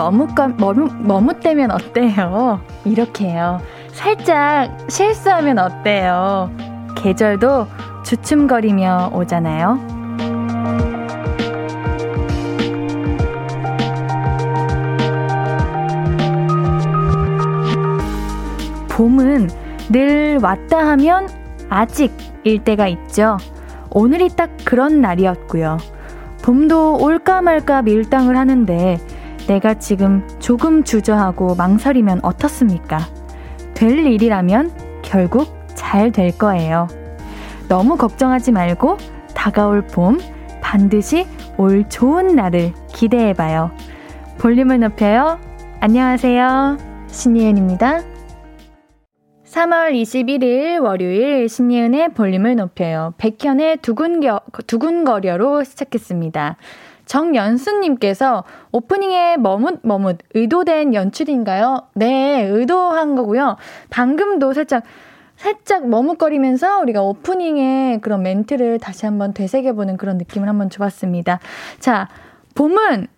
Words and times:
머뭇가, 0.00 0.48
머뭇, 0.48 0.90
머뭇대면 0.98 1.70
어때요? 1.70 2.62
이렇게 2.86 3.28
해요. 3.28 3.60
살짝 3.92 4.78
실수하면 4.88 5.58
어때요? 5.58 6.50
계절도 6.96 7.66
주춤거리며 8.02 9.10
오잖아요. 9.12 9.78
봄은 18.88 19.50
늘 19.90 20.38
왔다 20.42 20.78
하면 20.88 21.28
아직일 21.68 22.64
때가 22.64 22.88
있죠. 22.88 23.36
오늘이 23.90 24.30
딱 24.34 24.48
그런 24.64 25.02
날이었고요. 25.02 25.76
봄도 26.42 27.02
올까 27.02 27.42
말까 27.42 27.82
밀당을 27.82 28.36
하는데 28.38 28.98
내가 29.50 29.74
지금 29.74 30.24
조금 30.38 30.84
주저하고 30.84 31.56
망설이면 31.56 32.20
어떻습니까? 32.22 33.00
될 33.74 33.98
일이라면 33.98 35.02
결국 35.02 35.48
잘 35.74 36.12
될 36.12 36.38
거예요. 36.38 36.86
너무 37.68 37.96
걱정하지 37.96 38.52
말고 38.52 38.98
다가올 39.34 39.88
봄 39.88 40.20
반드시 40.60 41.26
올 41.56 41.88
좋은 41.88 42.36
날을 42.36 42.74
기대해봐요. 42.94 43.72
볼륨을 44.38 44.78
높여요. 44.78 45.40
안녕하세요. 45.80 46.78
신예은입니다. 47.08 48.02
3월 49.46 49.92
21일 50.00 50.80
월요일 50.80 51.48
신예은의 51.48 52.10
볼륨을 52.10 52.54
높여요. 52.54 53.14
백현의 53.18 53.78
두근겨, 53.78 54.42
두근거려로 54.68 55.64
시작했습니다. 55.64 56.56
정연수님께서 57.10 58.44
오프닝에 58.70 59.36
머뭇머뭇 59.36 60.18
의도된 60.32 60.94
연출인가요? 60.94 61.88
네, 61.94 62.44
의도한 62.44 63.16
거고요. 63.16 63.56
방금도 63.90 64.52
살짝 64.52 64.84
살짝 65.34 65.88
머뭇거리면서 65.88 66.78
우리가 66.80 67.02
오프닝에 67.02 67.98
그런 68.00 68.22
멘트를 68.22 68.78
다시 68.78 69.06
한번 69.06 69.34
되새겨보는 69.34 69.96
그런 69.96 70.18
느낌을 70.18 70.48
한번 70.48 70.70
줘봤습니다. 70.70 71.40
자, 71.80 72.08
봄은 72.54 73.08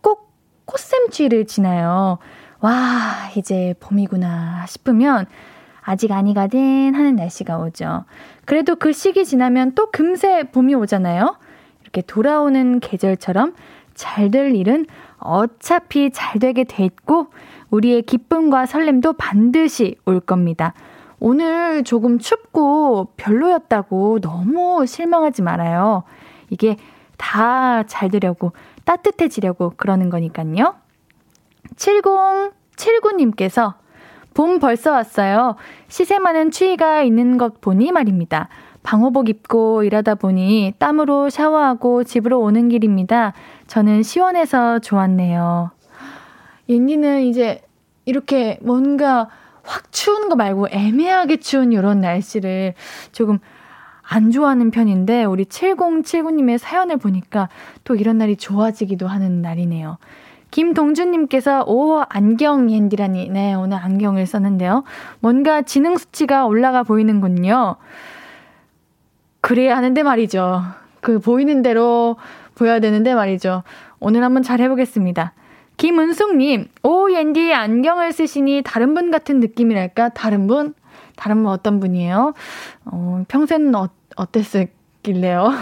꼭 0.00 0.32
꽃샘추위를 0.64 1.46
지나요. 1.46 2.18
와, 2.60 3.30
이제 3.36 3.74
봄이구나 3.78 4.64
싶으면 4.66 5.26
아직 5.82 6.10
아니가든 6.10 6.94
하는 6.96 7.14
날씨가 7.14 7.58
오죠. 7.58 8.06
그래도 8.44 8.74
그 8.74 8.92
시기 8.92 9.24
지나면 9.24 9.76
또 9.76 9.90
금세 9.92 10.44
봄이 10.50 10.74
오잖아요. 10.74 11.36
이렇게 11.86 12.02
돌아오는 12.02 12.80
계절처럼 12.80 13.54
잘 13.94 14.30
될 14.30 14.54
일은 14.54 14.84
어차피 15.18 16.10
잘 16.10 16.38
되게 16.38 16.64
돼 16.64 16.84
있고 16.84 17.28
우리의 17.70 18.02
기쁨과 18.02 18.66
설렘도 18.66 19.14
반드시 19.14 19.96
올 20.04 20.20
겁니다. 20.20 20.74
오늘 21.18 21.82
조금 21.84 22.18
춥고 22.18 23.14
별로였다고 23.16 24.20
너무 24.20 24.84
실망하지 24.84 25.40
말아요. 25.42 26.02
이게 26.50 26.76
다 27.16 27.84
잘 27.86 28.10
되려고 28.10 28.52
따뜻해지려고 28.84 29.72
그러는 29.76 30.10
거니까요. 30.10 30.74
7079님께서 31.76 33.74
봄 34.34 34.58
벌써 34.58 34.90
왔어요. 34.92 35.56
시세 35.88 36.18
많은 36.18 36.50
추위가 36.50 37.02
있는 37.02 37.38
것 37.38 37.60
보니 37.62 37.92
말입니다. 37.92 38.48
방호복 38.86 39.28
입고 39.28 39.82
일하다 39.82 40.14
보니 40.14 40.74
땀으로 40.78 41.28
샤워하고 41.28 42.04
집으로 42.04 42.40
오는 42.40 42.68
길입니다. 42.68 43.32
저는 43.66 44.04
시원해서 44.04 44.78
좋았네요. 44.78 45.72
옌니는 46.68 47.22
이제 47.22 47.62
이렇게 48.04 48.60
뭔가 48.62 49.28
확 49.64 49.90
추운 49.90 50.28
거 50.28 50.36
말고 50.36 50.68
애매하게 50.70 51.38
추운 51.38 51.72
이런 51.72 52.00
날씨를 52.00 52.74
조금 53.10 53.40
안 54.02 54.30
좋아하는 54.30 54.70
편인데 54.70 55.24
우리 55.24 55.46
7079님의 55.46 56.58
사연을 56.58 56.96
보니까 56.98 57.48
또 57.82 57.96
이런 57.96 58.18
날이 58.18 58.36
좋아지기도 58.36 59.08
하는 59.08 59.42
날이네요. 59.42 59.98
김동준님께서 60.52 61.64
오 61.66 62.04
안경 62.08 62.70
옌디라니 62.70 63.30
네 63.30 63.54
오늘 63.54 63.78
안경을 63.78 64.26
썼는데요. 64.26 64.84
뭔가 65.18 65.62
지능 65.62 65.98
수치가 65.98 66.46
올라가 66.46 66.84
보이는군요. 66.84 67.78
그래야 69.46 69.76
하는데 69.76 70.02
말이죠. 70.02 70.60
그 71.00 71.20
보이는 71.20 71.62
대로 71.62 72.16
보여야 72.56 72.80
되는데 72.80 73.14
말이죠. 73.14 73.62
오늘 74.00 74.24
한번 74.24 74.42
잘 74.42 74.60
해보겠습니다. 74.60 75.34
김은숙님, 75.76 76.66
오, 76.82 77.12
옌디 77.12 77.54
안경을 77.54 78.12
쓰시니 78.12 78.62
다른 78.64 78.92
분 78.92 79.12
같은 79.12 79.38
느낌이랄까? 79.38 80.08
다른 80.08 80.48
분? 80.48 80.74
다른 81.14 81.44
분 81.44 81.52
어떤 81.52 81.78
분이에요? 81.78 82.34
어, 82.86 83.24
평소에는 83.28 83.72
어, 83.76 83.88
어땠을길래요? 84.16 85.52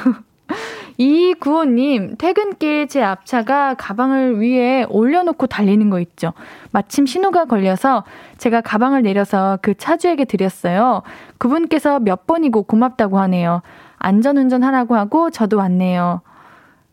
이구호님, 0.97 2.17
퇴근길 2.19 2.87
제 2.89 3.03
앞차가 3.03 3.75
가방을 3.75 4.41
위에 4.41 4.87
올려놓고 4.89 5.49
달리는 5.49 5.91
거 5.91 5.99
있죠. 6.01 6.33
마침 6.71 7.07
신호가 7.07 7.47
걸려서 7.47 8.05
제가 8.39 8.61
가방을 8.61 9.03
내려서 9.03 9.59
그 9.61 9.75
차주에게 9.75 10.25
드렸어요. 10.25 11.03
그분께서 11.39 11.99
몇 11.99 12.27
번이고 12.27 12.63
고맙다고 12.63 13.19
하네요. 13.19 13.63
안전운전 13.99 14.63
하라고 14.63 14.97
하고 14.97 15.31
저도 15.31 15.57
왔네요. 15.57 16.21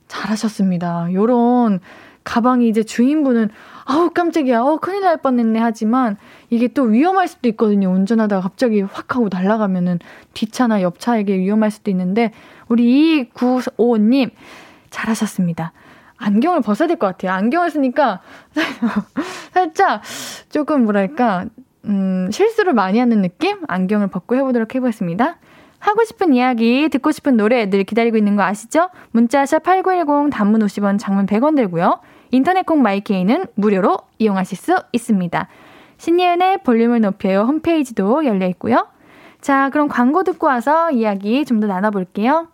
잘하셨습니다. 0.07 1.13
요런 1.13 1.79
가방이 2.23 2.69
이제 2.69 2.83
주인분은 2.83 3.49
아우 3.85 4.11
깜짝이야, 4.11 4.61
어 4.61 4.77
큰일 4.77 5.01
날 5.01 5.17
뻔했네 5.17 5.59
하지만 5.59 6.17
이게 6.49 6.67
또 6.67 6.83
위험할 6.83 7.27
수도 7.27 7.49
있거든요. 7.49 7.89
운전하다가 7.89 8.41
갑자기 8.41 8.81
확 8.81 9.15
하고 9.15 9.29
날아가면은 9.31 9.99
뒷차나 10.33 10.81
옆차에게 10.81 11.37
위험할 11.37 11.71
수도 11.71 11.89
있는데 11.91 12.31
우리 12.71 13.29
2955님 13.33 14.31
잘하셨습니다. 14.89 15.73
안경을 16.17 16.61
벗어야 16.61 16.87
될 16.87 16.97
것 16.97 17.07
같아요. 17.07 17.33
안경을 17.33 17.69
쓰니까 17.69 18.21
살짝 19.51 20.01
조금 20.49 20.85
뭐랄까 20.85 21.45
음, 21.83 22.29
실수를 22.31 22.73
많이 22.73 22.99
하는 22.99 23.21
느낌? 23.21 23.59
안경을 23.67 24.07
벗고 24.07 24.35
해보도록 24.37 24.73
해보겠습니다. 24.73 25.37
하고 25.79 26.03
싶은 26.05 26.33
이야기, 26.33 26.87
듣고 26.89 27.11
싶은 27.11 27.35
노래 27.35 27.69
늘 27.69 27.83
기다리고 27.83 28.15
있는 28.15 28.35
거 28.37 28.43
아시죠? 28.43 28.89
문자샵 29.11 29.63
8910 29.63 30.29
단문 30.31 30.61
50원, 30.61 30.97
장문 30.99 31.25
100원 31.25 31.55
들고요. 31.57 31.99
인터넷 32.29 32.65
콩 32.65 32.81
마이케이는 32.83 33.47
무료로 33.55 33.97
이용하실 34.19 34.57
수 34.57 34.75
있습니다. 34.93 35.47
신예은의 35.97 36.59
볼륨을 36.63 37.01
높여요 37.01 37.41
홈페이지도 37.41 38.25
열려 38.25 38.45
있고요. 38.49 38.87
자, 39.41 39.69
그럼 39.71 39.87
광고 39.87 40.23
듣고 40.23 40.45
와서 40.47 40.91
이야기 40.91 41.43
좀 41.45 41.59
더 41.59 41.65
나눠볼게요. 41.67 42.47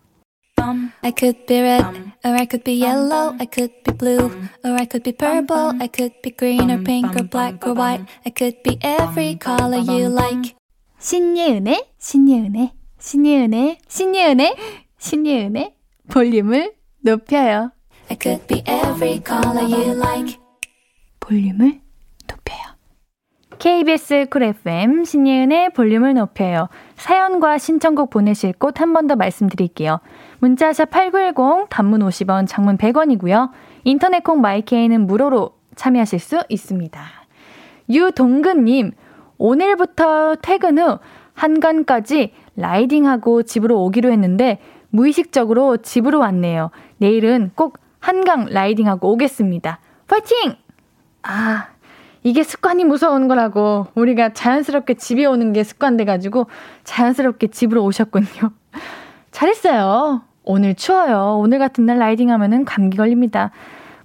I 0.59 1.11
could 1.11 1.45
be 1.45 1.61
red, 1.61 1.85
or 2.25 2.35
I 2.35 2.45
could 2.45 2.63
be 2.63 2.73
yellow, 2.73 3.35
I 3.39 3.45
could 3.45 3.71
be 3.83 3.91
blue, 3.93 4.31
or 4.63 4.71
I 4.71 4.85
could 4.85 5.03
be 5.03 5.11
purple, 5.13 5.73
I 5.79 5.87
could 5.87 6.13
be 6.23 6.31
green 6.31 6.71
or 6.71 6.79
pink 6.83 7.15
or 7.15 7.23
black 7.23 7.65
or 7.65 7.73
white, 7.73 8.05
I 8.25 8.31
could 8.31 8.61
be 8.63 8.77
every 8.81 9.35
color 9.35 9.77
you 9.77 10.09
like. 10.09 10.55
신예은의, 10.99 11.85
신예은의, 11.99 12.71
신예은의, 12.99 13.77
신예은의, 13.87 14.55
신예은의 14.97 15.73
볼륨을 16.09 16.73
높여요. 17.01 17.71
I 18.09 18.17
could 18.19 18.47
be 18.47 18.63
every 18.67 19.21
color 19.25 19.63
you 19.63 19.91
like. 19.95 20.39
볼륨을 21.19 21.79
높여요. 22.27 22.57
KBS 23.59 24.27
Cool 24.29 24.43
FM 24.43 25.03
신예은의 25.03 25.73
볼륨을 25.73 26.15
높여요. 26.15 26.69
사연과 26.95 27.57
신청곡 27.59 28.09
보내실 28.09 28.53
곳 28.53 28.79
한 28.81 28.93
번 28.93 29.07
더 29.07 29.15
말씀드릴게요. 29.15 29.99
문자샵 30.39 30.89
8910 30.89 31.69
단문 31.69 32.01
50원, 32.01 32.47
장문 32.47 32.77
100원이고요. 32.77 33.49
인터넷 33.83 34.23
콩 34.23 34.41
my 34.41 34.60
K는 34.60 35.07
무료로 35.07 35.51
참여하실 35.75 36.19
수 36.19 36.39
있습니다. 36.49 37.01
유동근 37.89 38.65
님, 38.65 38.91
오늘부터 39.37 40.35
퇴근 40.41 40.79
후 40.79 40.99
한강까지 41.33 42.33
라이딩하고 42.55 43.43
집으로 43.43 43.83
오기로 43.83 44.11
했는데 44.11 44.59
무의식적으로 44.89 45.77
집으로 45.77 46.19
왔네요. 46.19 46.71
내일은 46.97 47.51
꼭 47.55 47.79
한강 47.99 48.45
라이딩하고 48.45 49.11
오겠습니다. 49.11 49.79
파이팅! 50.07 50.55
아, 51.23 51.67
이게 52.23 52.43
습관이 52.43 52.85
무서운 52.85 53.27
거라고. 53.27 53.87
우리가 53.95 54.33
자연스럽게 54.33 54.95
집에 54.95 55.25
오는 55.25 55.53
게 55.53 55.63
습관돼가지고 55.63 56.47
자연스럽게 56.83 57.47
집으로 57.47 57.83
오셨군요. 57.83 58.51
잘했어요. 59.31 60.26
오늘 60.47 60.75
추워요. 60.75 61.37
오늘 61.39 61.59
같은 61.59 61.85
날 61.85 61.99
라이딩 61.99 62.31
하면은 62.31 62.63
감기 62.63 62.95
걸립니다. 62.97 63.51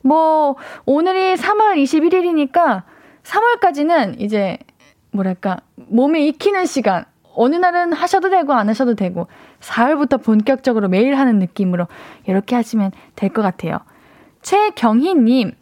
뭐, 0.02 0.56
오늘이 0.84 1.36
3월 1.36 1.76
21일이니까 1.76 2.82
3월까지는 3.22 4.20
이제, 4.20 4.58
뭐랄까, 5.12 5.58
몸에 5.76 6.26
익히는 6.26 6.66
시간. 6.66 7.04
어느 7.34 7.56
날은 7.56 7.94
하셔도 7.94 8.28
되고 8.28 8.52
안 8.52 8.68
하셔도 8.68 8.94
되고 8.94 9.26
4월부터 9.60 10.22
본격적으로 10.22 10.88
매일 10.88 11.14
하는 11.14 11.38
느낌으로 11.38 11.86
이렇게 12.26 12.56
하시면 12.56 12.90
될 13.16 13.30
것 13.30 13.40
같아요. 13.40 13.78
최경희님, 14.42 15.52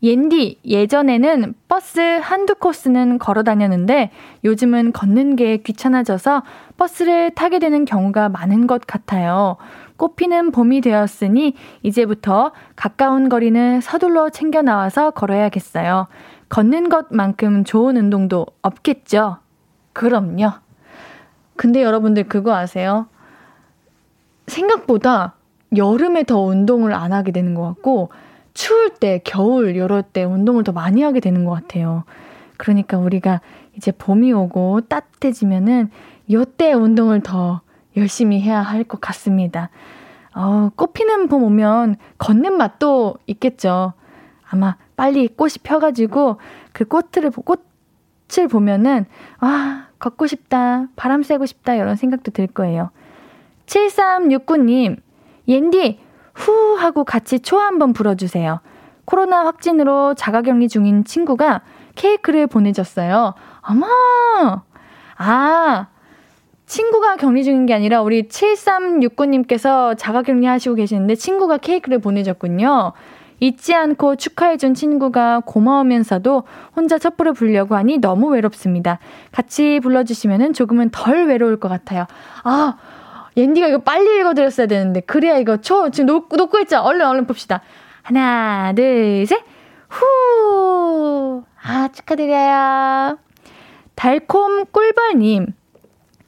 옌디, 0.00 0.60
예전에는 0.64 1.54
버스 1.66 1.98
한두 2.22 2.54
코스는 2.54 3.18
걸어 3.18 3.42
다녔는데 3.42 4.12
요즘은 4.44 4.92
걷는 4.92 5.34
게 5.34 5.56
귀찮아져서 5.56 6.44
버스를 6.76 7.32
타게 7.32 7.58
되는 7.58 7.84
경우가 7.84 8.28
많은 8.28 8.68
것 8.68 8.86
같아요. 8.86 9.56
꽃피는 9.98 10.52
봄이 10.52 10.80
되었으니 10.80 11.54
이제부터 11.82 12.52
가까운 12.76 13.28
거리는 13.28 13.80
서둘러 13.82 14.30
챙겨 14.30 14.62
나와서 14.62 15.10
걸어야겠어요. 15.10 16.06
걷는 16.48 16.88
것만큼 16.88 17.64
좋은 17.64 17.96
운동도 17.96 18.46
없겠죠? 18.62 19.38
그럼요. 19.92 20.52
근데 21.56 21.82
여러분들 21.82 22.24
그거 22.28 22.54
아세요? 22.54 23.08
생각보다 24.46 25.34
여름에 25.76 26.22
더 26.22 26.40
운동을 26.40 26.94
안 26.94 27.12
하게 27.12 27.32
되는 27.32 27.54
것 27.54 27.62
같고, 27.64 28.10
추울 28.54 28.90
때, 28.90 29.20
겨울, 29.24 29.76
이럴 29.76 30.02
때 30.02 30.24
운동을 30.24 30.64
더 30.64 30.72
많이 30.72 31.02
하게 31.02 31.20
되는 31.20 31.44
것 31.44 31.52
같아요. 31.52 32.04
그러니까 32.56 32.98
우리가 32.98 33.40
이제 33.76 33.92
봄이 33.92 34.32
오고 34.32 34.82
따뜻해지면은 34.82 35.90
요때 36.30 36.72
운동을 36.72 37.20
더 37.20 37.60
열심히 37.98 38.40
해야 38.40 38.60
할 38.60 38.84
것 38.84 39.00
같습니다. 39.00 39.70
어, 40.34 40.70
꽃피는 40.76 41.28
봄 41.28 41.42
오면 41.42 41.96
걷는 42.18 42.56
맛도 42.56 43.16
있겠죠. 43.26 43.92
아마 44.50 44.76
빨리 44.96 45.28
꽃이 45.28 45.54
펴가지고 45.62 46.38
그 46.72 46.84
꽃을, 46.84 47.30
꽃을 47.30 48.48
보면은, 48.48 49.06
아, 49.40 49.86
걷고 49.98 50.26
싶다, 50.26 50.86
바람 50.96 51.22
쐬고 51.22 51.44
싶다, 51.46 51.74
이런 51.74 51.96
생각도 51.96 52.30
들 52.30 52.46
거예요. 52.46 52.90
7369님, 53.66 55.00
옌디, 55.48 56.00
후 56.34 56.76
하고 56.78 57.04
같이 57.04 57.40
초 57.40 57.58
한번 57.58 57.92
불어주세요. 57.92 58.60
코로나 59.04 59.44
확진으로 59.44 60.14
자가 60.14 60.42
격리 60.42 60.68
중인 60.68 61.04
친구가 61.04 61.62
케이크를 61.96 62.46
보내줬어요. 62.46 63.34
어머! 63.62 63.86
아, 65.16 65.86
친구가 66.68 67.16
격리 67.16 67.44
중인 67.44 67.66
게 67.66 67.74
아니라 67.74 68.02
우리 68.02 68.28
7369님께서 68.28 69.96
자가 69.98 70.22
격리 70.22 70.46
하시고 70.46 70.74
계시는데 70.76 71.14
친구가 71.14 71.56
케이크를 71.56 71.98
보내줬군요. 71.98 72.92
잊지 73.40 73.74
않고 73.74 74.16
축하해준 74.16 74.74
친구가 74.74 75.42
고마우면서도 75.46 76.42
혼자 76.76 76.98
첩보를 76.98 77.32
부르려고 77.32 77.74
하니 77.74 77.98
너무 77.98 78.28
외롭습니다. 78.28 78.98
같이 79.32 79.80
불러주시면 79.80 80.52
조금은 80.52 80.90
덜 80.90 81.26
외로울 81.26 81.58
것 81.58 81.68
같아요. 81.68 82.06
아, 82.44 82.76
옌디가 83.36 83.68
이거 83.68 83.78
빨리 83.78 84.20
읽어드렸어야 84.20 84.66
되는데. 84.66 85.00
그래야 85.00 85.38
이거 85.38 85.58
초, 85.58 85.90
지금 85.90 86.06
놓, 86.06 86.28
놓고 86.30 86.58
있죠? 86.60 86.80
얼른, 86.80 87.06
얼른 87.06 87.26
봅시다. 87.26 87.62
하나, 88.02 88.72
둘, 88.74 89.24
셋. 89.26 89.40
후! 89.88 91.44
아, 91.62 91.88
축하드려요. 91.94 93.18
달콤 93.94 94.66
꿀벌님. 94.72 95.46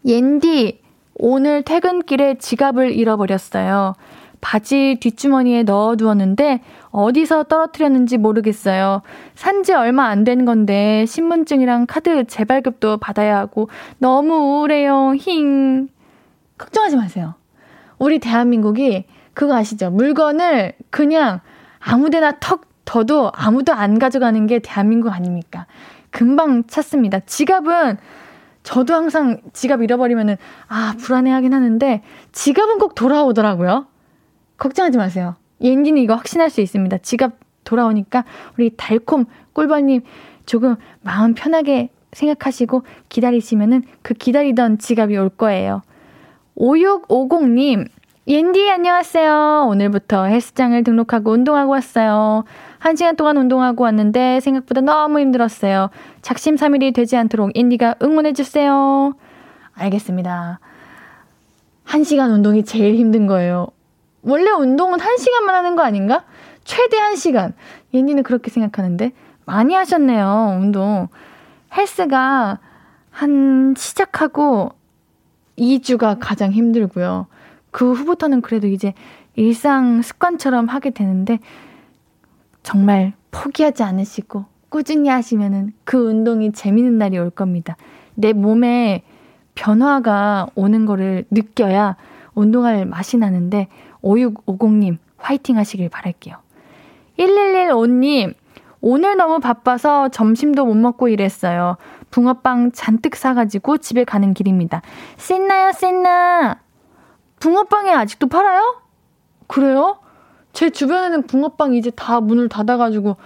옌디, 0.06 0.80
오늘 1.14 1.62
퇴근길에 1.62 2.36
지갑을 2.38 2.92
잃어버렸어요. 2.92 3.94
바지 4.40 4.96
뒷주머니에 5.00 5.64
넣어 5.64 5.96
두었는데 5.96 6.62
어디서 6.90 7.44
떨어뜨렸는지 7.44 8.16
모르겠어요. 8.16 9.02
산 9.34 9.62
지 9.62 9.74
얼마 9.74 10.06
안 10.06 10.24
된 10.24 10.46
건데 10.46 11.04
신분증이랑 11.06 11.84
카드 11.86 12.26
재발급도 12.26 12.96
받아야 12.96 13.36
하고 13.38 13.68
너무 13.98 14.32
우울해요. 14.34 15.12
힝. 15.18 15.88
걱정하지 16.56 16.96
마세요. 16.96 17.34
우리 17.98 18.18
대한민국이 18.18 19.04
그거 19.34 19.54
아시죠? 19.54 19.90
물건을 19.90 20.72
그냥 20.88 21.40
아무 21.78 22.08
데나 22.08 22.38
턱 22.40 22.62
둬도 22.86 23.30
아무도 23.34 23.74
안 23.74 23.98
가져가는 23.98 24.46
게 24.46 24.58
대한민국 24.58 25.10
아닙니까? 25.12 25.66
금방 26.10 26.64
찾습니다. 26.66 27.20
지갑은 27.20 27.98
저도 28.62 28.94
항상 28.94 29.40
지갑 29.52 29.82
잃어버리면은 29.82 30.36
아 30.68 30.94
불안해하긴 30.98 31.54
하는데 31.54 32.02
지갑은 32.32 32.78
꼭 32.78 32.94
돌아오더라고요. 32.94 33.86
걱정하지 34.58 34.98
마세요. 34.98 35.36
옌디는 35.60 36.00
이거 36.02 36.14
확신할 36.14 36.50
수 36.50 36.60
있습니다. 36.60 36.98
지갑 36.98 37.32
돌아오니까 37.64 38.24
우리 38.56 38.70
달콤 38.76 39.26
꿀벌님 39.52 40.02
조금 40.46 40.76
마음 41.02 41.34
편하게 41.34 41.90
생각하시고 42.12 42.82
기다리시면은 43.08 43.82
그 44.02 44.14
기다리던 44.14 44.78
지갑이 44.78 45.16
올 45.16 45.28
거예요. 45.28 45.82
5650님, 46.56 47.88
옌디 48.26 48.70
안녕하세요. 48.70 49.66
오늘부터 49.68 50.24
헬스장을 50.24 50.82
등록하고 50.84 51.32
운동하고 51.32 51.72
왔어요. 51.72 52.44
한 52.80 52.96
시간 52.96 53.14
동안 53.14 53.36
운동하고 53.36 53.84
왔는데 53.84 54.40
생각보다 54.40 54.80
너무 54.80 55.20
힘들었어요. 55.20 55.90
작심삼일이 56.22 56.92
되지 56.92 57.14
않도록 57.16 57.54
옌디가 57.54 57.96
응원해주세요. 58.02 59.12
알겠습니다. 59.74 60.60
한 61.84 62.04
시간 62.04 62.30
운동이 62.30 62.64
제일 62.64 62.94
힘든 62.96 63.26
거예요. 63.26 63.68
원래 64.22 64.50
운동은 64.50 64.98
한 64.98 65.18
시간만 65.18 65.54
하는 65.54 65.76
거 65.76 65.82
아닌가? 65.82 66.24
최대 66.64 66.96
한 66.96 67.16
시간. 67.16 67.52
옌디는 67.92 68.22
그렇게 68.22 68.50
생각하는데 68.50 69.12
많이 69.44 69.74
하셨네요, 69.74 70.58
운동. 70.58 71.08
헬스가 71.76 72.60
한 73.10 73.74
시작하고 73.76 74.70
2주가 75.58 76.16
가장 76.18 76.50
힘들고요. 76.52 77.26
그 77.72 77.92
후부터는 77.92 78.40
그래도 78.40 78.68
이제 78.68 78.94
일상 79.36 80.00
습관처럼 80.00 80.66
하게 80.66 80.90
되는데 80.90 81.40
정말 82.62 83.12
포기하지 83.30 83.82
않으시고 83.82 84.44
꾸준히 84.68 85.08
하시면은 85.08 85.72
그 85.84 85.98
운동이 85.98 86.52
재밌는 86.52 86.98
날이 86.98 87.18
올 87.18 87.30
겁니다. 87.30 87.76
내 88.14 88.32
몸에 88.32 89.02
변화가 89.54 90.48
오는 90.54 90.86
거를 90.86 91.24
느껴야 91.30 91.96
운동할 92.34 92.86
맛이 92.86 93.18
나는데 93.18 93.68
5650님 94.02 94.98
화이팅 95.18 95.58
하시길 95.58 95.88
바랄게요. 95.88 96.36
1115님 97.18 98.34
오늘 98.80 99.16
너무 99.16 99.40
바빠서 99.40 100.08
점심도 100.08 100.64
못 100.64 100.74
먹고 100.74 101.08
일했어요. 101.08 101.76
붕어빵 102.10 102.72
잔뜩 102.72 103.14
사가지고 103.14 103.78
집에 103.78 104.04
가는 104.04 104.32
길입니다. 104.34 104.82
쎄나요, 105.16 105.72
쎄나? 105.72 106.60
붕어빵이 107.40 107.90
아직도 107.90 108.28
팔아요? 108.28 108.82
그래요? 109.46 109.98
제 110.52 110.70
주변에는 110.70 111.22
붕어빵 111.26 111.74
이제 111.74 111.90
다 111.90 112.20
문을 112.20 112.48
닫아가지고, 112.48 113.16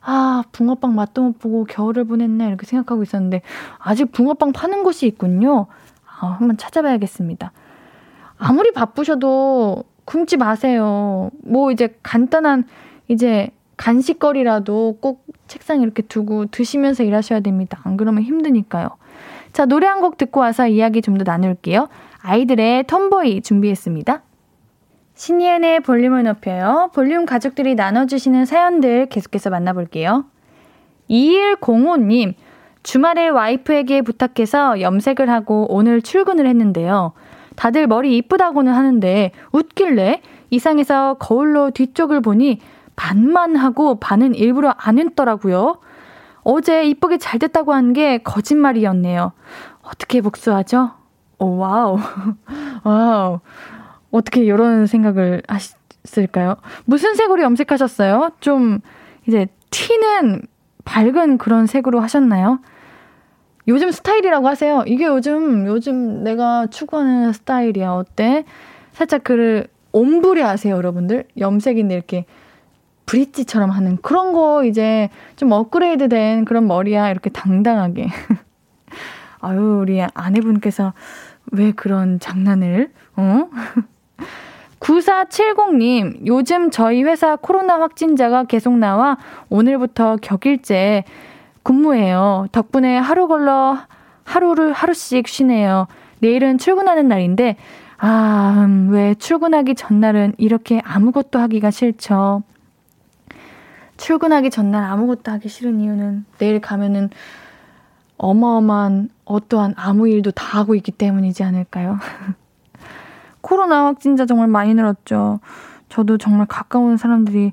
아, 0.00 0.42
붕어빵 0.52 0.94
맛도 0.94 1.22
못 1.22 1.38
보고 1.38 1.64
겨울을 1.64 2.04
보냈네, 2.04 2.46
이렇게 2.48 2.66
생각하고 2.66 3.02
있었는데, 3.02 3.42
아직 3.78 4.10
붕어빵 4.12 4.52
파는 4.52 4.82
곳이 4.82 5.06
있군요. 5.06 5.66
아, 6.20 6.26
한번 6.38 6.56
찾아봐야겠습니다. 6.56 7.52
아무리 8.38 8.72
바쁘셔도 8.72 9.84
굶지 10.04 10.36
마세요. 10.36 11.30
뭐 11.44 11.70
이제 11.70 11.96
간단한, 12.02 12.64
이제 13.08 13.50
간식거리라도 13.76 14.98
꼭 15.00 15.24
책상에 15.48 15.82
이렇게 15.82 16.02
두고 16.02 16.46
드시면서 16.46 17.02
일하셔야 17.04 17.40
됩니다. 17.40 17.80
안 17.84 17.96
그러면 17.96 18.22
힘드니까요. 18.24 18.88
자, 19.52 19.66
노래 19.66 19.86
한 19.86 20.00
곡 20.00 20.16
듣고 20.18 20.40
와서 20.40 20.66
이야기 20.66 21.02
좀 21.02 21.18
더 21.18 21.24
나눌게요. 21.24 21.88
아이들의 22.22 22.84
톰보이 22.86 23.42
준비했습니다. 23.42 24.22
신예은의 25.14 25.80
볼륨을 25.80 26.24
높여요. 26.24 26.90
볼륨 26.94 27.26
가족들이 27.26 27.74
나눠주시는 27.74 28.44
사연들 28.46 29.06
계속해서 29.06 29.50
만나볼게요. 29.50 30.24
2105님, 31.10 32.34
주말에 32.82 33.28
와이프에게 33.28 34.02
부탁해서 34.02 34.80
염색을 34.80 35.28
하고 35.28 35.66
오늘 35.70 36.02
출근을 36.02 36.46
했는데요. 36.46 37.12
다들 37.54 37.86
머리 37.86 38.16
이쁘다고는 38.16 38.72
하는데 38.72 39.30
웃길래 39.52 40.22
이상해서 40.50 41.14
거울로 41.14 41.70
뒤쪽을 41.70 42.20
보니 42.20 42.60
반만 42.96 43.56
하고 43.56 43.96
반은 44.00 44.34
일부러 44.34 44.74
안 44.78 44.98
했더라고요. 44.98 45.78
어제 46.42 46.84
이쁘게 46.84 47.18
잘 47.18 47.38
됐다고 47.38 47.72
한 47.72 47.92
게 47.92 48.18
거짓말이었네요. 48.18 49.32
어떻게 49.82 50.20
복수하죠? 50.20 50.90
오, 51.38 51.56
와우. 51.58 51.98
와우. 52.84 53.40
어떻게 54.12 54.44
이런 54.44 54.86
생각을 54.86 55.42
하셨을까요? 55.48 56.56
무슨 56.84 57.14
색으로 57.16 57.42
염색하셨어요? 57.42 58.30
좀, 58.38 58.78
이제, 59.26 59.48
튀는 59.70 60.42
밝은 60.84 61.38
그런 61.38 61.66
색으로 61.66 61.98
하셨나요? 62.00 62.60
요즘 63.68 63.90
스타일이라고 63.90 64.46
하세요. 64.48 64.84
이게 64.86 65.06
요즘, 65.06 65.66
요즘 65.66 66.22
내가 66.22 66.66
추구하는 66.68 67.32
스타일이야. 67.32 67.92
어때? 67.92 68.44
살짝 68.92 69.24
그, 69.24 69.66
ombre 69.92 70.42
아세요, 70.42 70.76
여러분들? 70.76 71.24
염색인데 71.38 71.94
이렇게 71.94 72.24
브릿지처럼 73.06 73.70
하는 73.70 73.98
그런 74.00 74.32
거 74.32 74.64
이제 74.64 75.10
좀 75.36 75.52
업그레이드 75.52 76.08
된 76.08 76.44
그런 76.44 76.66
머리야. 76.66 77.10
이렇게 77.10 77.30
당당하게. 77.30 78.08
아유, 79.40 79.80
우리 79.82 80.00
아내분께서 80.02 80.92
왜 81.50 81.72
그런 81.72 82.20
장난을, 82.20 82.92
어? 83.16 83.48
9470님, 84.82 86.26
요즘 86.26 86.70
저희 86.70 87.04
회사 87.04 87.36
코로나 87.36 87.80
확진자가 87.80 88.44
계속 88.44 88.76
나와 88.76 89.16
오늘부터 89.48 90.16
격일제 90.20 91.04
근무해요. 91.62 92.46
덕분에 92.50 92.98
하루 92.98 93.28
걸러 93.28 93.78
하루를 94.24 94.72
하루씩 94.72 95.28
쉬네요. 95.28 95.86
내일은 96.18 96.58
출근하는 96.58 97.06
날인데, 97.08 97.56
아, 97.98 98.64
음, 98.66 98.88
왜 98.90 99.14
출근하기 99.14 99.76
전날은 99.76 100.34
이렇게 100.38 100.80
아무것도 100.84 101.38
하기가 101.38 101.70
싫죠. 101.70 102.42
출근하기 103.96 104.50
전날 104.50 104.82
아무것도 104.84 105.30
하기 105.32 105.48
싫은 105.48 105.80
이유는 105.80 106.24
내일 106.38 106.60
가면은 106.60 107.10
어마어마한 108.16 109.10
어떠한 109.24 109.74
아무 109.76 110.08
일도 110.08 110.32
다 110.32 110.58
하고 110.58 110.74
있기 110.74 110.90
때문이지 110.90 111.44
않을까요? 111.44 111.98
코로나 113.52 113.84
확진자 113.84 114.24
정말 114.24 114.48
많이 114.48 114.72
늘었죠. 114.72 115.38
저도 115.90 116.16
정말 116.16 116.46
가까운 116.46 116.96
사람들이 116.96 117.52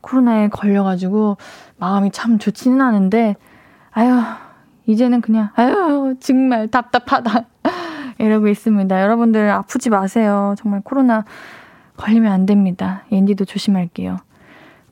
코로나에 0.00 0.46
걸려가지고 0.46 1.36
마음이 1.78 2.12
참 2.12 2.38
좋지는 2.38 2.80
않은데, 2.80 3.34
아유, 3.90 4.20
이제는 4.86 5.20
그냥, 5.20 5.48
아유, 5.56 6.14
정말 6.20 6.68
답답하다. 6.68 7.46
이러고 8.18 8.46
있습니다. 8.46 9.02
여러분들 9.02 9.50
아프지 9.50 9.90
마세요. 9.90 10.54
정말 10.58 10.80
코로나 10.84 11.24
걸리면 11.96 12.30
안 12.30 12.46
됩니다. 12.46 13.02
옌디도 13.10 13.44
조심할게요. 13.44 14.18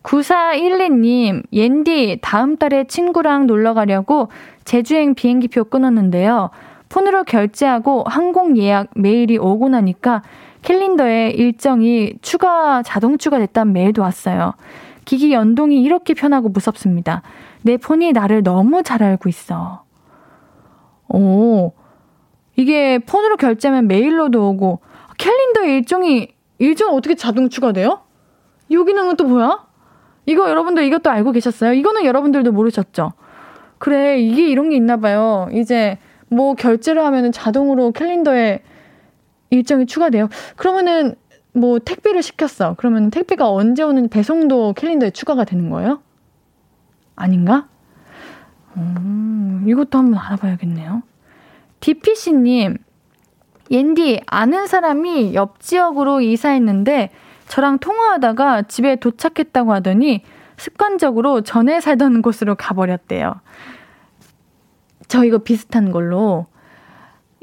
9412님, 0.02 1.44
옌디, 1.52 2.18
다음 2.22 2.56
달에 2.56 2.88
친구랑 2.88 3.46
놀러 3.46 3.72
가려고 3.72 4.30
제주행 4.64 5.14
비행기표 5.14 5.64
끊었는데요. 5.64 6.50
폰으로 6.90 7.24
결제하고 7.24 8.04
항공 8.06 8.58
예약 8.58 8.88
메일이 8.94 9.38
오고 9.38 9.70
나니까 9.70 10.22
캘린더에 10.62 11.30
일정이 11.30 12.14
추가, 12.20 12.82
자동 12.82 13.16
추가됐다는 13.16 13.72
메일도 13.72 14.02
왔어요. 14.02 14.52
기기 15.06 15.32
연동이 15.32 15.80
이렇게 15.82 16.12
편하고 16.12 16.50
무섭습니다. 16.50 17.22
내 17.62 17.78
폰이 17.78 18.12
나를 18.12 18.42
너무 18.42 18.82
잘 18.82 19.02
알고 19.02 19.28
있어. 19.28 19.84
오, 21.08 21.72
이게 22.56 22.98
폰으로 22.98 23.36
결제하면 23.36 23.88
메일로도 23.88 24.50
오고, 24.50 24.80
캘린더에 25.16 25.76
일정이, 25.76 26.28
일정 26.58 26.94
어떻게 26.94 27.14
자동 27.14 27.48
추가돼요? 27.48 28.00
요 28.72 28.84
기능은 28.84 29.16
또 29.16 29.24
뭐야? 29.24 29.66
이거 30.26 30.48
여러분들 30.48 30.84
이것도 30.84 31.10
알고 31.10 31.32
계셨어요? 31.32 31.72
이거는 31.72 32.04
여러분들도 32.04 32.52
모르셨죠? 32.52 33.12
그래, 33.78 34.20
이게 34.20 34.48
이런 34.48 34.68
게 34.68 34.76
있나 34.76 34.98
봐요. 34.98 35.48
이제 35.52 35.98
뭐 36.30 36.54
결제를 36.54 37.04
하면은 37.04 37.32
자동으로 37.32 37.92
캘린더에 37.92 38.62
일정이 39.50 39.86
추가돼요. 39.86 40.28
그러면은 40.56 41.16
뭐 41.52 41.78
택배를 41.80 42.22
시켰어. 42.22 42.76
그러면 42.78 43.10
택배가 43.10 43.50
언제 43.50 43.82
오는 43.82 44.08
배송도 44.08 44.74
캘린더에 44.74 45.10
추가가 45.10 45.44
되는 45.44 45.68
거예요? 45.70 46.00
아닌가? 47.16 47.68
음, 48.76 49.64
이것도 49.66 49.98
한번 49.98 50.20
알아봐야겠네요. 50.20 51.02
DPC님, 51.80 52.78
옌디, 53.70 54.20
아는 54.26 54.66
사람이 54.66 55.34
옆 55.34 55.60
지역으로 55.60 56.20
이사했는데 56.20 57.10
저랑 57.48 57.78
통화하다가 57.78 58.62
집에 58.62 58.96
도착했다고 58.96 59.72
하더니 59.72 60.22
습관적으로 60.56 61.40
전에 61.40 61.80
살던 61.80 62.22
곳으로 62.22 62.54
가버렸대요. 62.54 63.40
저 65.10 65.24
이거 65.24 65.38
비슷한 65.38 65.90
걸로 65.90 66.46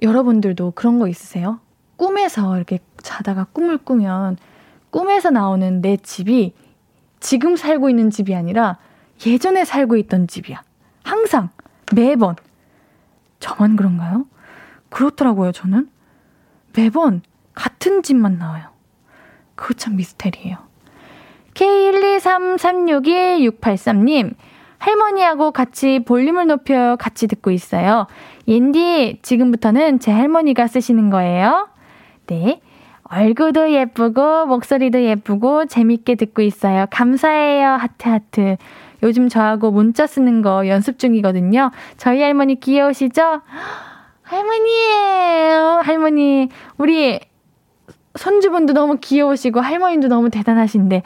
여러분들도 0.01 0.71
그런 0.71 0.99
거 0.99 1.09
있으세요? 1.09 1.59
꿈에서 1.97 2.55
이렇게 2.55 2.79
자다가 3.03 3.45
꿈을 3.51 3.77
꾸면 3.77 4.37
꿈에서 4.89 5.31
나오는 5.31 5.81
내 5.81 5.97
집이 5.97 6.53
지금 7.19 7.57
살고 7.57 7.89
있는 7.89 8.09
집이 8.09 8.33
아니라 8.33 8.77
예전에 9.25 9.65
살고 9.65 9.97
있던 9.97 10.29
집이야. 10.29 10.63
항상, 11.03 11.49
매번. 11.93 12.37
저만 13.41 13.75
그런가요? 13.75 14.27
그렇더라고요, 14.87 15.51
저는. 15.51 15.89
매번 16.73 17.21
같은 17.53 18.01
집만 18.01 18.37
나와요. 18.37 18.69
그거 19.55 19.73
참 19.73 19.97
미스테리예요. 19.97 20.55
K123361683님, 21.53 24.35
할머니하고 24.79 25.51
같이 25.51 25.99
볼륨을 26.05 26.47
높여 26.47 26.95
같이 26.97 27.27
듣고 27.27 27.51
있어요. 27.51 28.07
옌디, 28.47 29.19
지금부터는 29.21 29.99
제 29.99 30.11
할머니가 30.11 30.67
쓰시는 30.67 31.09
거예요. 31.09 31.69
네. 32.27 32.61
얼굴도 33.03 33.71
예쁘고, 33.71 34.45
목소리도 34.47 35.01
예쁘고, 35.01 35.65
재밌게 35.65 36.15
듣고 36.15 36.41
있어요. 36.41 36.85
감사해요. 36.91 37.69
하트 37.69 38.09
하트. 38.09 38.57
요즘 39.03 39.29
저하고 39.29 39.71
문자 39.71 40.07
쓰는 40.07 40.41
거 40.41 40.67
연습 40.67 40.99
중이거든요. 40.99 41.71
저희 41.97 42.21
할머니 42.21 42.59
귀여우시죠? 42.59 43.41
할머니예요. 44.23 45.81
할머니. 45.83 46.49
우리 46.77 47.19
손주분도 48.15 48.73
너무 48.73 48.97
귀여우시고 48.99 49.61
할머니도 49.61 50.07
너무 50.07 50.29
대단하신데 50.29 51.03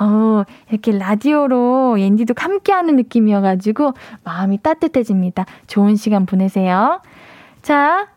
어, 0.00 0.44
이렇게 0.70 0.92
라디오로 0.92 1.98
옌디도 2.00 2.34
함께하는 2.36 2.96
느낌이어가지고 2.96 3.94
마음이 4.24 4.58
따뜻해집니다. 4.62 5.46
좋은 5.66 5.96
시간 5.96 6.26
보내세요. 6.26 7.00
자, 7.62 8.08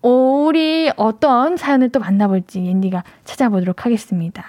우리 0.00 0.90
어떤 0.96 1.56
사연을 1.56 1.90
또 1.90 2.00
만나볼지 2.00 2.64
옌디가 2.64 3.04
찾아보도록 3.24 3.84
하겠습니다. 3.84 4.44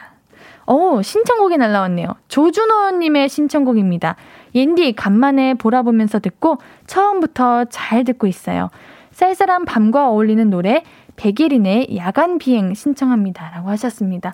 오, 0.65 1.01
신청곡이 1.01 1.57
날라왔네요. 1.57 2.07
조준호님의 2.29 3.27
신청곡입니다. 3.27 4.15
옌디 4.55 4.93
간만에 4.93 5.55
보라보면서 5.55 6.19
듣고 6.19 6.57
처음부터 6.87 7.65
잘 7.65 8.03
듣고 8.05 8.27
있어요. 8.27 8.69
쌀쌀한 9.11 9.65
밤과 9.65 10.09
어울리는 10.09 10.49
노래 10.49 10.83
백예린의 11.17 11.97
야간 11.97 12.37
비행 12.37 12.73
신청합니다. 12.73 13.51
라고 13.51 13.69
하셨습니다. 13.69 14.33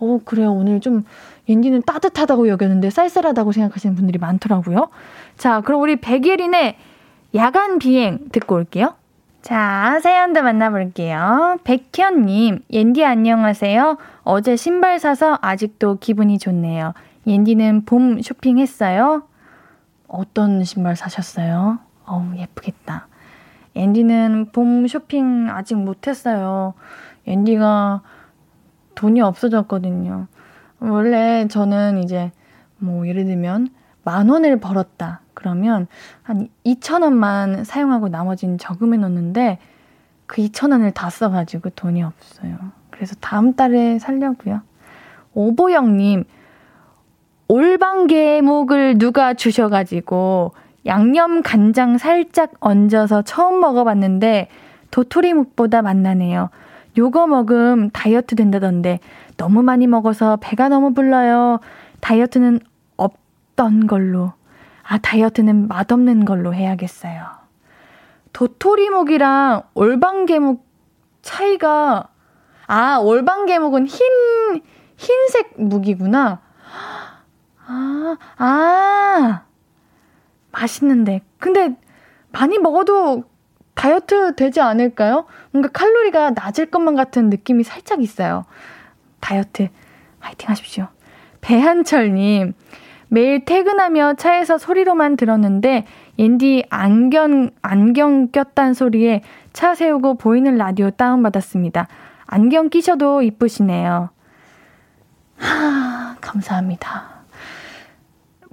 오, 0.00 0.20
그래요. 0.20 0.52
오늘 0.52 0.80
좀 0.80 1.04
옌디는 1.48 1.82
따뜻하다고 1.82 2.48
여겼는데 2.48 2.90
쌀쌀하다고 2.90 3.52
생각하시는 3.52 3.96
분들이 3.96 4.18
많더라고요. 4.18 4.90
자, 5.36 5.60
그럼 5.62 5.80
우리 5.80 5.96
백예린의 5.96 6.76
야간 7.34 7.78
비행 7.78 8.28
듣고 8.32 8.56
올게요. 8.56 8.94
자, 9.40 9.98
사연도 10.02 10.42
만나볼게요. 10.42 11.58
백현님, 11.64 12.64
옌디 12.70 13.04
안녕하세요. 13.04 13.96
어제 14.24 14.56
신발 14.56 14.98
사서 14.98 15.38
아직도 15.40 15.98
기분이 16.00 16.38
좋네요. 16.38 16.92
옌디는 17.26 17.84
봄 17.84 18.20
쇼핑했어요? 18.20 19.22
어떤 20.06 20.64
신발 20.64 20.96
사셨어요? 20.96 21.78
어우, 22.06 22.36
예쁘겠다. 22.36 23.06
앤디는 23.74 24.50
봄 24.52 24.86
쇼핑 24.86 25.48
아직 25.50 25.76
못했어요. 25.76 26.74
앤디가 27.26 28.02
돈이 28.94 29.20
없어졌거든요. 29.20 30.26
원래 30.80 31.46
저는 31.48 32.02
이제 32.02 32.30
뭐 32.78 33.06
예를 33.06 33.24
들면 33.24 33.68
만 34.04 34.28
원을 34.28 34.58
벌었다. 34.60 35.20
그러면 35.34 35.86
한 36.22 36.48
2천 36.64 37.02
원만 37.02 37.64
사용하고 37.64 38.08
나머지는 38.08 38.58
저금해 38.58 38.98
놓는데 38.98 39.58
그 40.26 40.42
2천 40.42 40.72
원을 40.72 40.92
다 40.92 41.10
써가지고 41.10 41.70
돈이 41.70 42.02
없어요. 42.02 42.56
그래서 42.90 43.14
다음 43.20 43.54
달에 43.54 43.98
살려고요. 43.98 44.60
오보영님, 45.34 46.24
올방개목을 47.48 48.98
누가 48.98 49.34
주셔가지고 49.34 50.52
양념 50.86 51.42
간장 51.42 51.98
살짝 51.98 52.52
얹어서 52.60 53.22
처음 53.22 53.60
먹어봤는데 53.60 54.48
도토리묵보다 54.90 55.82
맛나네요. 55.82 56.50
요거 56.96 57.26
먹음 57.26 57.90
다이어트 57.90 58.34
된다던데 58.34 58.98
너무 59.38 59.62
많이 59.62 59.86
먹어서 59.86 60.36
배가 60.36 60.68
너무 60.68 60.92
불러요. 60.92 61.60
다이어트는 62.00 62.60
없던 62.98 63.86
걸로. 63.86 64.34
아, 64.82 64.98
다이어트는 64.98 65.68
맛없는 65.68 66.26
걸로 66.26 66.52
해야겠어요. 66.52 67.24
도토리묵이랑 68.34 69.62
올방개묵 69.74 70.66
차이가, 71.22 72.08
아, 72.66 72.98
올방개묵은 72.98 73.86
흰, 73.86 74.62
흰색 74.96 75.54
묵이구나. 75.56 76.40
아, 77.66 78.16
아. 78.36 79.42
맛있는데. 80.50 81.22
근데 81.38 81.76
많이 82.32 82.58
먹어도 82.58 83.24
다이어트 83.74 84.34
되지 84.34 84.60
않을까요? 84.60 85.26
뭔가 85.52 85.68
칼로리가 85.68 86.30
낮을 86.30 86.66
것만 86.66 86.96
같은 86.96 87.30
느낌이 87.30 87.62
살짝 87.62 88.02
있어요. 88.02 88.44
다이어트 89.20 89.68
화이팅 90.20 90.48
하십시오. 90.50 90.88
배한철님, 91.40 92.54
매일 93.08 93.44
퇴근하며 93.44 94.14
차에서 94.14 94.58
소리로만 94.58 95.16
들었는데, 95.16 95.86
옌디 96.18 96.64
안경, 96.68 97.50
안경 97.62 98.28
꼈단 98.28 98.74
소리에 98.74 99.22
차 99.52 99.74
세우고 99.74 100.18
보이는 100.18 100.56
라디오 100.56 100.90
다운받았습니다. 100.90 101.88
안경 102.26 102.68
끼셔도 102.68 103.22
이쁘시네요. 103.22 104.10
감사합니다. 106.20 107.18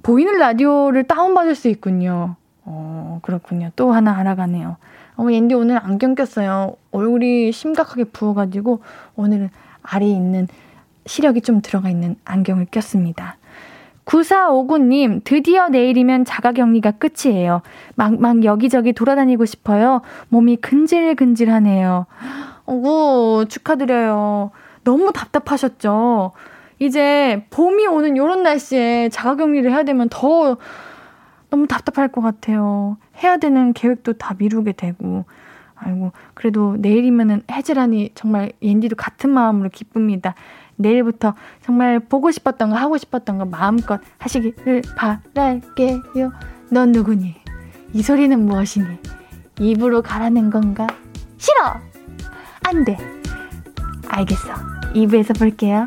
보이는 0.02 0.38
라디오를 0.38 1.04
다운받을 1.04 1.54
수 1.54 1.68
있군요. 1.68 2.36
어, 2.64 3.18
그렇군요. 3.22 3.70
또 3.76 3.92
하나 3.92 4.16
알아가네요. 4.16 4.76
어, 5.16 5.30
앤디 5.30 5.54
오늘 5.54 5.78
안경 5.78 6.14
꼈어요. 6.14 6.76
얼굴이 6.92 7.52
심각하게 7.52 8.04
부어가지고 8.04 8.82
오늘은 9.16 9.50
알이 9.88 10.10
있는 10.10 10.48
시력이 11.06 11.40
좀 11.42 11.60
들어가 11.62 11.88
있는 11.88 12.16
안경을 12.24 12.66
꼈습니다. 12.70 13.36
9459님, 14.06 15.22
드디어 15.24 15.68
내일이면 15.68 16.24
자가격리가 16.24 16.92
끝이에요. 16.92 17.62
막, 17.96 18.20
막 18.20 18.44
여기저기 18.44 18.92
돌아다니고 18.92 19.44
싶어요. 19.44 20.00
몸이 20.28 20.56
근질근질하네요. 20.56 22.06
어구, 22.66 23.46
축하드려요. 23.48 24.52
너무 24.84 25.12
답답하셨죠? 25.12 26.32
이제 26.78 27.44
봄이 27.50 27.86
오는 27.86 28.16
요런 28.16 28.42
날씨에 28.42 29.08
자가격리를 29.08 29.70
해야 29.70 29.82
되면 29.82 30.08
더 30.08 30.56
너무 31.50 31.66
답답할 31.66 32.08
것 32.08 32.20
같아요. 32.20 32.96
해야 33.22 33.38
되는 33.38 33.72
계획도 33.72 34.14
다 34.14 34.34
미루게 34.38 34.72
되고. 34.72 35.24
아이고, 35.76 36.12
그래도 36.34 36.76
내일이면은 36.78 37.42
해지라니 37.50 38.10
정말 38.14 38.52
옌디도 38.62 38.96
같은 38.96 39.30
마음으로 39.30 39.68
기쁩니다. 39.70 40.34
내일부터 40.76 41.34
정말 41.62 42.00
보고 42.00 42.30
싶었던 42.30 42.70
거, 42.70 42.76
하고 42.76 42.98
싶었던 42.98 43.38
거 43.38 43.44
마음껏 43.44 44.00
하시기를 44.18 44.82
바랄게요. 44.96 46.32
넌 46.70 46.92
누구니? 46.92 47.34
이 47.92 48.02
소리는 48.02 48.38
무엇이니? 48.44 48.86
입으로 49.58 50.02
가라는 50.02 50.50
건가? 50.50 50.86
싫어! 51.38 51.80
안 52.64 52.84
돼! 52.84 52.98
알겠어. 54.08 54.54
2부에서 54.94 55.38
볼게요. 55.38 55.86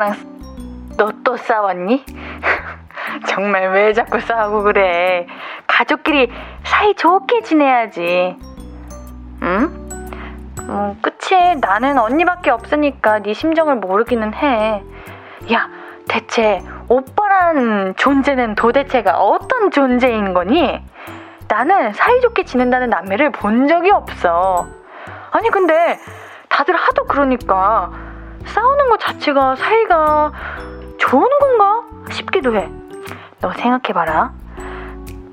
오빠랑 0.00 0.14
너 0.96 1.12
또 1.22 1.36
싸웠니? 1.36 2.04
정말 3.28 3.70
왜 3.72 3.92
자꾸 3.92 4.18
싸우고 4.18 4.62
그래? 4.64 5.26
가족끼리 5.66 6.32
사이 6.64 6.94
좋게 6.94 7.42
지내야지. 7.42 8.36
응? 9.42 9.88
뭐, 10.66 10.96
그치. 11.02 11.36
나는 11.60 11.98
언니밖에 11.98 12.50
없으니까 12.50 13.20
네 13.20 13.34
심정을 13.34 13.76
모르기는 13.76 14.34
해. 14.34 14.82
야, 15.52 15.68
대체 16.08 16.62
오빠란 16.88 17.94
존재는 17.96 18.54
도대체가 18.54 19.18
어떤 19.18 19.70
존재인 19.70 20.32
거니? 20.34 20.82
나는 21.48 21.92
사이좋게 21.92 22.44
지낸다는 22.44 22.90
남매를 22.90 23.32
본 23.32 23.68
적이 23.68 23.90
없어. 23.90 24.66
아니, 25.30 25.50
근데 25.50 25.98
다들 26.48 26.74
하도 26.74 27.04
그러니까 27.04 27.90
싸우는 28.44 28.88
것 28.90 29.00
자체가 29.00 29.56
사이가 29.56 30.32
좋은 30.98 31.28
건가 31.40 31.82
싶기도 32.10 32.56
해. 32.56 32.68
너 33.40 33.52
생각해봐라. 33.52 34.32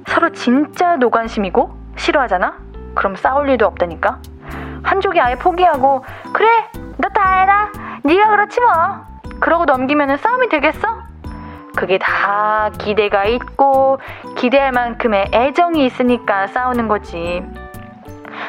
서로 0.08 0.32
진짜 0.32 0.96
노관심이고 0.96 1.78
싫어하잖아? 1.98 2.58
그럼 2.96 3.16
싸울 3.16 3.50
일도 3.50 3.66
없다니까? 3.66 4.20
한쪽이 4.84 5.20
아예 5.20 5.36
포기하고 5.36 6.04
그래 6.34 6.48
너다 6.98 7.40
해라 7.40 7.72
네가 8.04 8.30
그렇지 8.30 8.62
뭐 8.62 8.72
그러고 9.40 9.66
넘기면 9.66 10.18
싸움이 10.18 10.50
되겠어? 10.50 10.88
그게 11.76 11.98
다 12.00 12.72
기대가 12.80 13.26
있고 13.26 14.00
기대할 14.38 14.72
만큼의 14.72 15.30
애정이 15.34 15.86
있으니까 15.86 16.48
싸우는 16.48 16.88
거지 16.88 17.44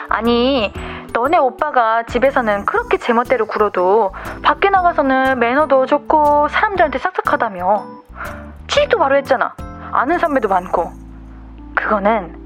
아니 0.08 0.72
너네 1.18 1.36
오빠가 1.36 2.04
집에서는 2.04 2.64
그렇게 2.64 2.96
제멋대로 2.96 3.46
굴어도 3.46 4.12
밖에 4.44 4.70
나가서는 4.70 5.40
매너도 5.40 5.86
좋고 5.86 6.46
사람들한테 6.46 7.00
싹싹하다며 7.00 7.86
취직도 8.68 8.98
바로 8.98 9.16
했잖아 9.16 9.52
아는 9.90 10.20
선배도 10.20 10.46
많고 10.46 10.92
그거는 11.74 12.36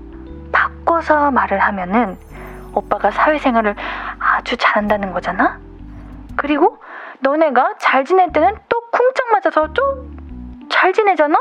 바꿔서 0.52 1.30
말을 1.30 1.58
하면은 1.58 2.16
오빠가 2.72 3.10
사회생활을 3.10 3.76
아주 4.18 4.56
잘한다는 4.56 5.12
거잖아? 5.12 5.60
그리고 6.36 6.78
너네가 7.20 7.74
잘 7.78 8.06
지낼 8.06 8.32
때는 8.32 8.56
또 8.70 8.80
쿵짝 8.90 9.26
맞아서 9.32 9.70
좀 9.74 10.12
잘 10.70 10.94
지내잖아? 10.94 11.38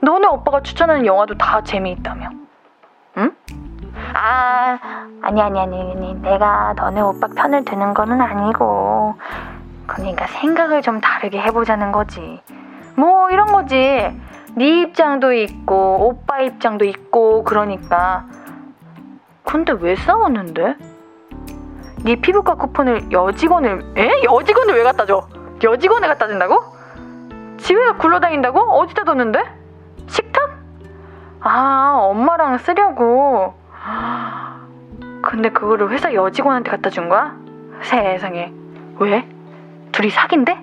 너네 0.00 0.26
오빠가 0.26 0.62
추천하는 0.62 1.04
영화도 1.04 1.36
다 1.36 1.62
재미있다며. 1.62 2.30
응? 3.18 3.36
아, 4.14 4.78
아니, 5.22 5.40
아니, 5.40 5.60
아니, 5.60 5.92
아니. 5.92 6.14
내가 6.14 6.74
너네 6.76 7.00
오빠 7.00 7.28
편을 7.28 7.64
드는 7.64 7.94
거는 7.94 8.20
아니고. 8.20 9.14
그러니까 9.86 10.26
생각을 10.26 10.82
좀 10.82 11.00
다르게 11.00 11.40
해보자는 11.40 11.92
거지. 11.92 12.40
뭐, 12.96 13.30
이런 13.30 13.46
거지. 13.52 13.76
네 14.56 14.80
입장도 14.82 15.32
있고, 15.32 16.08
오빠 16.08 16.40
입장도 16.40 16.84
있고, 16.84 17.44
그러니까. 17.44 18.24
근데 19.44 19.72
왜 19.72 19.96
싸웠는데? 19.96 20.76
네 22.04 22.16
피부과 22.16 22.54
쿠폰을 22.54 23.12
여직원을 23.12 23.92
에? 23.96 24.22
여직원을 24.24 24.74
왜 24.74 24.82
갖다 24.82 25.04
줘? 25.04 25.28
여직원에 25.62 26.06
갖다 26.06 26.28
준다고? 26.28 26.58
집에서 27.58 27.96
굴러다닌다고? 27.98 28.58
어디다 28.58 29.04
뒀는데? 29.04 29.44
식탁? 30.06 30.50
아 31.40 31.98
엄마랑 32.00 32.56
쓰려고 32.58 33.54
근데 35.22 35.50
그거를 35.50 35.90
회사 35.90 36.12
여직원한테 36.12 36.70
갖다 36.70 36.90
준 36.90 37.08
거야? 37.08 37.36
세상에 37.82 38.52
왜? 38.98 39.28
둘이 39.92 40.10
사귄대? 40.10 40.58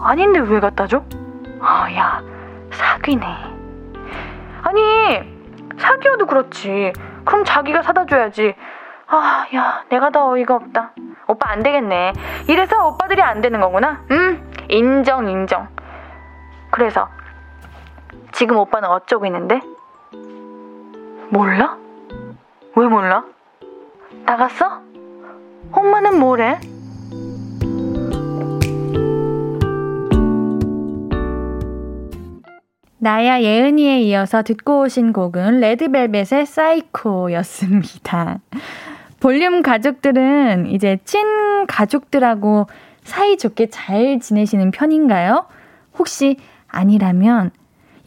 아닌데 0.00 0.40
왜 0.40 0.60
갖다 0.60 0.86
줘? 0.86 1.04
아 1.60 1.88
야 1.94 2.22
사귀네 2.70 3.26
아니 4.62 4.80
사귀어도 5.78 6.26
그렇지 6.26 6.92
그럼 7.24 7.44
자기가 7.44 7.82
사다 7.82 8.06
줘야지 8.06 8.54
아, 9.06 9.46
야, 9.54 9.84
내가 9.90 10.08
더 10.10 10.30
어이가 10.30 10.54
없다. 10.56 10.92
오빠 11.28 11.50
안 11.50 11.62
되겠네. 11.62 12.14
이래서 12.48 12.88
오빠들이 12.88 13.20
안 13.20 13.42
되는 13.42 13.60
거구나. 13.60 14.02
음, 14.10 14.50
인정, 14.70 15.28
인정. 15.28 15.68
그래서 16.70 17.08
지금 18.32 18.56
오빠는 18.56 18.88
어쩌고 18.88 19.26
있는데? 19.26 19.60
몰라? 21.28 21.76
왜 22.76 22.88
몰라? 22.88 23.24
나갔어? 24.26 24.82
엄마는 25.70 26.18
뭐래? 26.18 26.58
나야 32.98 33.42
예은이에 33.42 34.00
이어서 34.02 34.42
듣고 34.42 34.80
오신 34.80 35.12
곡은 35.12 35.60
레드벨벳의 35.60 36.46
사이코였습니다. 36.46 38.40
볼륨 39.20 39.62
가족들은 39.62 40.66
이제 40.66 40.98
찐 41.04 41.66
가족들하고 41.66 42.66
사이좋게 43.04 43.68
잘 43.68 44.18
지내시는 44.18 44.72
편인가요? 44.72 45.46
혹시 45.96 46.38
아니라면 46.66 47.52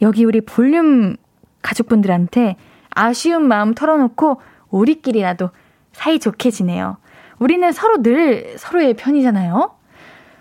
여기 0.02 0.26
우리 0.26 0.42
볼륨 0.42 1.16
가족분들한테 1.62 2.56
아쉬운 2.90 3.46
마음 3.48 3.74
털어놓고 3.74 4.40
우리끼리라도 4.70 5.50
사이좋게 5.92 6.50
지내요. 6.50 6.98
우리는 7.38 7.70
서로 7.72 8.02
늘 8.02 8.54
서로의 8.58 8.94
편이잖아요. 8.94 9.70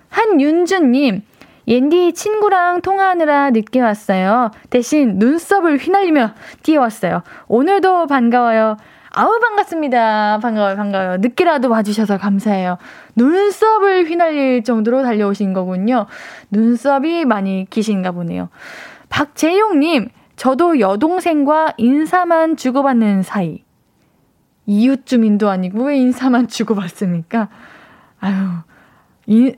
한윤주님, 0.10 1.24
옌디 1.68 2.14
친구랑 2.14 2.82
통화하느라 2.82 3.52
늦게 3.52 3.82
왔어요. 3.82 4.52
대신 4.70 5.20
눈썹을 5.20 5.78
휘날리며 5.78 6.34
뛰어왔어요. 6.64 7.24
오늘도 7.48 8.08
반가워요. 8.08 8.78
아우 9.12 9.40
반갑습니다. 9.40 10.40
반가워요. 10.42 10.76
반가워요. 10.76 11.18
늦게라도 11.18 11.70
와주셔서 11.70 12.18
감사해요. 12.18 12.78
눈썹을 13.16 14.06
휘날릴 14.06 14.64
정도로 14.64 15.04
달려오신 15.04 15.54
거군요. 15.54 16.06
눈썹이 16.52 17.26
많이 17.26 17.66
기신가 17.70 18.12
보네요. 18.12 18.50
박재용님, 19.10 20.10
저도 20.36 20.80
여동생과 20.80 21.74
인사만 21.78 22.58
주고받는 22.58 23.24
사이. 23.24 23.67
이웃 24.68 25.06
주민도 25.06 25.50
아니고 25.50 25.86
왜 25.86 25.98
인사만 25.98 26.48
주고받습니까? 26.50 27.50
아유, 28.20 28.36
인, 29.26 29.56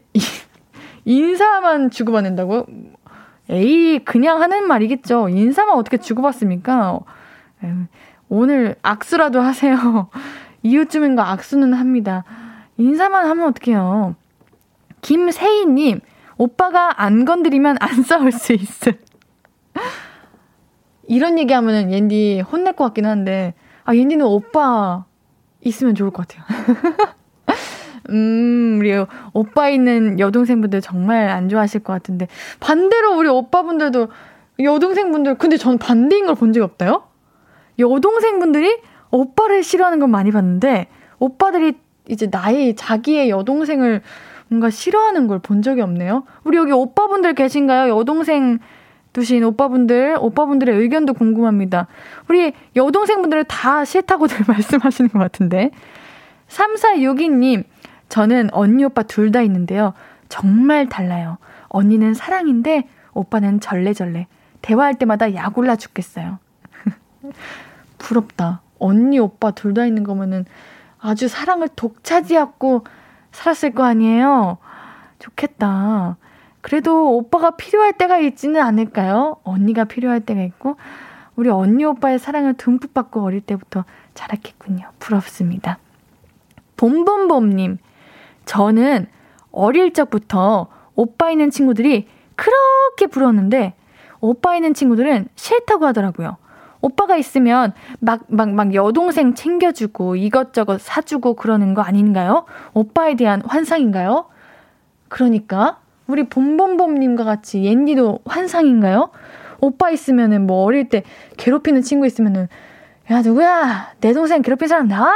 인사만 1.04 1.90
주고받는다고요? 1.90 2.66
에이, 3.50 4.00
그냥 4.06 4.42
하는 4.42 4.68
말이겠죠. 4.68 5.30
인사만 5.30 5.76
어떻게 5.76 5.98
주고받습니까? 5.98 7.00
오늘 8.30 8.76
악수라도 8.84 9.42
하세요. 9.42 10.10
이웃 10.62 10.90
주민과 10.90 11.32
악수는 11.32 11.74
합니다. 11.74 12.24
인사만 12.78 13.26
하면 13.28 13.48
어떡해요. 13.48 14.16
김세희님, 15.02 16.02
오빠가 16.38 17.02
안 17.02 17.26
건드리면 17.26 17.78
안 17.80 18.04
싸울 18.04 18.32
수 18.32 18.54
있음. 18.54 18.94
이런 21.08 21.40
얘기 21.40 21.54
하면은 21.54 21.92
옌디 21.92 22.42
혼낼 22.42 22.74
것 22.74 22.84
같긴 22.86 23.08
한데, 23.08 23.56
아, 23.90 23.96
옌디는 23.96 24.24
오빠 24.24 25.06
있으면 25.62 25.96
좋을 25.96 26.12
것 26.12 26.28
같아요. 26.28 26.46
음, 28.12 28.78
우리 28.80 28.94
오빠 29.34 29.70
있는 29.70 30.20
여동생분들 30.20 30.80
정말 30.82 31.28
안 31.30 31.50
좋아하실 31.50 31.82
것 31.82 31.94
같은데. 31.94 32.28
반대로 32.60 33.18
우리 33.18 33.30
오빠분들도 33.30 34.10
여동생분들, 34.62 35.40
근데 35.40 35.58
전 35.58 35.80
반대인 35.80 36.28
걸 36.28 36.36
본 36.36 36.54
적이 36.54 36.66
없다요? 36.66 37.02
여동생분들이 37.80 38.78
오빠를 39.10 39.64
싫어하는 39.64 39.98
건 40.00 40.12
많이 40.12 40.30
봤는데, 40.32 40.86
오빠들이 41.18 41.74
이제 42.08 42.28
나의, 42.32 42.76
자기의 42.76 43.32
여동생을 43.32 44.04
뭔가 44.50 44.70
싫어하는 44.70 45.26
걸 45.26 45.40
본 45.40 45.64
적이 45.64 45.82
없네요. 45.82 46.26
우리 46.44 46.58
여기 46.58 46.72
오빠분들 46.74 47.34
계신가요? 47.34 47.98
여동생 47.98 48.60
두신 49.14 49.44
오빠분들, 49.44 50.18
오빠분들의 50.20 50.76
의견도 50.78 51.14
궁금합니다. 51.14 51.88
우리 52.28 52.54
여동생분들 52.76 53.44
다 53.46 53.84
싫다고들 53.86 54.46
말씀하시는 54.48 55.10
것 55.12 55.20
같은데. 55.20 55.72
3462님, 56.48 57.64
저는 58.10 58.50
언니 58.54 58.84
오빠 58.84 59.04
둘 59.04 59.32
다 59.32 59.42
있는데요. 59.42 59.94
정말 60.30 60.90
달라요. 60.90 61.38
언니는 61.70 62.14
사랑인데 62.14 62.88
오빠는 63.14 63.60
절레절레. 63.60 64.28
대화할 64.62 64.96
때마다 64.96 65.34
약 65.36 65.58
올라 65.58 65.76
죽겠어요. 65.76 66.40
부럽다. 67.98 68.62
언니 68.80 69.20
오빠 69.20 69.52
둘 69.52 69.74
다 69.74 69.86
있는 69.86 70.04
거면은 70.04 70.46
아주 71.00 71.28
사랑을 71.28 71.70
독차지하고 71.76 72.84
살았을 73.32 73.72
거 73.74 73.84
아니에요. 73.84 74.58
좋겠다. 75.20 76.18
그래도 76.62 77.16
오빠가 77.16 77.52
필요할 77.52 77.94
때가 77.94 78.20
있지는 78.20 78.62
않을까요? 78.62 79.38
언니가 79.44 79.86
필요할 79.86 80.22
때가 80.22 80.42
있고 80.44 80.76
우리 81.36 81.50
언니 81.50 81.86
오빠의 81.86 82.20
사랑을 82.20 82.54
듬뿍 82.56 82.94
받고 82.94 83.22
어릴 83.22 83.42
때부터 83.42 83.86
자랐겠군요. 84.14 84.90
부럽습니다. 85.00 85.80
봄봄봄님, 86.76 87.78
저는 88.46 89.08
어릴 89.52 89.94
적부터 89.94 90.68
오빠 90.96 91.32
있는 91.32 91.50
친구들이 91.50 92.08
그렇게 92.36 93.08
부러웠는데 93.08 93.74
오빠 94.22 94.56
있는 94.56 94.74
친구들은 94.74 95.30
싫다고 95.36 95.86
하더라고요. 95.86 96.38
오빠가 96.82 97.18
있으면 97.18 97.74
막, 98.00 98.22
막, 98.28 98.50
막 98.50 98.74
여동생 98.74 99.34
챙겨주고 99.34 100.16
이것저것 100.16 100.82
사주고 100.82 101.36
그러는 101.36 101.74
거 101.74 101.82
아닌가요? 101.82 102.46
오빠에 102.74 103.16
대한 103.16 103.42
환상인가요? 103.46 104.26
그러니까, 105.10 105.79
우리 106.10 106.28
봄봄봄님과 106.28 107.24
같이 107.24 107.64
옌디도 107.64 108.22
환상인가요? 108.26 109.12
오빠 109.62 109.92
있으면은 109.92 110.48
뭐 110.48 110.64
어릴 110.64 110.90
때 110.90 111.04
괴롭히는 111.38 111.84
친구 111.84 112.08
있으면은, 112.08 112.48
야, 113.12 113.22
누구야? 113.22 113.94
내 114.02 114.14
동생 114.14 114.42
괴롭힌 114.42 114.68
사람 114.68 114.88
나와! 114.88 115.14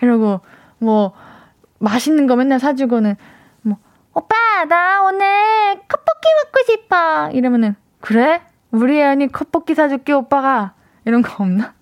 이러고, 0.00 0.40
뭐, 0.78 1.12
맛있는 1.78 2.26
거 2.26 2.36
맨날 2.36 2.58
사주고는 2.58 3.16
뭐 3.62 3.76
오빠 4.14 4.36
나 4.68 5.02
오늘 5.02 5.80
컵볶이 5.88 6.24
먹고 6.44 6.64
싶어 6.66 7.30
이러면은 7.32 7.74
그래 8.00 8.40
우리 8.70 8.98
애언니 8.98 9.28
컵볶이 9.28 9.74
사줄게 9.74 10.12
오빠가 10.12 10.74
이런 11.04 11.22
거 11.22 11.42
없나? 11.42 11.74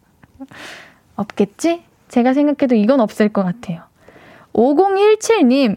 없겠지? 1.16 1.84
제가 2.08 2.34
생각해도 2.34 2.74
이건 2.74 3.00
없을 3.00 3.28
것 3.28 3.42
같아요. 3.44 3.82
5017님 4.52 5.76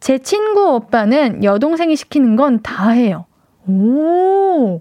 제 0.00 0.18
친구 0.18 0.74
오빠는 0.74 1.44
여동생이 1.44 1.94
시키는 1.96 2.36
건 2.36 2.62
다 2.62 2.90
해요. 2.90 3.26
오 3.68 4.80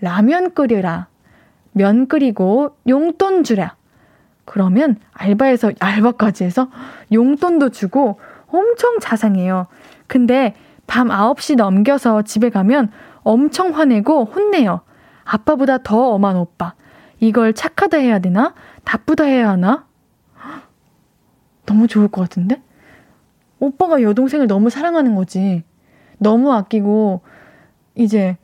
라면 0.00 0.54
끓여라 0.54 1.08
면 1.72 2.06
끓이고 2.08 2.76
용돈 2.88 3.44
주라 3.44 3.76
그러면 4.44 4.96
알바에서 5.12 5.72
알바까지 5.78 6.44
해서 6.44 6.68
용돈도 7.12 7.68
주고 7.70 8.18
엄청 8.46 8.98
자상해요. 9.00 9.66
근데 10.06 10.54
밤 10.86 11.08
9시 11.08 11.56
넘겨서 11.56 12.22
집에 12.22 12.48
가면 12.48 12.90
엄청 13.22 13.76
화내고 13.76 14.24
혼내요. 14.24 14.80
아빠보다 15.24 15.78
더 15.78 16.12
엄한 16.14 16.36
오빠. 16.36 16.72
이걸 17.20 17.52
착하다 17.52 17.98
해야 17.98 18.18
되나? 18.20 18.54
나쁘다 18.84 19.24
해야 19.24 19.50
하나? 19.50 19.84
너무 21.66 21.86
좋을 21.86 22.08
것 22.08 22.22
같은데? 22.22 22.62
오빠가 23.60 24.02
여동생을 24.02 24.46
너무 24.46 24.70
사랑하는 24.70 25.14
거지. 25.14 25.62
너무 26.18 26.52
아끼고, 26.52 27.20
이제, 27.94 28.36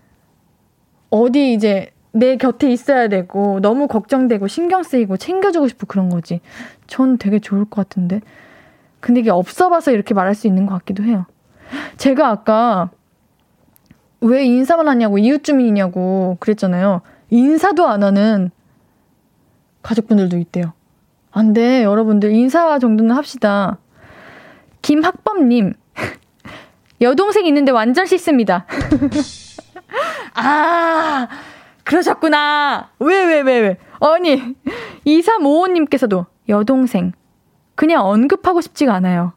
어디 1.11 1.53
이제 1.53 1.90
내 2.12 2.37
곁에 2.37 2.70
있어야 2.70 3.09
되고 3.09 3.61
너무 3.61 3.88
걱정되고 3.88 4.46
신경 4.46 4.85
쓰이고 4.85 5.16
챙겨주고 5.16 5.66
싶고 5.68 5.87
그런 5.87 6.09
거지. 6.09 6.40
전 6.87 7.18
되게 7.18 7.40
좋을 7.40 7.64
것 7.64 7.88
같은데. 7.88 8.20
근데 9.00 9.20
이게 9.20 9.31
없어 9.31 9.68
봐서 9.68 9.90
이렇게 9.90 10.14
말할 10.14 10.35
수 10.35 10.46
있는 10.46 10.64
것 10.64 10.74
같기도 10.74 11.03
해요. 11.03 11.27
제가 11.96 12.29
아까 12.29 12.90
왜 14.20 14.44
인사만 14.44 14.88
하냐고 14.88 15.18
이웃 15.18 15.42
주민이냐고 15.42 16.37
그랬잖아요. 16.40 17.03
인사도 17.31 17.87
안 17.87 18.03
하는 18.03 18.50
가족분들도 19.83 20.38
있대요. 20.38 20.72
안 21.33 21.53
돼, 21.53 21.83
여러분들. 21.83 22.33
인사 22.33 22.79
정도는 22.79 23.14
합시다. 23.14 23.79
김학범님. 24.85 25.73
여동생 27.01 27.47
있는데 27.47 27.73
완전 27.73 28.05
씻습니다. 28.05 28.66
아, 30.35 31.27
그러셨구나. 31.85 32.90
왜, 32.99 33.25
왜, 33.25 33.40
왜, 33.40 33.59
왜. 33.61 33.79
아니, 34.01 34.55
2355님께서도 35.07 36.27
여동생. 36.51 37.12
그냥 37.75 38.05
언급하고 38.05 38.61
싶지가 38.61 38.94
않아요. 38.94 39.33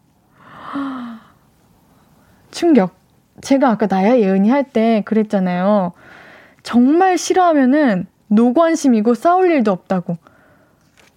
충격. 2.52 2.98
제가 3.40 3.70
아까 3.70 3.88
나야 3.88 4.20
예은이 4.20 4.50
할 4.50 4.64
때 4.66 5.02
그랬잖아요. 5.06 5.94
정말 6.64 7.18
싫어하면은 7.18 8.08
노관심이고 8.28 9.14
싸울 9.14 9.50
일도 9.52 9.72
없다고. 9.72 10.18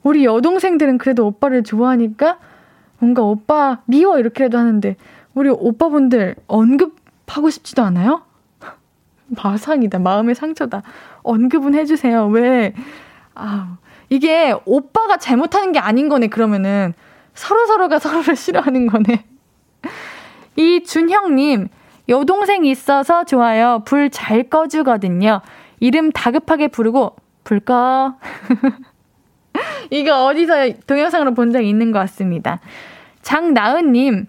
우리 0.05 0.25
여동생들은 0.25 0.99
그래도 0.99 1.27
오빠를 1.27 1.64
좋아하니까 1.64 2.38
뭔가 3.01 3.23
오빠 3.23 3.81
미워 3.87 4.19
이렇게라도 4.19 4.59
하는데 4.59 4.97
우리 5.35 5.49
오빠분들 5.49 6.37
언급하고 6.47 7.51
싶지도 7.51 7.83
않아요? 7.83 8.23
마상이다. 9.29 9.99
마음의 9.99 10.35
상처다. 10.35 10.83
언급은 11.23 11.75
해주세요. 11.75 12.27
왜? 12.29 12.75
아, 13.35 13.77
이게 14.09 14.55
오빠가 14.65 15.17
잘못하는 15.17 15.73
게 15.73 15.79
아닌 15.79 16.09
거네, 16.09 16.29
그러면은. 16.29 16.95
서로서로가 17.35 17.99
서로를 18.01 18.37
싫어하는 18.37 18.87
거네. 18.87 19.25
이준형님, 20.57 21.69
여동생 22.09 22.65
있어서 22.65 23.25
좋아요. 23.25 23.83
불 23.87 24.11
잘 24.11 24.43
꺼주거든요. 24.45 25.41
이름 25.79 26.11
다급하게 26.13 26.69
부르고, 26.69 27.17
불 27.45 27.61
꺼. 27.61 28.15
이거 29.91 30.27
어디서 30.27 30.73
동영상으로 30.87 31.35
본 31.35 31.53
적 31.53 31.63
있는 31.63 31.93
것 31.93 31.99
같습니다. 32.01 32.61
장나은님, 33.23 34.27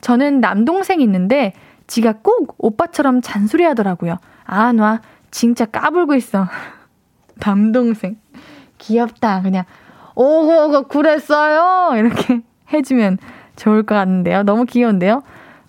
저는 0.00 0.40
남동생 0.40 1.00
있는데, 1.00 1.52
지가 1.86 2.14
꼭 2.22 2.54
오빠처럼 2.58 3.20
잔소리 3.22 3.64
하더라고요. 3.64 4.18
아, 4.44 4.72
놔. 4.72 5.00
진짜 5.30 5.64
까불고 5.66 6.14
있어. 6.14 6.46
남동생. 7.40 8.18
귀엽다. 8.78 9.42
그냥, 9.42 9.64
오고, 10.14 10.88
그랬어요. 10.88 11.96
이렇게 11.98 12.42
해주면 12.72 13.18
좋을 13.56 13.82
것 13.84 13.94
같은데요. 13.94 14.42
너무 14.42 14.64
귀여운데요. 14.64 15.22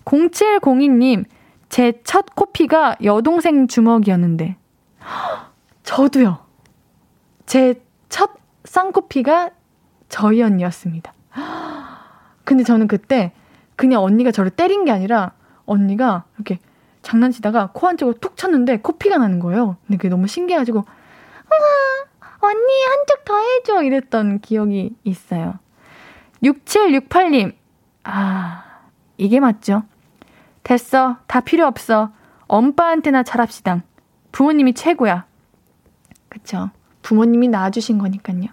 0702님, 0.06 1.26
제 1.70 1.94
첫 2.04 2.36
코피가 2.36 2.98
여동생 3.04 3.68
주먹이었는데. 3.68 4.56
저도요. 5.84 6.40
제 7.46 7.76
첫 8.10 8.32
쌍코피가 8.64 9.50
저희 10.10 10.42
언니였습니다. 10.42 11.12
근데 12.46 12.64
저는 12.64 12.88
그때 12.88 13.34
그냥 13.76 14.02
언니가 14.02 14.32
저를 14.32 14.50
때린 14.52 14.86
게 14.86 14.92
아니라 14.92 15.34
언니가 15.66 16.24
이렇게 16.36 16.60
장난치다가 17.02 17.72
코 17.74 17.88
한쪽으로 17.88 18.18
툭 18.20 18.38
쳤는데 18.38 18.80
코피가 18.80 19.18
나는 19.18 19.40
거예요. 19.40 19.78
근데 19.86 19.98
그게 19.98 20.10
너무 20.10 20.28
신기해가지고, 20.28 20.80
우와, 20.80 22.30
언니 22.40 22.84
한쪽 22.90 23.26
더 23.26 23.38
해줘! 23.38 23.84
이랬던 23.84 24.40
기억이 24.40 24.96
있어요. 25.04 25.60
6768님, 26.44 27.54
아, 28.04 28.64
이게 29.18 29.40
맞죠? 29.40 29.84
됐어. 30.64 31.18
다 31.28 31.42
필요 31.42 31.68
없어. 31.68 32.12
엄빠한테나 32.48 33.24
잘합시다. 33.24 33.84
부모님이 34.32 34.74
최고야. 34.74 35.26
그쵸. 36.28 36.70
부모님이 37.02 37.50
낳아주신 37.50 38.00
거니까요. 38.00 38.48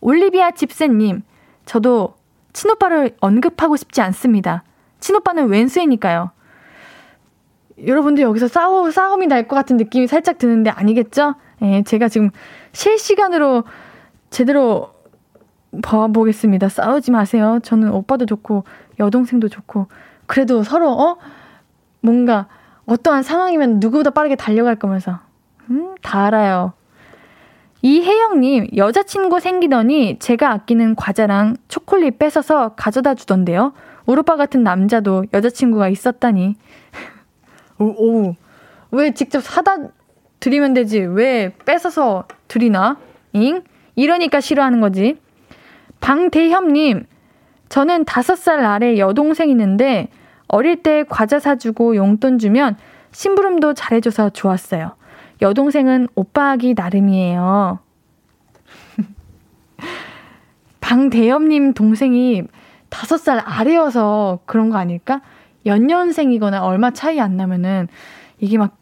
올리비아 0.00 0.52
집세님, 0.52 1.22
저도 1.66 2.16
친오빠를 2.52 3.16
언급하고 3.20 3.76
싶지 3.76 4.00
않습니다. 4.02 4.62
친오빠는 5.00 5.48
왼수이니까요. 5.48 6.30
여러분들 7.86 8.22
여기서 8.22 8.48
싸우, 8.48 8.90
싸움이 8.90 9.26
날 9.26 9.48
것 9.48 9.56
같은 9.56 9.76
느낌이 9.76 10.06
살짝 10.06 10.38
드는데 10.38 10.70
아니겠죠? 10.70 11.34
예, 11.62 11.82
제가 11.82 12.08
지금 12.08 12.30
실시간으로 12.72 13.64
제대로 14.30 14.92
봐보겠습니다. 15.82 16.68
싸우지 16.68 17.10
마세요. 17.10 17.58
저는 17.62 17.90
오빠도 17.92 18.26
좋고, 18.26 18.64
여동생도 19.00 19.48
좋고, 19.48 19.86
그래도 20.26 20.62
서로, 20.62 20.90
어? 20.90 21.16
뭔가, 22.00 22.46
어떠한 22.86 23.22
상황이면 23.22 23.80
누구보다 23.80 24.10
빠르게 24.10 24.36
달려갈 24.36 24.76
거면서. 24.76 25.20
음, 25.70 25.94
다 26.02 26.26
알아요. 26.26 26.74
이혜영님, 27.82 28.68
여자친구 28.76 29.40
생기더니 29.40 30.18
제가 30.20 30.52
아끼는 30.52 30.94
과자랑 30.94 31.56
초콜릿 31.66 32.18
뺏어서 32.18 32.74
가져다 32.76 33.14
주던데요. 33.14 33.72
우르빠 34.06 34.36
같은 34.36 34.62
남자도 34.62 35.24
여자친구가 35.32 35.88
있었다니. 35.88 36.54
오, 37.78 37.84
오, 37.84 38.36
왜 38.92 39.12
직접 39.12 39.42
사다 39.42 39.78
드리면 40.38 40.74
되지? 40.74 41.00
왜 41.00 41.52
뺏어서 41.64 42.24
드리나? 42.46 42.98
잉? 43.32 43.62
이러니까 43.96 44.40
싫어하는 44.40 44.80
거지. 44.80 45.18
방대협님, 46.00 47.06
저는 47.68 48.04
다섯 48.04 48.36
살 48.36 48.64
아래 48.64 48.98
여동생 48.98 49.50
있는데 49.50 50.08
어릴 50.46 50.82
때 50.82 51.04
과자 51.08 51.40
사주고 51.40 51.96
용돈 51.96 52.38
주면 52.38 52.76
심부름도 53.10 53.74
잘해줘서 53.74 54.30
좋았어요. 54.30 54.94
여동생은 55.42 56.08
오빠하기 56.14 56.74
나름이에요. 56.74 57.80
방대엽님 60.80 61.74
동생이 61.74 62.44
다섯 62.88 63.18
살 63.18 63.42
아래여서 63.44 64.38
그런 64.46 64.70
거 64.70 64.78
아닐까? 64.78 65.20
연년생이거나 65.66 66.64
얼마 66.64 66.92
차이 66.92 67.20
안 67.20 67.36
나면은 67.36 67.88
이게 68.38 68.56
막 68.56 68.76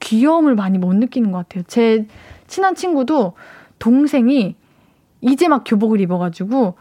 귀여움을 0.00 0.54
많이 0.56 0.78
못 0.78 0.94
느끼는 0.94 1.32
것 1.32 1.38
같아요. 1.38 1.64
제 1.66 2.06
친한 2.46 2.74
친구도 2.74 3.34
동생이 3.78 4.56
이제 5.20 5.48
막 5.48 5.64
교복을 5.64 6.00
입어가지고 6.00 6.76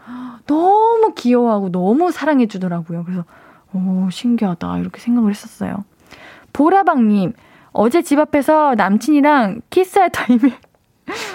너무 0.45 1.13
귀여워하고 1.15 1.71
너무 1.71 2.11
사랑해주더라고요. 2.11 3.03
그래서, 3.03 3.25
오, 3.73 4.09
신기하다. 4.11 4.79
이렇게 4.79 4.99
생각을 4.99 5.31
했었어요. 5.31 5.83
보라방님, 6.53 7.33
어제 7.77 8.01
집 8.01 8.19
앞에서 8.19 8.73
남친이랑 8.75 9.59
키스할 9.69 10.09
타임에, 10.09 10.57